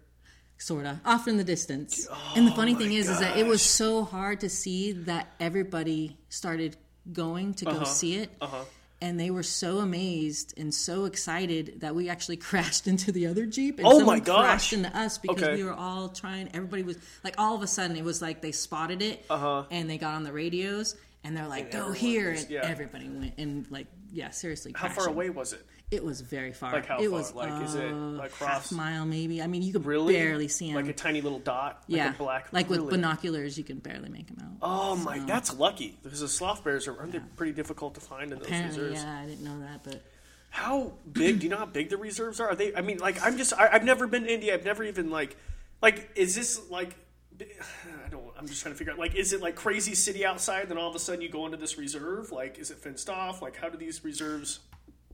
Sorta 0.58 1.00
off 1.04 1.26
in 1.28 1.36
the 1.38 1.44
distance, 1.44 2.06
and 2.36 2.46
the 2.46 2.52
funny 2.52 2.74
Oh 2.74 2.78
thing 2.78 2.92
is, 2.92 3.08
is 3.08 3.18
that 3.18 3.36
it 3.36 3.46
was 3.46 3.60
so 3.62 4.04
hard 4.04 4.40
to 4.40 4.48
see 4.48 4.92
that 4.92 5.26
everybody 5.40 6.16
started 6.28 6.76
going 7.12 7.52
to 7.54 7.64
go 7.64 7.82
see 7.84 8.16
it, 8.18 8.30
Uh-huh. 8.40 8.64
And 9.03 9.18
they 9.18 9.30
were 9.30 9.42
so 9.42 9.78
amazed 9.78 10.55
and 10.57 10.72
so 10.72 11.05
excited 11.07 11.80
that 11.80 11.94
we 11.94 12.09
actually 12.09 12.36
crashed 12.48 12.86
into 12.86 13.11
the 13.11 13.26
other 13.26 13.44
jeep. 13.44 13.78
And 13.78 13.86
Oh 13.86 13.94
my 13.94 13.98
someone 13.98 14.20
gosh. 14.20 14.44
Crashed 14.44 14.72
into 14.74 14.96
us 14.96 15.18
because 15.18 15.42
Okay. 15.42 15.57
we 15.57 15.64
were 15.64 15.74
all 15.74 16.09
trying. 16.09 16.48
Everybody 16.55 16.84
was 16.84 16.96
like, 17.24 17.34
all 17.36 17.55
of 17.57 17.62
a 17.62 17.66
sudden, 17.66 17.96
it 17.96 18.05
was 18.05 18.22
like 18.22 18.40
they 18.40 18.53
spotted 18.53 19.03
it, 19.03 19.26
Uh-huh. 19.28 19.64
and 19.70 19.90
they 19.90 19.98
got 19.98 20.14
on 20.14 20.22
the 20.22 20.32
radios, 20.32 20.94
and 21.24 21.36
they're 21.36 21.48
like, 21.48 21.64
And 21.64 21.72
"Go 21.72 21.92
here!" 21.92 22.30
was- 22.30 22.42
and 22.42 22.50
yeah. 22.53 22.61
everybody 22.64 23.09
went 23.09 23.34
and 23.38 23.66
like, 23.70 23.88
yeah, 24.12 24.30
seriously. 24.30 24.72
How 24.74 24.88
far 24.88 25.09
away 25.09 25.30
was 25.30 25.53
it? 25.53 25.66
It 25.93 26.03
was 26.03 26.22
very 26.22 26.53
far. 26.55 26.72
Like 26.72 26.86
how 26.86 26.99
it 26.99 27.03
far? 27.03 27.11
was 27.11 27.34
Like, 27.34 27.62
is 27.62 27.74
it, 27.74 27.93
uh, 27.93 27.95
like, 27.95 28.34
half 28.36 28.72
mile 28.72 29.05
maybe. 29.05 29.43
I 29.43 29.47
mean, 29.47 29.61
you 29.62 29.72
could 29.74 29.84
Really? 29.84 30.14
barely 30.14 30.49
see 30.49 30.70
him. 30.70 30.76
Like 30.76 30.88
a 30.88 30.93
tiny 30.95 31.20
little 31.20 31.38
dot. 31.38 31.84
Like 31.86 31.97
yeah, 31.99 32.11
a 32.11 32.14
black. 32.14 32.49
like 32.53 32.70
with 32.70 32.88
binoculars, 32.88 33.59
you 33.59 33.64
can 33.64 33.78
barely 33.78 34.09
make 34.09 34.26
them 34.26 34.38
out. 34.43 34.57
Oh 34.62 34.97
my, 34.97 35.18
that's 35.20 35.55
lucky 35.55 35.99
because 36.03 36.20
the 36.20 36.28
sloth 36.28 36.64
bears 36.64 36.88
are 36.88 36.99
aren't 36.99 37.12
they 37.12 37.20
pretty 37.36 37.53
difficult 37.53 37.95
to 37.95 38.01
find 38.01 38.32
in 38.32 38.38
those 38.38 38.51
reserves? 38.51 39.03
yeah, 39.03 39.20
I 39.20 39.26
didn't 39.26 39.45
know 39.45 39.61
that, 39.61 39.84
but 39.84 40.03
How 40.49 40.93
big? 41.12 41.40
do 41.40 41.45
you 41.45 41.51
know 41.51 41.59
how 41.59 41.66
big 41.66 41.90
the 41.90 41.97
reserves 41.99 42.40
are? 42.40 42.49
Are 42.49 42.55
they? 42.55 42.74
I 42.74 42.80
mean, 42.80 42.99
like 42.99 43.22
I'm 43.22 43.36
just 43.36 43.53
I, 43.53 43.68
I've 43.72 43.84
never 43.84 44.07
been 44.07 44.22
to 44.24 44.32
India. 44.32 44.55
I've 44.55 44.64
never 44.64 44.82
even 44.84 45.11
like 45.11 45.36
like 45.82 46.11
is 46.16 46.34
this 46.34 46.59
like 46.70 46.97
I 47.40 48.09
don't. 48.11 48.24
I'm 48.38 48.47
just 48.47 48.62
trying 48.62 48.74
to 48.74 48.78
figure 48.78 48.93
out. 48.93 48.99
Like, 48.99 49.14
is 49.14 49.32
it 49.32 49.40
like 49.40 49.57
crazy 49.57 49.95
city 49.95 50.24
outside? 50.24 50.68
Then 50.68 50.78
all 50.78 50.88
of 50.88 50.95
a 50.95 50.99
sudden 50.99 51.20
you 51.22 51.28
go 51.28 51.45
into 51.47 51.57
this 51.59 51.76
reserve. 51.78 52.30
Like, 52.30 52.59
is 52.59 52.70
it 52.70 52.78
fenced 52.78 53.09
off? 53.11 53.40
Like, 53.43 53.57
how 53.57 53.68
do 53.68 53.76
these 53.78 54.05
reserves? 54.05 54.61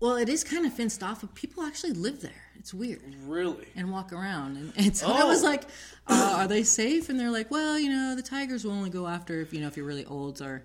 Well, 0.01 0.17
it 0.17 0.29
is 0.29 0.45
kind 0.45 0.65
of 0.67 0.73
fenced 0.73 1.03
off, 1.03 1.21
but 1.23 1.35
people 1.35 1.63
actually 1.65 1.93
live 1.93 2.21
there. 2.21 2.45
It's 2.59 2.73
weird. 2.75 3.15
Really? 3.25 3.67
And 3.77 3.91
walk 3.91 4.13
around, 4.13 4.57
and, 4.57 4.73
and 4.77 4.97
so 4.97 5.11
I 5.11 5.25
was 5.25 5.43
Oh. 5.43 5.47
like, 5.47 5.65
uh, 6.07 6.35
"Are 6.39 6.49
they 6.49 6.63
safe?" 6.65 7.09
And 7.09 7.19
they're 7.19 7.31
like, 7.31 7.51
"Well, 7.51 7.79
you 7.79 7.89
know, 7.91 8.15
the 8.17 8.23
tigers 8.23 8.65
will 8.65 8.73
only 8.73 8.91
go 8.91 9.07
after 9.07 9.41
if 9.41 9.53
you 9.53 9.61
know 9.61 9.67
if 9.69 9.77
you're 9.77 9.87
really 9.87 10.05
old 10.07 10.41
or, 10.43 10.65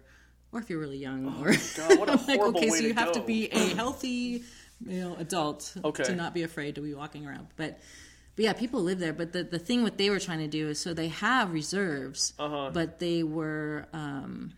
or 0.51 0.59
if 0.59 0.69
you're 0.69 0.79
really 0.79 0.97
young." 0.97 1.25
or 1.41 1.53
Oh 1.53 1.69
God, 1.77 1.99
what 1.99 2.09
a 2.09 2.11
I'm 2.19 2.25
like, 2.27 2.39
okay, 2.41 2.69
so 2.69 2.75
you 2.77 2.93
to 2.93 2.99
have 2.99 3.11
to 3.13 3.21
be 3.21 3.47
a 3.51 3.75
healthy, 3.75 4.43
you 4.85 4.99
know, 5.01 5.15
adult 5.17 5.73
Okay. 5.83 6.03
to 6.03 6.15
not 6.15 6.33
be 6.33 6.43
afraid 6.43 6.75
to 6.75 6.81
be 6.81 6.93
walking 6.93 7.25
around. 7.27 7.47
But, 7.55 7.79
but 8.35 8.45
yeah, 8.45 8.53
people 8.53 8.81
live 8.81 8.99
there. 8.99 9.13
But 9.13 9.31
the 9.33 9.43
the 9.43 9.59
thing 9.59 9.83
what 9.83 9.97
they 9.97 10.09
were 10.09 10.19
trying 10.19 10.39
to 10.39 10.47
do 10.47 10.67
is 10.69 10.79
so 10.79 10.93
they 10.93 11.07
have 11.09 11.53
reserves, 11.53 12.33
Uh-huh. 12.39 12.71
but 12.73 12.99
they 12.99 13.23
were 13.23 13.85
um, 13.93 14.53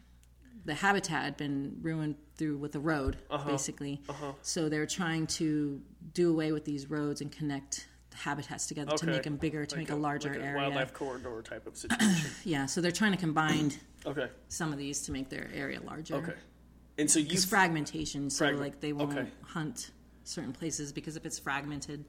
the 0.66 0.74
habitat 0.74 1.24
had 1.24 1.38
been 1.38 1.78
ruined 1.82 2.16
through 2.38 2.58
with 2.58 2.72
the 2.72 2.80
road 2.80 3.18
Uh-huh. 3.30 3.50
basically. 3.50 4.02
So 4.42 4.68
they're 4.70 4.86
trying 4.88 5.28
to 5.28 5.82
do 6.14 6.32
away 6.32 6.52
with 6.52 6.66
these 6.66 6.90
roads 6.90 7.22
and 7.22 7.32
connect 7.32 7.88
the 8.10 8.18
habitats 8.18 8.66
together 8.68 8.98
to 8.98 9.06
make 9.06 9.24
them 9.24 9.38
bigger, 9.38 9.66
to 9.66 9.76
Like 9.76 9.88
make 9.90 9.96
a 9.96 10.00
larger 10.00 10.30
like 10.30 10.40
area. 10.42 10.56
wildlife 10.58 10.94
corridor 10.94 11.42
type 11.44 11.68
of 11.68 11.78
situation. 11.78 12.30
Yeah, 12.44 12.66
so 12.66 12.82
they're 12.82 12.92
trying 12.92 13.12
to 13.12 13.18
combine 13.18 13.72
okay. 14.06 14.28
some 14.48 14.72
of 14.74 14.78
these 14.80 15.02
to 15.02 15.12
make 15.12 15.30
their 15.30 15.50
area 15.54 15.80
larger. 15.82 16.16
Okay. 16.16 16.34
And 16.98 17.10
so 17.12 17.20
you 17.20 17.38
fragmentation, 17.38 18.30
so 18.30 18.40
Fragment- 18.40 18.62
like 18.62 18.80
they 18.80 18.94
won't 18.94 19.18
okay. 19.18 19.28
hunt 19.44 19.92
certain 20.24 20.54
places 20.54 20.92
because 20.94 21.16
if 21.18 21.26
it's 21.26 21.38
fragmented, 21.38 22.06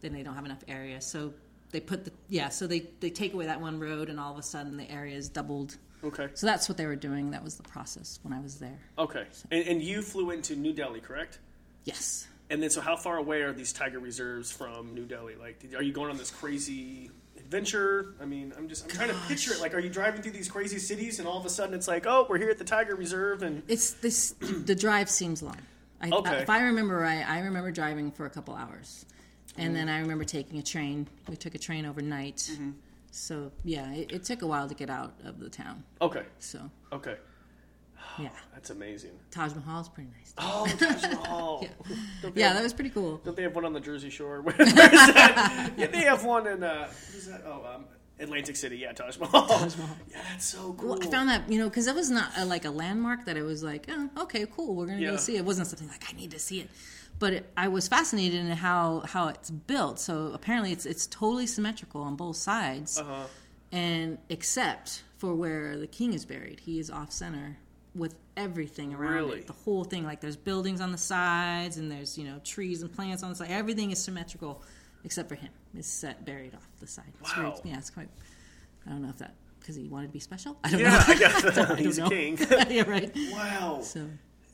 then 0.00 0.12
they 0.12 0.22
don't 0.22 0.34
have 0.34 0.44
enough 0.44 0.62
area. 0.68 1.00
So 1.00 1.32
they 1.70 1.80
put 1.80 2.04
the 2.04 2.12
yeah, 2.28 2.50
so 2.50 2.66
they 2.66 2.80
they 3.00 3.10
take 3.10 3.32
away 3.34 3.46
that 3.46 3.60
one 3.60 3.80
road, 3.80 4.08
and 4.10 4.20
all 4.20 4.32
of 4.32 4.38
a 4.38 4.42
sudden 4.42 4.76
the 4.76 4.88
area 4.90 5.16
is 5.16 5.28
doubled. 5.30 5.78
Okay. 6.04 6.28
So 6.34 6.46
that's 6.46 6.68
what 6.68 6.76
they 6.78 6.86
were 6.86 6.96
doing. 6.96 7.30
That 7.30 7.42
was 7.44 7.56
the 7.56 7.62
process 7.62 8.18
when 8.22 8.32
I 8.32 8.40
was 8.40 8.58
there. 8.58 8.78
Okay. 8.98 9.24
And, 9.50 9.66
and 9.68 9.82
you 9.82 10.02
flew 10.02 10.30
into 10.30 10.56
New 10.56 10.72
Delhi, 10.72 11.00
correct? 11.00 11.38
Yes. 11.84 12.26
And 12.50 12.62
then, 12.62 12.70
so 12.70 12.80
how 12.80 12.96
far 12.96 13.16
away 13.16 13.42
are 13.42 13.52
these 13.52 13.72
tiger 13.72 13.98
reserves 13.98 14.52
from 14.52 14.94
New 14.94 15.04
Delhi? 15.04 15.34
Like, 15.34 15.64
are 15.76 15.82
you 15.82 15.92
going 15.92 16.10
on 16.10 16.16
this 16.16 16.30
crazy 16.30 17.10
adventure? 17.36 18.14
I 18.20 18.24
mean, 18.24 18.52
I'm 18.56 18.68
just 18.68 18.84
I'm 18.84 18.90
trying 18.90 19.08
to 19.08 19.16
picture 19.26 19.52
it. 19.52 19.60
Like, 19.60 19.74
are 19.74 19.80
you 19.80 19.88
driving 19.90 20.22
through 20.22 20.32
these 20.32 20.48
crazy 20.48 20.78
cities, 20.78 21.18
and 21.18 21.26
all 21.26 21.38
of 21.38 21.44
a 21.46 21.48
sudden 21.50 21.74
it's 21.74 21.88
like, 21.88 22.06
oh, 22.06 22.26
we're 22.28 22.38
here 22.38 22.50
at 22.50 22.58
the 22.58 22.64
tiger 22.64 22.94
reserve, 22.94 23.42
and 23.42 23.62
It's 23.68 23.92
this. 23.94 24.34
the 24.40 24.74
drive 24.76 25.10
seems 25.10 25.42
long. 25.42 25.58
I, 26.00 26.10
Okay. 26.10 26.36
if 26.42 26.50
I 26.50 26.60
remember 26.62 26.96
right, 26.96 27.28
I 27.28 27.40
remember 27.40 27.70
driving 27.72 28.12
for 28.12 28.26
a 28.26 28.30
couple 28.30 28.54
hours, 28.54 29.06
and 29.56 29.74
then 29.74 29.88
I 29.88 29.98
remember 30.00 30.24
taking 30.24 30.58
a 30.58 30.62
train. 30.62 31.08
We 31.28 31.36
took 31.36 31.54
a 31.54 31.58
train 31.58 31.84
overnight. 31.86 32.36
Mm-hmm. 32.52 32.70
So 33.10 33.52
yeah, 33.64 33.92
it, 33.92 34.12
it 34.12 34.24
took 34.24 34.42
a 34.42 34.46
while 34.46 34.68
to 34.68 34.74
get 34.74 34.90
out 34.90 35.14
of 35.24 35.40
the 35.40 35.48
town. 35.48 35.84
okay, 36.00 36.24
So 36.38 36.70
okay, 36.92 37.16
yeah, 38.18 38.28
that's 38.54 38.70
amazing. 38.70 39.12
Taj 39.30 39.54
Mahal 39.54 39.80
is 39.80 39.88
pretty 39.88 40.10
nice. 40.18 40.34
Oh, 40.38 40.66
Taj 40.78 41.02
Mahal. 41.12 41.66
Don't 42.22 42.36
Yeah, 42.36 42.48
have- 42.48 42.56
that 42.56 42.62
was 42.62 42.72
pretty 42.72 42.90
cool. 42.90 43.18
Don't 43.24 43.36
they 43.36 43.42
have 43.42 43.54
one 43.54 43.64
on 43.64 43.72
the 43.72 43.80
Jersey 43.80 44.10
Shore? 44.10 44.40
Where- 44.42 44.54
Where's 44.56 44.72
that? 44.74 45.72
Yeah, 45.78 45.86
they 45.86 46.02
have 46.02 46.24
one 46.24 46.46
in 46.46 46.62
uh, 46.62 46.88
who's 47.12 47.26
that? 47.26 47.42
Oh, 47.46 47.64
um, 47.74 47.84
Atlantic 48.18 48.56
City. 48.56 48.78
Yeah, 48.78 48.92
Taj 48.92 49.18
Mahal. 49.18 49.46
Yeah, 50.10 50.20
that's 50.30 50.44
so 50.46 50.74
cool. 50.78 50.90
Well, 50.90 50.98
I 51.02 51.06
found 51.10 51.28
that 51.28 51.50
you 51.50 51.58
know 51.58 51.68
because 51.68 51.86
that 51.86 51.94
was 51.94 52.10
not 52.10 52.30
a, 52.36 52.44
like 52.44 52.64
a 52.64 52.70
landmark 52.70 53.24
that 53.26 53.36
it 53.36 53.42
was 53.42 53.62
like 53.62 53.86
oh 53.90 54.08
okay 54.22 54.46
cool 54.54 54.74
we're 54.74 54.86
gonna 54.86 55.00
Yeah. 55.00 55.10
go 55.12 55.16
see 55.16 55.36
it. 55.36 55.40
it 55.40 55.44
wasn't 55.44 55.68
something 55.68 55.88
like 55.88 56.02
I 56.08 56.12
need 56.16 56.30
to 56.32 56.38
see 56.38 56.60
it 56.60 56.70
but 57.18 57.32
it, 57.32 57.50
I 57.56 57.68
was 57.68 57.88
fascinated 57.88 58.40
in 58.40 58.48
how 58.50 59.00
how 59.06 59.28
it's 59.28 59.50
built 59.50 59.98
so 59.98 60.30
apparently 60.34 60.72
it's 60.72 60.86
it's 60.86 61.06
totally 61.06 61.46
symmetrical 61.46 62.02
on 62.02 62.16
both 62.16 62.36
sides 62.36 62.98
Uh-huh. 62.98 63.24
and 63.72 64.18
except 64.28 65.02
for 65.18 65.34
where 65.34 65.76
the 65.78 65.86
king 65.86 66.12
is 66.12 66.24
buried 66.26 66.60
he 66.60 66.78
is 66.78 66.90
off 66.90 67.12
center 67.12 67.56
with 67.94 68.14
everything 68.36 68.92
around 68.94 69.14
Really? 69.14 69.38
it 69.40 69.46
the 69.46 69.52
whole 69.54 69.84
thing 69.84 70.04
like 70.04 70.20
there's 70.20 70.36
buildings 70.36 70.80
on 70.80 70.92
the 70.92 70.98
sides 70.98 71.78
and 71.78 71.90
there's 71.90 72.18
you 72.18 72.24
know 72.24 72.38
trees 72.44 72.82
and 72.82 72.92
plants 72.92 73.22
on 73.22 73.30
the 73.30 73.36
side 73.36 73.50
everything 73.50 73.90
is 73.90 73.98
symmetrical 73.98 74.62
except 75.04 75.28
for 75.28 75.34
him 75.36 75.50
is 75.74 75.86
set 75.86 76.24
buried 76.24 76.54
off 76.54 76.68
the 76.80 76.86
side 76.86 77.04
It's 77.20 77.32
very- 77.32 77.48
Wow. 77.48 77.60
yeah 77.64 77.78
it's 77.78 77.90
quite 77.90 78.08
I 78.86 78.90
don't 78.90 79.02
know 79.02 79.08
if 79.08 79.18
that 79.18 79.34
because 79.60 79.74
he 79.76 79.88
wanted 79.88 80.08
to 80.08 80.12
be 80.12 80.20
special 80.20 80.58
I 80.62 80.70
don't 80.70 80.80
Yeah, 80.80 80.90
know 80.90 81.04
I 81.06 81.14
guess 81.14 81.78
he's 81.78 81.98
a 81.98 82.02
know. 82.02 82.08
king. 82.10 82.38
yeah, 82.68 82.82
right. 82.88 83.10
wow. 83.32 83.80
So 83.82 84.06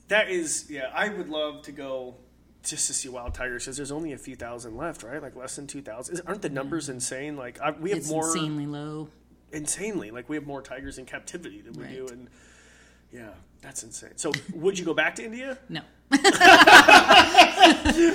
That 0.07 0.29
is, 0.29 0.67
yeah. 0.69 0.89
I 0.93 1.09
would 1.09 1.29
love 1.29 1.61
to 1.63 1.71
go 1.71 2.15
just 2.63 2.87
to 2.87 2.93
see 2.93 3.09
wild 3.09 3.33
tigers 3.33 3.65
because 3.65 3.77
there's 3.77 3.91
only 3.91 4.13
a 4.13 4.17
few 4.17 4.35
thousand 4.35 4.77
left, 4.77 5.03
right? 5.03 5.21
Like 5.21 5.35
less 5.35 5.55
than 5.55 5.67
two 5.67 5.81
thousand. 5.81 6.21
Aren't 6.25 6.41
the 6.41 6.49
numbers 6.49 6.85
mm-hmm. 6.85 6.93
insane? 6.93 7.37
Like 7.37 7.61
I, 7.61 7.71
we 7.71 7.89
have 7.89 7.99
it's 7.99 8.09
more 8.09 8.25
insanely 8.25 8.65
low. 8.65 9.09
insanely. 9.51 10.11
Like 10.11 10.29
we 10.29 10.37
have 10.37 10.47
more 10.47 10.61
tigers 10.61 10.97
in 10.97 11.05
captivity 11.05 11.61
than 11.61 11.73
we 11.73 11.93
do, 11.93 12.07
and 12.07 12.29
yeah, 13.11 13.29
that's 13.61 13.83
insane. 13.83 14.13
So 14.15 14.31
would 14.53 14.79
you 14.79 14.85
go 14.85 14.93
back 14.93 15.15
to 15.15 15.25
India? 15.25 15.57
No, 15.69 15.81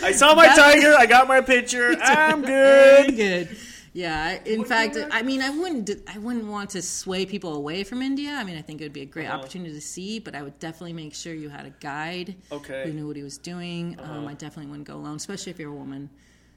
I 0.00 0.12
saw 0.14 0.34
my 0.34 0.48
tiger. 0.48 0.94
I 0.96 1.06
got 1.06 1.28
my 1.28 1.40
picture. 1.40 1.96
I'm 2.02 2.42
good. 2.42 3.16
good. 3.16 3.56
Yeah, 3.98 4.38
in 4.44 4.60
Would 4.60 4.68
fact. 4.68 4.96
I 5.10 5.22
mean, 5.22 5.42
I 5.42 5.50
wouldn't, 5.50 5.90
I 6.06 6.18
wouldn't 6.18 6.46
want 6.46 6.70
to 6.70 6.82
sway 6.82 7.26
people 7.26 7.54
away 7.56 7.82
from 7.82 8.00
India. 8.00 8.30
I 8.30 8.44
mean, 8.44 8.56
I 8.56 8.62
think 8.62 8.80
it 8.80 8.84
would 8.84 8.92
be 8.92 9.00
a 9.02 9.04
great 9.06 9.26
Uh-huh. 9.26 9.38
opportunity 9.38 9.72
to 9.74 9.80
see, 9.80 10.20
but 10.20 10.36
I 10.36 10.42
would 10.42 10.56
definitely 10.60 10.92
make 10.92 11.14
sure 11.14 11.34
you 11.34 11.48
had 11.48 11.66
a 11.66 11.70
guide 11.80 12.36
Okay. 12.52 12.84
who 12.84 12.92
knew 12.92 13.08
what 13.08 13.16
he 13.16 13.24
was 13.24 13.38
doing. 13.38 13.96
Um, 13.98 14.04
Uh-huh. 14.20 14.28
I 14.28 14.34
definitely 14.34 14.70
wouldn't 14.70 14.86
go 14.86 14.94
alone, 14.94 15.16
especially 15.16 15.50
if 15.50 15.58
you're 15.58 15.72
a 15.72 15.74
woman. 15.74 16.10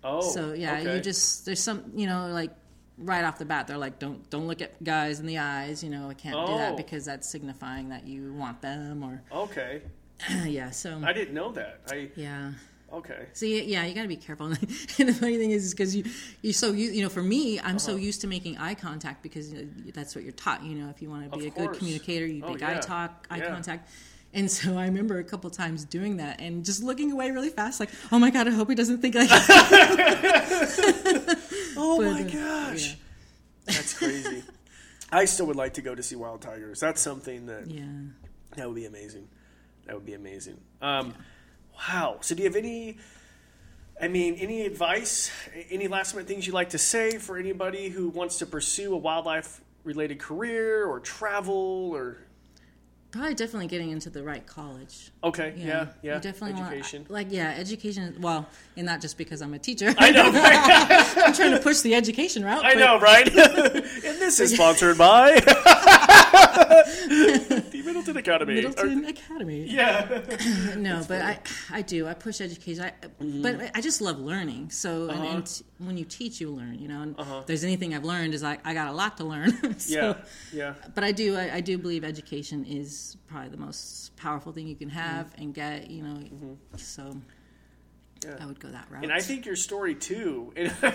Oh, 0.03 0.21
so 0.21 0.53
yeah, 0.53 0.79
okay. 0.81 0.95
you 0.95 1.01
just 1.01 1.45
there's 1.45 1.59
some, 1.59 1.91
you 1.95 2.05
know, 2.05 2.27
like 2.27 2.51
right 2.99 3.23
off 3.23 3.39
the 3.39 3.45
bat, 3.45 3.65
they're 3.65 3.77
like, 3.87 3.97
don't 3.97 4.29
don't 4.29 4.45
look 4.47 4.61
at 4.61 4.71
guys 4.83 5.19
in 5.19 5.25
the 5.25 5.39
eyes. 5.39 5.83
You 5.83 5.89
know, 5.89 6.09
I 6.09 6.13
can't 6.13 6.45
do 6.45 6.53
Oh. 6.53 6.57
that 6.57 6.77
because 6.77 7.05
that's 7.05 7.27
signifying 7.27 7.89
that 7.89 8.05
you 8.05 8.33
want 8.33 8.61
them, 8.61 9.01
or 9.03 9.23
okay. 9.45 9.81
yeah. 10.45 10.69
So 10.69 11.01
I 11.03 11.11
didn't 11.11 11.33
know 11.33 11.51
that. 11.53 11.81
I 11.89 12.09
yeah. 12.15 12.51
Okay. 12.93 13.27
So 13.33 13.45
yeah, 13.45 13.61
yeah, 13.61 13.85
you 13.85 13.93
got 13.95 14.01
to 14.03 14.07
be 14.07 14.15
careful. 14.15 14.45
and 14.47 14.57
the 14.57 15.13
funny 15.13 15.37
thing 15.37 15.51
is, 15.51 15.71
because 15.73 15.95
you 15.95 16.03
you're 16.41 16.53
so 16.53 16.71
you 16.71 16.91
you 16.91 17.01
know, 17.03 17.09
for 17.09 17.23
me, 17.23 17.59
I'm 17.59 17.79
so 17.79 17.93
Uh-huh. 17.93 18.01
used 18.01 18.21
to 18.21 18.27
making 18.27 18.57
eye 18.57 18.75
contact 18.75 19.23
because 19.23 19.51
you 19.51 19.63
know, 19.63 19.67
that's 19.93 20.15
what 20.15 20.23
you're 20.23 20.33
taught. 20.33 20.63
You 20.63 20.75
know, 20.75 20.89
if 20.89 21.01
you 21.01 21.09
want 21.09 21.31
to 21.31 21.37
be 21.37 21.47
Of 21.47 21.53
a 21.55 21.59
good 21.59 21.77
communicator, 21.77 22.25
you 22.25 22.43
Oh, 22.45 22.49
make 22.51 22.61
yeah. 22.61 22.77
eye 22.77 22.79
talk, 22.79 23.27
eye 23.29 23.37
Yeah. 23.37 23.47
contact. 23.49 23.89
And 24.33 24.49
so 24.49 24.77
I 24.77 24.85
remember 24.85 25.19
a 25.19 25.25
couple 25.25 25.49
times 25.49 25.83
doing 25.83 26.15
that 26.17 26.39
and 26.39 26.63
just 26.63 26.81
looking 26.81 27.11
away 27.11 27.31
really 27.31 27.49
fast, 27.49 27.81
like, 27.81 27.89
oh 28.13 28.17
my 28.19 28.29
god, 28.29 28.47
I 28.47 28.51
hope 28.51 28.69
he 28.69 28.75
doesn't 28.75 28.99
think 29.01 29.15
like. 29.15 29.29
Oh 31.77 31.97
But, 31.97 32.11
my 32.11 32.21
uh, 32.21 32.23
gosh, 32.23 32.89
yeah. 32.89 32.95
that's 33.65 33.93
crazy. 33.97 34.43
I 35.11 35.25
still 35.25 35.47
would 35.47 35.55
like 35.55 35.73
to 35.75 35.81
go 35.81 35.95
to 35.95 36.03
see 36.03 36.15
wild 36.15 36.41
tigers. 36.41 36.79
That's 36.79 37.01
something 37.01 37.47
that 37.47 37.67
yeah. 37.69 37.83
that 38.55 38.67
would 38.67 38.75
be 38.75 38.85
amazing. 38.85 39.27
That 39.85 39.95
would 39.95 40.05
be 40.05 40.13
amazing. 40.13 40.59
Um, 40.81 41.13
wow. 41.87 42.17
So, 42.21 42.35
do 42.35 42.43
you 42.43 42.49
have 42.49 42.55
any? 42.55 42.97
I 44.01 44.07
mean, 44.07 44.35
any 44.35 44.65
advice? 44.65 45.31
Any 45.69 45.87
last 45.87 46.15
minute 46.15 46.27
things 46.27 46.47
you'd 46.47 46.53
like 46.53 46.71
to 46.71 46.77
say 46.79 47.17
for 47.17 47.37
anybody 47.37 47.89
who 47.89 48.09
wants 48.09 48.39
to 48.39 48.45
pursue 48.45 48.93
a 48.93 48.97
wildlife 48.97 49.61
related 49.83 50.19
career 50.19 50.85
or 50.85 50.99
travel 50.99 51.91
or? 51.93 52.17
Probably 53.11 53.33
definitely 53.33 53.67
getting 53.67 53.89
into 53.89 54.09
the 54.09 54.23
right 54.23 54.45
college. 54.47 55.11
Okay. 55.21 55.53
Yeah. 55.57 55.87
Yeah. 56.01 56.19
Definitely 56.19 56.61
Education. 56.61 57.01
want 57.01 57.11
like 57.11 57.27
yeah, 57.29 57.53
education. 57.57 58.15
Well, 58.21 58.47
and 58.77 58.85
not 58.85 59.01
just 59.01 59.17
because 59.17 59.41
I'm 59.41 59.53
a 59.53 59.59
teacher. 59.59 59.93
I 59.97 60.11
know. 60.11 60.31
Right? 60.41 61.17
I'm 61.17 61.33
trying 61.33 61.51
to 61.51 61.59
push 61.59 61.81
the 61.81 61.93
education 61.93 62.45
route. 62.45 62.63
I 62.63 62.73
but- 62.73 62.79
know. 62.79 62.99
Right. 63.01 63.27
and 63.27 64.17
this 64.17 64.39
is 64.39 64.53
sponsored 64.53 64.97
by 64.97 65.31
Middleton 67.85 68.17
Academy. 68.17 68.55
Middleton 68.55 69.05
Academy. 69.05 69.63
Yeah. 69.65 70.21
no, 70.77 71.03
but 71.07 71.21
I, 71.21 71.39
I 71.71 71.81
do. 71.81 72.07
I 72.07 72.13
push 72.13 72.41
education. 72.41 72.83
I, 72.85 72.93
Mm-hmm. 73.21 73.41
But 73.43 73.71
I 73.75 73.81
just 73.81 74.01
love 74.01 74.19
learning. 74.19 74.69
So, 74.71 75.03
and, 75.09 75.11
Uh-huh. 75.21 75.27
and 75.37 75.45
t- 75.45 75.63
when 75.77 75.97
you 75.97 76.05
teach, 76.05 76.41
you 76.41 76.49
learn. 76.49 76.79
You 76.79 76.87
know, 76.87 77.01
and 77.01 77.15
if 77.19 77.45
there's 77.45 77.63
anything 77.63 77.93
I've 77.93 78.03
learned 78.05 78.33
is 78.33 78.41
like 78.43 78.59
I 78.65 78.73
got 78.73 78.87
a 78.87 78.91
lot 78.93 79.17
to 79.17 79.23
learn. 79.25 79.51
so, 79.79 79.93
Yeah. 79.93 80.13
Yeah. 80.51 80.73
But 80.95 81.03
I 81.03 81.11
do. 81.11 81.35
I, 81.37 81.55
I 81.55 81.61
do 81.61 81.77
believe 81.77 82.03
education 82.03 82.65
is 82.65 83.17
probably 83.27 83.49
the 83.49 83.57
most 83.57 84.15
powerful 84.17 84.51
thing 84.51 84.67
you 84.67 84.75
can 84.75 84.89
have 84.89 85.33
and 85.37 85.53
get. 85.53 85.89
You 85.89 86.03
know, 86.03 86.17
so 86.77 87.03
Mm-hmm. 87.03 87.19
Yeah. 88.23 88.35
I 88.39 88.45
would 88.45 88.59
go 88.59 88.67
that 88.69 88.85
route. 88.91 89.03
And 89.03 89.11
I 89.11 89.19
think 89.19 89.47
your 89.47 89.55
story 89.55 89.95
too. 89.95 90.53
And 90.55 90.71
I 90.83 90.93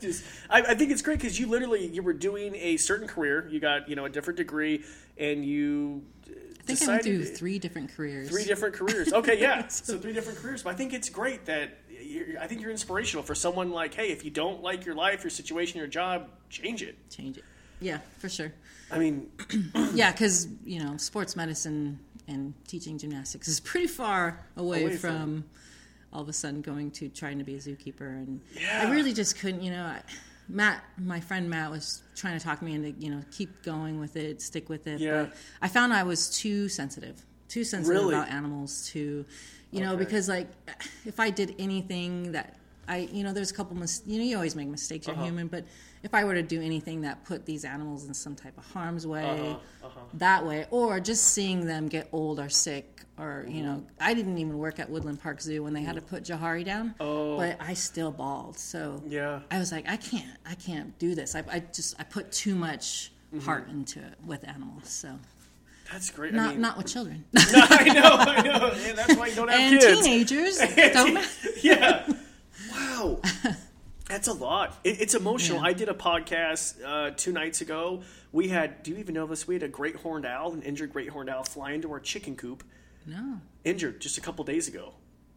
just, 0.00 0.24
I, 0.48 0.62
I 0.62 0.74
think 0.74 0.90
it's 0.90 1.02
great 1.02 1.18
because 1.18 1.38
you 1.38 1.46
literally 1.46 1.86
you 1.88 2.02
were 2.02 2.14
doing 2.14 2.54
a 2.56 2.76
certain 2.78 3.06
career. 3.06 3.46
You 3.50 3.60
got 3.60 3.88
you 3.88 3.96
know 3.96 4.06
a 4.06 4.08
different 4.08 4.38
degree, 4.38 4.82
and 5.18 5.44
you 5.44 6.02
I 6.28 6.62
think 6.74 6.82
I 6.82 6.86
went 6.92 7.02
through 7.04 7.24
three 7.24 7.58
different 7.58 7.94
careers. 7.96 8.28
three 8.28 8.44
different 8.44 8.74
careers. 8.74 9.12
Okay, 9.12 9.40
yeah, 9.40 9.66
so 9.68 9.98
three 9.98 10.12
different 10.12 10.38
careers. 10.38 10.62
But 10.64 10.70
I 10.70 10.74
think 10.76 10.92
it's 10.92 11.08
great 11.08 11.44
that 11.46 11.78
you're, 11.88 12.38
I 12.40 12.46
think 12.48 12.60
you're 12.60 12.70
inspirational 12.72 13.22
for 13.22 13.34
someone 13.34 13.70
like, 13.70 13.94
hey, 13.94 14.10
if 14.10 14.24
you 14.24 14.30
don't 14.30 14.62
like 14.62 14.84
your 14.84 14.94
life, 14.96 15.22
your 15.22 15.30
situation, 15.30 15.78
your 15.78 15.86
job, 15.86 16.28
change 16.50 16.82
it. 16.82 16.96
Change 17.10 17.38
it. 17.38 17.44
Yeah, 17.80 17.98
for 18.18 18.28
sure. 18.28 18.52
I 18.90 18.98
mean, 18.98 19.30
Yeah, 19.94 20.10
because 20.12 20.48
you 20.64 20.82
know, 20.82 20.96
sports 20.96 21.36
medicine 21.36 21.98
and 22.26 22.52
teaching 22.66 22.98
gymnastics 22.98 23.46
is 23.48 23.60
pretty 23.70 23.86
far 23.86 24.44
away, 24.56 24.82
Away 24.82 24.96
from, 24.96 25.10
from- 25.12 25.44
all 26.12 26.22
of 26.22 26.28
a 26.28 26.32
sudden 26.32 26.62
going 26.62 26.90
to 26.92 27.08
trying 27.10 27.38
to 27.38 27.44
be 27.44 27.54
a 27.54 27.58
zookeeper, 27.58 28.00
and 28.08 28.40
Yeah. 28.58 28.84
I 28.86 28.90
really 28.90 29.12
just 29.12 29.38
couldn't. 29.38 29.62
You 29.62 29.70
know, 29.72 29.84
I, 29.84 30.02
Matt, 30.48 30.82
my 30.98 31.20
friend 31.20 31.50
Matt, 31.50 31.70
was 31.70 32.02
trying 32.14 32.38
to 32.38 32.44
talk 32.44 32.62
me 32.62 32.74
into 32.74 32.92
you 32.92 33.10
know 33.10 33.22
keep 33.30 33.62
going 33.62 34.00
with 34.00 34.16
it, 34.16 34.40
stick 34.42 34.68
with 34.68 34.86
it. 34.86 35.00
Yeah. 35.00 35.24
But 35.24 35.36
I 35.62 35.68
found 35.68 35.92
I 35.92 36.02
was 36.02 36.30
too 36.30 36.68
sensitive 36.68 37.24
too 37.48 37.64
sensitive 37.64 38.02
Really? 38.02 38.14
about 38.14 38.28
animals 38.28 38.88
too. 38.88 39.24
You 39.72 39.80
know, 39.82 39.96
because 39.96 40.28
like 40.28 40.48
if 41.04 41.20
I 41.20 41.30
did 41.30 41.54
anything 41.58 42.32
that 42.32 42.56
I, 42.88 43.08
you 43.12 43.24
know, 43.24 43.32
there's 43.32 43.50
a 43.50 43.54
couple 43.54 43.76
mis- 43.76 44.02
you 44.06 44.18
know, 44.18 44.24
you 44.24 44.36
always 44.36 44.54
make 44.56 44.68
mistakes. 44.68 45.08
Uh-huh. 45.08 45.16
You're 45.18 45.26
human, 45.26 45.48
but 45.48 45.64
if 46.02 46.14
I 46.14 46.24
were 46.24 46.34
to 46.34 46.42
do 46.42 46.60
anything 46.62 47.00
that 47.02 47.24
put 47.24 47.44
these 47.46 47.64
animals 47.64 48.06
in 48.06 48.14
some 48.14 48.34
type 48.36 48.56
of 48.58 48.64
harm's 48.72 49.06
way, 49.06 49.24
Uh-huh, 49.50 49.86
uh-huh. 49.86 50.00
that 50.14 50.46
way, 50.46 50.66
or 50.70 51.00
just 51.00 51.24
seeing 51.32 51.66
them 51.66 51.88
get 51.88 52.08
old 52.12 52.38
or 52.38 52.48
sick, 52.48 53.02
or 53.18 53.44
you 53.48 53.62
know. 53.62 53.84
I 54.00 54.14
didn't 54.14 54.38
even 54.38 54.56
work 54.58 54.78
at 54.78 54.88
Woodland 54.90 55.20
Park 55.22 55.40
Zoo 55.40 55.62
when 55.64 55.72
they 55.72 55.82
had 55.82 55.96
to 55.96 56.02
put 56.02 56.22
Jahari 56.22 56.64
down, 56.64 56.94
Oh. 57.00 57.36
but 57.38 57.56
I 57.60 57.74
still 57.74 58.12
bawled. 58.12 58.58
So 58.58 59.02
Yeah. 59.08 59.40
I 59.50 59.58
was 59.58 59.72
like, 59.72 59.88
I 59.88 59.96
can't, 59.96 60.36
I 60.48 60.54
can't 60.54 60.96
do 60.98 61.14
this. 61.14 61.34
I, 61.34 61.42
I 61.50 61.60
just, 61.60 61.98
I 61.98 62.04
put 62.04 62.30
too 62.32 62.54
much 62.54 63.10
Mm-hmm. 63.34 63.44
heart 63.44 63.68
into 63.68 63.98
it 63.98 64.14
with 64.24 64.46
animals. 64.46 64.88
So 64.88 65.18
That's 65.90 66.10
great. 66.10 66.32
not, 66.32 66.50
I 66.50 66.52
mean, 66.52 66.60
not 66.60 66.76
with 66.78 66.86
children 66.86 67.24
no, 67.32 67.42
I 67.52 67.84
know, 67.92 68.02
I 68.20 68.40
know. 68.42 68.66
And 68.72 68.96
that's 68.96 69.16
why 69.16 69.26
you 69.26 69.34
don't 69.34 69.48
have 69.50 69.58
and 69.72 69.80
kids. 69.80 70.00
teenagers. 70.06 70.58
Don't 70.92 71.18
yeah. 71.64 72.06
Wow. 72.76 73.20
That's 74.08 74.28
a 74.28 74.32
lot. 74.32 74.78
It, 74.84 75.00
it's 75.00 75.14
emotional. 75.14 75.58
Yeah. 75.60 75.66
I 75.68 75.72
did 75.72 75.88
a 75.88 75.94
podcast 75.94 76.76
uh, 76.84 77.10
two 77.16 77.32
nights 77.32 77.60
ago. 77.60 78.02
We 78.30 78.48
had, 78.48 78.82
do 78.82 78.92
you 78.92 78.98
even 78.98 79.14
know 79.14 79.26
this? 79.26 79.48
We 79.48 79.54
had 79.54 79.64
a 79.64 79.68
great 79.68 79.96
horned 79.96 80.26
owl, 80.26 80.52
an 80.52 80.62
injured 80.62 80.92
great 80.92 81.08
horned 81.08 81.28
owl, 81.28 81.42
fly 81.42 81.72
into 81.72 81.90
our 81.90 81.98
chicken 82.00 82.36
coop, 82.36 82.62
no. 83.04 83.40
injured 83.64 84.00
just 84.00 84.16
a 84.16 84.20
couple 84.20 84.44
days 84.44 84.68
ago. 84.68 84.92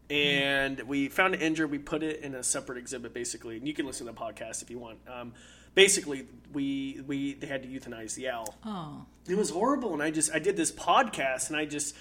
And 0.09 0.81
we 0.83 1.07
found 1.07 1.33
it 1.35 1.41
injured. 1.41 1.69
We 1.71 1.77
put 1.79 2.03
it 2.03 2.21
in 2.21 2.35
a 2.35 2.43
separate 2.43 2.77
exhibit, 2.77 3.13
basically. 3.13 3.57
And 3.57 3.67
you 3.67 3.73
can 3.73 3.85
listen 3.85 4.07
to 4.07 4.11
the 4.11 4.19
podcast 4.19 4.61
if 4.63 4.69
you 4.69 4.79
want. 4.79 4.97
Um, 5.07 5.33
basically, 5.75 6.25
we 6.51 7.01
we 7.05 7.35
they 7.35 7.45
had 7.45 7.61
to 7.61 7.69
euthanize 7.69 8.15
the 8.15 8.29
owl. 8.29 8.55
Oh, 8.65 9.05
It 9.27 9.37
was 9.37 9.51
horrible, 9.51 9.93
and 9.93 10.01
I 10.01 10.09
just 10.09 10.31
I 10.33 10.39
did 10.39 10.57
this 10.57 10.71
podcast, 10.71 11.49
and 11.49 11.57
I 11.57 11.65
just 11.65 11.95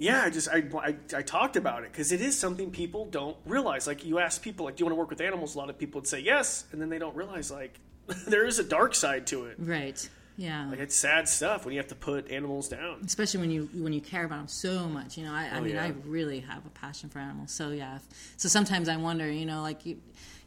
yeah, 0.00 0.22
I 0.24 0.30
just 0.30 0.48
I 0.48 0.64
I, 0.78 0.96
I 1.14 1.22
talked 1.22 1.54
about 1.56 1.84
it 1.84 1.92
because 1.92 2.10
it 2.10 2.20
is 2.20 2.36
something 2.36 2.70
people 2.72 3.04
don't 3.06 3.36
realize. 3.46 3.86
Like 3.86 4.04
you 4.04 4.18
ask 4.18 4.42
people, 4.42 4.64
like, 4.66 4.76
do 4.76 4.80
you 4.82 4.86
want 4.86 4.94
to 4.94 4.98
work 4.98 5.10
with 5.10 5.20
animals? 5.20 5.54
A 5.54 5.58
lot 5.58 5.70
of 5.70 5.78
people 5.78 6.00
would 6.00 6.08
say 6.08 6.18
yes, 6.20 6.64
and 6.72 6.80
then 6.82 6.88
they 6.88 6.98
don't 6.98 7.14
realize 7.14 7.50
like 7.50 7.78
there 8.26 8.44
is 8.46 8.58
a 8.58 8.64
dark 8.64 8.94
side 8.94 9.26
to 9.28 9.44
it. 9.46 9.56
right. 9.58 10.08
Yeah. 10.36 10.70
Like 10.70 10.78
it's 10.78 10.96
sad 10.96 11.28
stuff 11.28 11.66
when 11.66 11.74
you 11.74 11.80
have 11.80 11.88
to 11.88 11.94
put 11.94 12.30
animals 12.30 12.68
down. 12.70 13.02
Especially 13.04 13.40
when 13.40 13.50
you 13.50 13.68
when 13.74 13.92
you 13.92 14.00
care 14.00 14.24
about 14.24 14.38
them 14.38 14.48
so 14.48 14.88
much, 14.88 15.18
you 15.18 15.24
know. 15.24 15.34
I, 15.34 15.48
I 15.52 15.58
Oh, 15.58 15.60
mean, 15.60 15.74
yeah. 15.74 15.84
I 15.84 15.92
really 16.06 16.40
have 16.40 16.64
a 16.64 16.70
passion 16.70 17.10
for 17.10 17.18
animals. 17.18 17.50
So 17.50 17.68
yeah. 17.70 17.98
So 18.38 18.48
sometimes 18.48 18.88
I 18.88 18.96
wonder, 18.96 19.30
you 19.30 19.44
know, 19.44 19.60
like 19.60 19.84
you, 19.84 19.98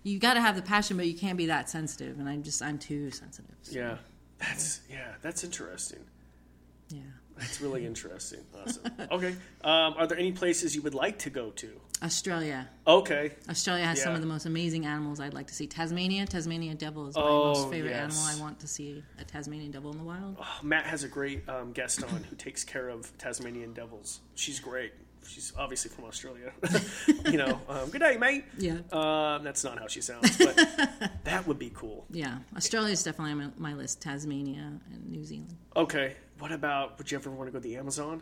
you 0.01 0.17
got 0.17 0.33
to 0.33 0.41
have 0.41 0.55
the 0.55 0.63
passion, 0.63 0.97
but 0.97 1.05
you 1.05 1.13
can't 1.13 1.37
be 1.37 1.45
that 1.45 1.69
sensitive. 1.69 2.17
And 2.19 2.27
I'm 2.27 2.41
just, 2.41 2.63
I'm 2.63 2.79
too 2.79 3.11
sensitive. 3.11 3.55
So, 3.61 3.77
Yeah, 3.77 3.97
that's 4.39 4.81
yeah, 4.89 5.13
that's 5.21 5.43
interesting. 5.43 5.99
yeah. 6.89 7.01
That's 7.37 7.61
really 7.61 7.85
interesting. 7.85 8.41
Awesome. 8.61 8.83
Okay, 9.11 9.35
um, 9.63 9.93
are 9.97 10.07
there 10.07 10.17
any 10.17 10.31
places 10.31 10.75
you 10.75 10.81
would 10.81 10.93
like 10.95 11.19
to 11.19 11.29
go 11.29 11.49
to? 11.51 11.69
Australia. 12.01 12.67
Okay, 12.85 13.31
Australia 13.49 13.85
has 13.85 14.01
some 14.01 14.13
of 14.13 14.19
the 14.21 14.27
most 14.27 14.45
amazing 14.45 14.85
animals 14.85 15.19
I'd 15.19 15.33
like 15.33 15.47
to 15.47 15.53
see. 15.53 15.67
Tasmania, 15.67 16.25
Tasmania 16.25 16.75
devil 16.75 17.07
is 17.07 17.15
my 17.15 17.21
Oh, 17.21 17.53
most 17.53 17.69
favorite 17.69 17.91
yes. 17.91 18.17
animal. 18.17 18.23
I 18.23 18.41
want 18.45 18.59
to 18.59 18.67
see 18.67 19.03
a 19.19 19.23
Tasmanian 19.23 19.71
devil 19.71 19.91
in 19.91 19.97
the 19.97 20.03
wild. 20.03 20.35
Oh, 20.39 20.59
Matt 20.63 20.85
has 20.85 21.03
a 21.03 21.07
great 21.07 21.47
um, 21.47 21.71
guest 21.71 22.03
on 22.03 22.23
who 22.23 22.35
takes 22.35 22.63
care 22.63 22.89
of 22.89 23.15
Tasmanian 23.17 23.73
devils. 23.73 24.19
She's 24.35 24.59
great. 24.59 24.91
She's 25.25 25.53
obviously 25.57 25.89
from 25.91 26.03
Australia. 26.03 26.51
you 27.25 27.37
know, 27.37 27.57
um, 27.69 27.89
good 27.89 28.01
day, 28.01 28.17
mate. 28.17 28.43
Yeah. 28.57 28.79
Um, 28.91 29.41
that's 29.45 29.63
not 29.63 29.79
how 29.79 29.87
she 29.87 30.01
sounds, 30.01 30.37
but 30.37 30.57
that 31.23 31.47
would 31.47 31.57
be 31.59 31.71
cool. 31.73 32.05
Yeah, 32.11 32.39
Australia 32.57 32.91
is 32.91 33.03
definitely 33.03 33.31
on 33.31 33.53
my 33.57 33.71
my 33.71 33.73
list. 33.73 34.01
Tasmania 34.01 34.73
and 34.91 35.09
New 35.09 35.23
Zealand. 35.23 35.55
Okay, 35.77 36.15
what 36.39 36.51
about? 36.51 36.97
Would 36.97 37.11
you 37.11 37.17
ever 37.17 37.29
want 37.29 37.47
to 37.47 37.51
go 37.51 37.59
to 37.59 37.63
the 37.63 37.77
Amazon? 37.77 38.21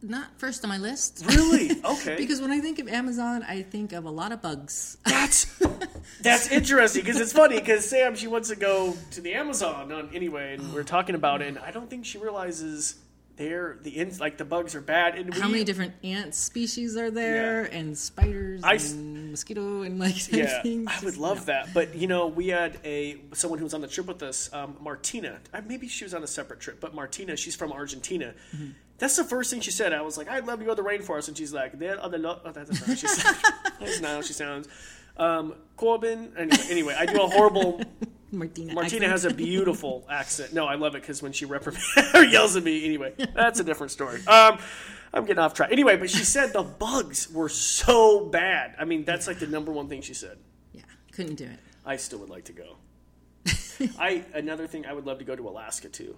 Not 0.00 0.38
first 0.38 0.62
on 0.64 0.68
my 0.68 0.78
list. 0.78 1.24
Really? 1.28 1.70
Okay. 1.84 2.16
because 2.16 2.40
when 2.40 2.50
I 2.52 2.60
think 2.60 2.78
of 2.78 2.86
Amazon, 2.88 3.42
I 3.42 3.62
think 3.62 3.92
of 3.92 4.04
a 4.04 4.10
lot 4.10 4.30
of 4.30 4.40
bugs. 4.42 4.96
That's 5.04 5.46
that's 6.22 6.48
interesting 6.52 7.02
because 7.02 7.20
it's 7.20 7.32
funny 7.32 7.58
because 7.58 7.88
Sam 7.88 8.14
she 8.14 8.28
wants 8.28 8.48
to 8.50 8.56
go 8.56 8.96
to 9.12 9.20
the 9.20 9.34
Amazon 9.34 9.90
on 9.90 10.10
anyway, 10.14 10.54
and 10.54 10.72
we're 10.72 10.84
talking 10.96 11.14
about 11.16 11.42
it, 11.42 11.48
and 11.48 11.58
I 11.58 11.70
don't 11.72 11.90
think 11.90 12.04
she 12.04 12.18
realizes 12.18 12.94
they're 13.36 13.78
the 13.82 13.90
ins 13.90 14.20
like 14.20 14.36
the 14.38 14.44
bugs 14.44 14.74
are 14.76 14.80
bad. 14.80 15.16
And 15.16 15.32
we, 15.34 15.40
How 15.40 15.48
many 15.48 15.64
different 15.64 15.94
ant 16.04 16.34
species 16.34 16.96
are 16.96 17.10
there, 17.10 17.64
and 17.64 17.96
spiders, 17.98 18.62
I 18.62 18.74
s- 18.76 18.92
and 19.28 19.32
mosquito, 19.32 19.82
and 19.82 19.98
like 19.98 20.32
Yeah, 20.32 20.62
things? 20.62 20.90
I 20.90 21.04
would 21.04 21.16
love 21.16 21.38
no. 21.38 21.44
that. 21.44 21.74
But 21.74 21.94
you 21.94 22.06
know, 22.06 22.26
we 22.26 22.48
had 22.48 22.78
a 22.84 23.18
someone 23.34 23.58
who 23.58 23.64
was 23.64 23.74
on 23.74 23.80
the 23.80 23.88
trip 23.88 24.06
with 24.06 24.22
us, 24.22 24.52
um, 24.52 24.76
Martina. 24.80 25.38
Uh, 25.52 25.60
Maybe 25.66 25.86
she 25.88 26.04
was 26.04 26.14
on 26.14 26.22
a 26.22 26.26
separate 26.26 26.60
trip, 26.60 26.80
but 26.80 26.94
Martina, 26.94 27.36
she's 27.36 27.54
from 27.54 27.72
Argentina. 27.72 28.34
Mm-hmm. 28.54 28.70
That's 28.98 29.16
the 29.16 29.24
first 29.24 29.50
thing 29.50 29.60
she 29.60 29.70
said. 29.70 29.92
I 29.92 30.00
was 30.02 30.18
like, 30.18 30.28
I'd 30.28 30.46
love 30.46 30.58
to 30.58 30.64
go 30.64 30.74
to 30.74 30.82
the 30.82 30.88
rainforest, 30.88 31.28
and 31.28 31.36
she's 31.36 31.52
like, 31.52 31.78
there 31.78 32.00
are 32.00 32.08
the 32.08 32.18
lo-. 32.18 32.40
Oh, 32.44 32.50
that's 32.50 32.70
not 32.70 32.80
how 32.80 32.94
she 32.94 33.06
sounds. 33.06 33.42
That's 33.78 34.00
not 34.00 34.10
how 34.10 34.22
she 34.22 34.32
sounds. 34.32 34.66
Um, 35.16 35.54
Corbin. 35.76 36.32
Anyway, 36.36 36.64
anyway, 36.68 36.96
I 36.98 37.06
do 37.06 37.22
a 37.22 37.28
horrible. 37.28 37.80
Martina. 38.32 38.74
Martina 38.74 39.06
accent. 39.06 39.12
has 39.12 39.24
a 39.24 39.32
beautiful 39.32 40.04
accent. 40.10 40.52
No, 40.52 40.66
I 40.66 40.74
love 40.74 40.94
it 40.96 41.02
because 41.02 41.22
when 41.22 41.32
she 41.32 41.44
reprimands 41.46 41.86
or 42.12 42.24
yells 42.24 42.56
at 42.56 42.64
me, 42.64 42.84
anyway, 42.84 43.14
that's 43.34 43.60
a 43.60 43.64
different 43.64 43.90
story. 43.92 44.20
Um, 44.26 44.58
I'm 45.12 45.24
getting 45.24 45.38
off 45.42 45.54
track. 45.54 45.70
Anyway, 45.72 45.96
but 45.96 46.10
she 46.10 46.24
said 46.24 46.52
the 46.52 46.62
bugs 46.62 47.30
were 47.30 47.48
so 47.48 48.26
bad. 48.26 48.74
I 48.78 48.84
mean, 48.84 49.04
that's 49.04 49.26
like 49.26 49.38
the 49.38 49.46
number 49.46 49.72
one 49.72 49.88
thing 49.88 50.02
she 50.02 50.14
said. 50.14 50.38
Yeah, 50.72 50.82
couldn't 51.12 51.36
do 51.36 51.44
it. 51.44 51.58
I 51.84 51.96
still 51.96 52.18
would 52.18 52.30
like 52.30 52.44
to 52.44 52.52
go. 52.52 52.76
I 53.98 54.24
another 54.34 54.66
thing 54.66 54.86
I 54.86 54.92
would 54.92 55.06
love 55.06 55.18
to 55.18 55.24
go 55.24 55.34
to 55.36 55.48
Alaska 55.48 55.88
too. 55.88 56.16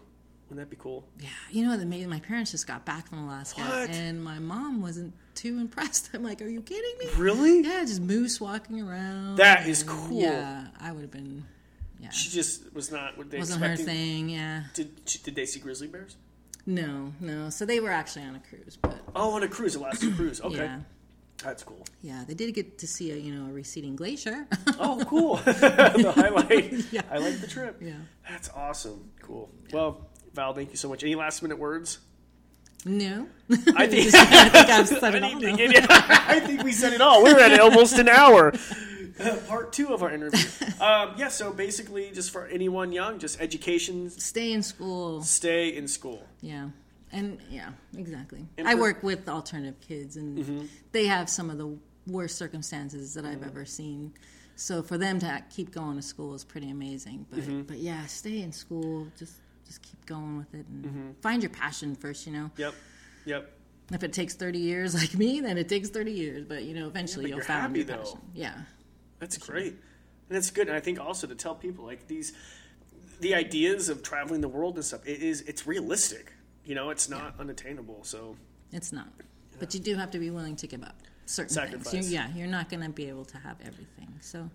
Wouldn't 0.49 0.69
that 0.69 0.71
be 0.77 0.83
cool? 0.83 1.05
Yeah, 1.21 1.29
you 1.53 1.65
know, 1.65 1.77
my 2.09 2.19
parents 2.19 2.51
just 2.51 2.67
got 2.67 2.85
back 2.85 3.07
from 3.09 3.19
Alaska, 3.19 3.61
What? 3.61 3.91
and 3.91 4.23
my 4.23 4.41
mom 4.41 4.83
wasn't 4.83 5.15
too 5.37 5.59
impressed. 5.61 6.11
I'm 6.15 6.25
like, 6.25 6.43
"Are 6.43 6.49
you 6.49 6.61
kidding 6.61 6.99
me?" 6.99 7.07
Really? 7.17 7.61
Yeah, 7.63 7.83
just 7.85 8.01
moose 8.01 8.41
walking 8.41 8.81
around. 8.83 9.37
That 9.37 9.69
is 9.69 9.85
cool. 9.85 10.21
Yeah, 10.21 10.67
I 10.81 10.91
would 10.91 11.03
have 11.03 11.13
been. 11.13 11.45
Yeah, 12.01 12.09
She 12.11 12.31
just 12.31 12.75
was 12.75 12.91
not 12.91 13.17
what 13.19 13.31
they 13.31 13.39
wasn't 13.39 13.63
her 13.63 13.77
thing. 13.77 14.31
Yeah, 14.31 14.65
Did 14.75 15.05
did 15.05 15.35
they 15.37 15.47
see 15.47 15.61
grizzly 15.61 15.87
bears? 15.87 16.17
No, 16.67 17.13
no. 17.21 17.51
So 17.51 17.65
they 17.67 17.81
were 17.81 17.91
actually 17.91 18.25
on 18.25 18.37
a 18.37 18.41
cruise, 18.41 18.77
but 18.81 18.97
Oh, 19.15 19.33
on 19.33 19.43
a 19.43 19.49
cruise, 19.49 19.75
Alaska 19.75 20.11
cruise. 20.17 20.41
Okay, 20.41 20.57
yeah, 20.57 20.81
that's 21.43 21.63
cool. 21.65 21.85
yeah, 22.03 22.25
they 22.27 22.35
did 22.35 22.55
get 22.55 22.79
to 22.79 22.87
see 22.87 23.11
a 23.13 23.17
you 23.17 23.33
know 23.35 23.51
a 23.51 23.53
receding 23.53 23.97
glacier. 23.97 24.47
Oh, 24.79 25.03
cool. 25.09 25.37
the 25.45 26.13
highlight. 26.15 26.73
Yeah. 26.93 27.03
I 27.11 27.19
like 27.19 27.41
the 27.41 27.47
trip. 27.47 27.79
Yeah. 27.81 27.93
That's 28.29 28.49
awesome. 28.51 29.11
Cool. 29.23 29.51
Well, 29.73 30.07
Val, 30.35 30.55
thank 30.55 30.71
you 30.71 30.77
so 30.77 30.89
much. 30.89 31.03
Any 31.03 31.15
last 31.15 31.43
minute 31.43 31.59
words? 31.59 31.99
no, 32.87 33.27
I 33.77 33.87
think, 33.87 34.15
I 34.15 34.49
think 34.49 34.69
I've 34.71 34.89
said 34.89 35.15
I, 35.15 35.17
it 35.19 35.23
all. 35.23 35.39
think, 35.41 35.61
I 35.91 36.41
think 36.41 36.63
we 36.63 36.73
said 36.73 36.95
it 36.95 37.03
all. 37.03 37.23
We're 37.23 37.39
at 37.39 37.61
almost 37.61 37.99
an 37.99 38.09
hour. 38.09 38.55
Part 39.49 39.73
two 39.73 39.93
of 39.93 40.03
our 40.03 40.11
interview. 40.11 40.41
Um, 40.81 41.13
yeah, 41.19 41.29
so 41.29 41.53
basically, 41.53 42.11
just 42.11 42.31
for 42.31 42.47
anyone 42.47 42.91
young, 42.91 43.19
just 43.19 43.39
education, 43.39 44.09
Stay 44.09 44.55
in 44.55 44.63
school. 44.63 45.23
stay 45.23 45.77
in 45.77 45.87
school. 45.87 46.27
Yeah. 46.41 46.71
And 47.13 47.39
yeah, 47.51 47.73
exactly. 47.99 48.47
And 48.57 48.67
I 48.67 48.73
for- 48.73 48.81
work 48.81 49.03
with 49.03 49.29
alternative 49.29 49.79
kids, 49.87 50.17
and 50.17 50.39
mm-hmm. 50.39 50.67
they 50.93 51.07
have 51.07 51.29
some 51.29 51.51
of 51.51 51.59
the 51.59 51.77
worst 52.07 52.39
circumstances 52.39 53.13
that 53.13 53.27
I've 53.27 53.41
mm-hmm. 53.41 53.49
ever 53.49 53.65
seen. 53.67 54.15
So 54.57 54.83
for 54.83 54.99
them 54.99 55.19
to 55.21 55.43
keep 55.51 55.71
going 55.71 55.97
to 55.97 56.03
school 56.03 56.35
is 56.35 56.45
pretty 56.45 56.71
amazing. 56.71 57.27
But 57.31 57.41
mm-hmm. 57.41 57.63
but 57.63 57.79
yeah, 57.79 58.05
stay 58.07 58.43
in 58.43 58.53
school. 58.53 59.07
Just 59.19 59.35
just 59.67 59.83
keep 59.83 60.05
going 60.07 60.37
with 60.37 60.53
it 60.55 60.67
and 60.67 61.17
find 61.23 61.43
your 61.43 61.51
passion 61.51 61.95
first. 61.95 62.27
You 62.27 62.33
know, 62.33 62.51
Yep. 62.57 62.75
Yep. 63.25 63.53
if 63.93 64.03
it 64.03 64.13
takes 64.13 64.35
thirty 64.35 64.59
years 64.59 64.95
like 65.01 65.15
me, 65.15 65.41
then 65.41 65.57
it 65.59 65.69
takes 65.69 65.89
thirty 65.89 66.13
years. 66.13 66.45
But 66.45 66.65
you 66.65 66.75
know, 66.75 66.87
eventually 66.87 67.31
you'll 67.31 67.41
find 67.41 67.75
your 67.75 67.87
though. 67.87 67.97
passion. 67.97 68.21
Yeah. 68.35 68.55
That's 69.21 69.39
great. 69.39 69.75
And 70.29 70.37
it's 70.37 70.51
good. 70.51 70.69
And 70.69 70.77
I 70.77 70.81
think 70.81 70.99
also 70.99 71.27
to 71.27 71.35
tell 71.35 71.55
people 71.55 71.85
like 71.85 72.09
these, 72.09 72.33
the 73.21 73.35
ideas 73.35 73.89
of 73.89 74.03
traveling 74.03 74.41
the 74.41 74.49
world 74.49 74.75
and 74.77 74.85
stuff, 74.85 75.07
it 75.07 75.23
is, 75.23 75.43
it's 75.43 75.67
realistic. 75.67 76.33
You 76.65 76.75
know, 76.75 76.91
it's 76.91 77.09
not 77.09 77.35
unattainable. 77.39 78.03
So, 78.03 78.37
It's 78.73 78.93
not. 78.93 79.09
But 79.59 79.75
you 79.75 79.81
do 79.81 79.95
have 79.97 80.11
to 80.13 80.19
be 80.19 80.31
willing 80.31 80.57
to 80.57 80.67
give 80.67 80.83
up 80.83 80.97
certain 81.27 81.55
Sacrifice. 81.55 81.91
things. 81.91 82.13
You, 82.13 82.19
yeah, 82.19 82.29
you're 82.35 82.47
not 82.47 82.69
going 82.69 82.83
to 82.83 82.89
be 82.91 83.09
able 83.09 83.25
to 83.27 83.39
have 83.39 83.57
everything. 83.61 84.09
So 84.21 84.39
yeah, 84.39 84.47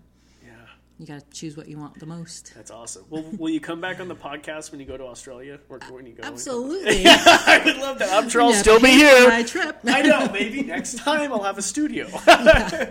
you 0.98 1.06
got 1.06 1.20
to 1.20 1.38
choose 1.38 1.56
what 1.56 1.68
you 1.68 1.78
want 1.78 1.98
the 1.98 2.06
most. 2.06 2.54
that's 2.54 2.70
awesome. 2.70 3.04
Well, 3.10 3.22
will 3.36 3.50
you 3.50 3.60
come 3.60 3.82
back 3.82 4.00
on 4.00 4.08
the 4.08 4.16
podcast 4.16 4.70
when 4.70 4.80
you 4.80 4.86
go 4.86 4.96
to 4.96 5.04
Australia 5.04 5.58
or 5.68 5.78
when 5.90 6.06
you 6.06 6.14
go? 6.14 6.26
Absolutely. 6.26 7.02
I 7.06 7.60
would 7.64 7.76
love 7.76 7.98
that. 7.98 8.10
I'm 8.12 8.30
sure 8.30 8.40
I'll 8.40 8.54
still 8.54 8.80
be 8.80 8.92
here. 8.92 9.28
My 9.28 9.42
trip. 9.42 9.78
I 9.84 10.02
know. 10.02 10.28
Maybe 10.32 10.62
next 10.62 10.98
time 10.98 11.32
I'll 11.32 11.42
have 11.42 11.58
a 11.58 11.62
studio. 11.62 12.06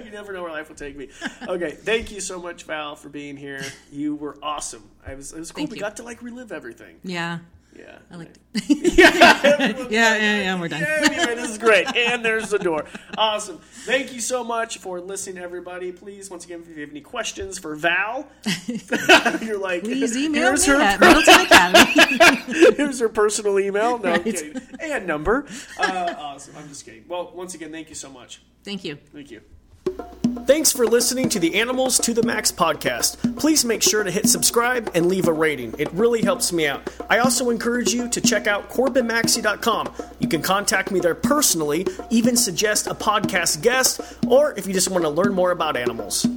you 0.03 0.11
never 0.11 0.33
know 0.33 0.43
where 0.43 0.51
life 0.51 0.69
will 0.69 0.75
take 0.75 0.95
me. 0.95 1.09
Okay, 1.47 1.71
thank 1.71 2.11
you 2.11 2.21
so 2.21 2.39
much, 2.39 2.63
Val, 2.63 2.95
for 2.95 3.09
being 3.09 3.37
here. 3.37 3.63
You 3.91 4.15
were 4.15 4.37
awesome. 4.43 4.87
I 5.05 5.15
was. 5.15 5.33
It 5.33 5.39
was 5.39 5.51
cool. 5.51 5.61
Thank 5.61 5.71
we 5.71 5.77
you. 5.77 5.81
got 5.81 5.97
to 5.97 6.03
like 6.03 6.21
relive 6.21 6.51
everything. 6.51 6.97
Yeah, 7.03 7.39
Yeah, 7.77 7.97
I 8.09 8.15
liked 8.15 8.39
it. 8.53 8.97
yeah, 8.97 9.87
yeah, 9.89 10.15
yeah, 10.15 10.41
yeah. 10.41 10.59
We're 10.59 10.69
done. 10.69 10.83
anyway, 10.83 11.35
this 11.35 11.51
is 11.51 11.57
great. 11.57 11.93
And 11.95 12.23
there's 12.23 12.49
the 12.49 12.59
door. 12.59 12.85
Awesome. 13.17 13.59
Thank 13.59 14.13
you 14.13 14.21
so 14.21 14.43
much 14.43 14.77
for 14.77 15.01
listening, 15.01 15.43
everybody. 15.43 15.91
Please, 15.91 16.29
once 16.29 16.45
again, 16.45 16.61
if 16.61 16.75
you 16.75 16.81
have 16.81 16.91
any 16.91 17.01
questions 17.01 17.59
for 17.59 17.75
Val, 17.75 18.27
you're 19.41 19.59
like, 19.59 19.83
Please 19.83 20.15
email 20.15 20.41
here's 20.41 20.67
me 20.67 20.73
her 20.73 20.81
Academy. 20.81 21.91
here's 22.47 22.77
Here's 22.77 22.99
her 22.99 23.09
personal 23.09 23.59
email. 23.59 23.97
No, 23.97 24.13
I'm 24.13 24.23
kidding. 24.23 24.61
And 24.79 25.05
number. 25.05 25.45
Uh, 25.77 26.15
awesome. 26.17 26.55
I'm 26.57 26.69
just 26.69 26.85
kidding. 26.85 27.03
Well, 27.07 27.31
once 27.35 27.55
again, 27.55 27.71
thank 27.71 27.89
you 27.89 27.95
so 27.95 28.09
much. 28.09 28.41
Thank 28.63 28.83
you. 28.83 28.97
Thank 29.13 29.31
you. 29.31 29.41
Thanks 30.45 30.71
for 30.71 30.85
listening 30.85 31.27
to 31.29 31.39
the 31.39 31.55
Animals 31.55 31.97
to 31.99 32.13
the 32.13 32.21
Max 32.21 32.51
podcast. 32.51 33.35
Please 33.35 33.65
make 33.65 33.81
sure 33.81 34.03
to 34.03 34.11
hit 34.11 34.29
subscribe 34.29 34.91
and 34.93 35.07
leave 35.07 35.27
a 35.27 35.33
rating. 35.33 35.73
It 35.79 35.91
really 35.91 36.21
helps 36.21 36.53
me 36.53 36.67
out. 36.67 36.87
I 37.09 37.17
also 37.17 37.49
encourage 37.49 37.93
you 37.93 38.07
to 38.09 38.21
check 38.21 38.45
out 38.45 38.69
CorbinMaxey.com. 38.69 39.91
You 40.19 40.27
can 40.27 40.43
contact 40.43 40.91
me 40.91 40.99
there 40.99 41.15
personally, 41.15 41.87
even 42.11 42.37
suggest 42.37 42.85
a 42.85 42.93
podcast 42.93 43.63
guest, 43.63 44.01
or 44.27 44.53
if 44.55 44.67
you 44.67 44.73
just 44.73 44.91
want 44.91 45.03
to 45.03 45.09
learn 45.09 45.33
more 45.33 45.49
about 45.49 45.75
animals. 45.75 46.27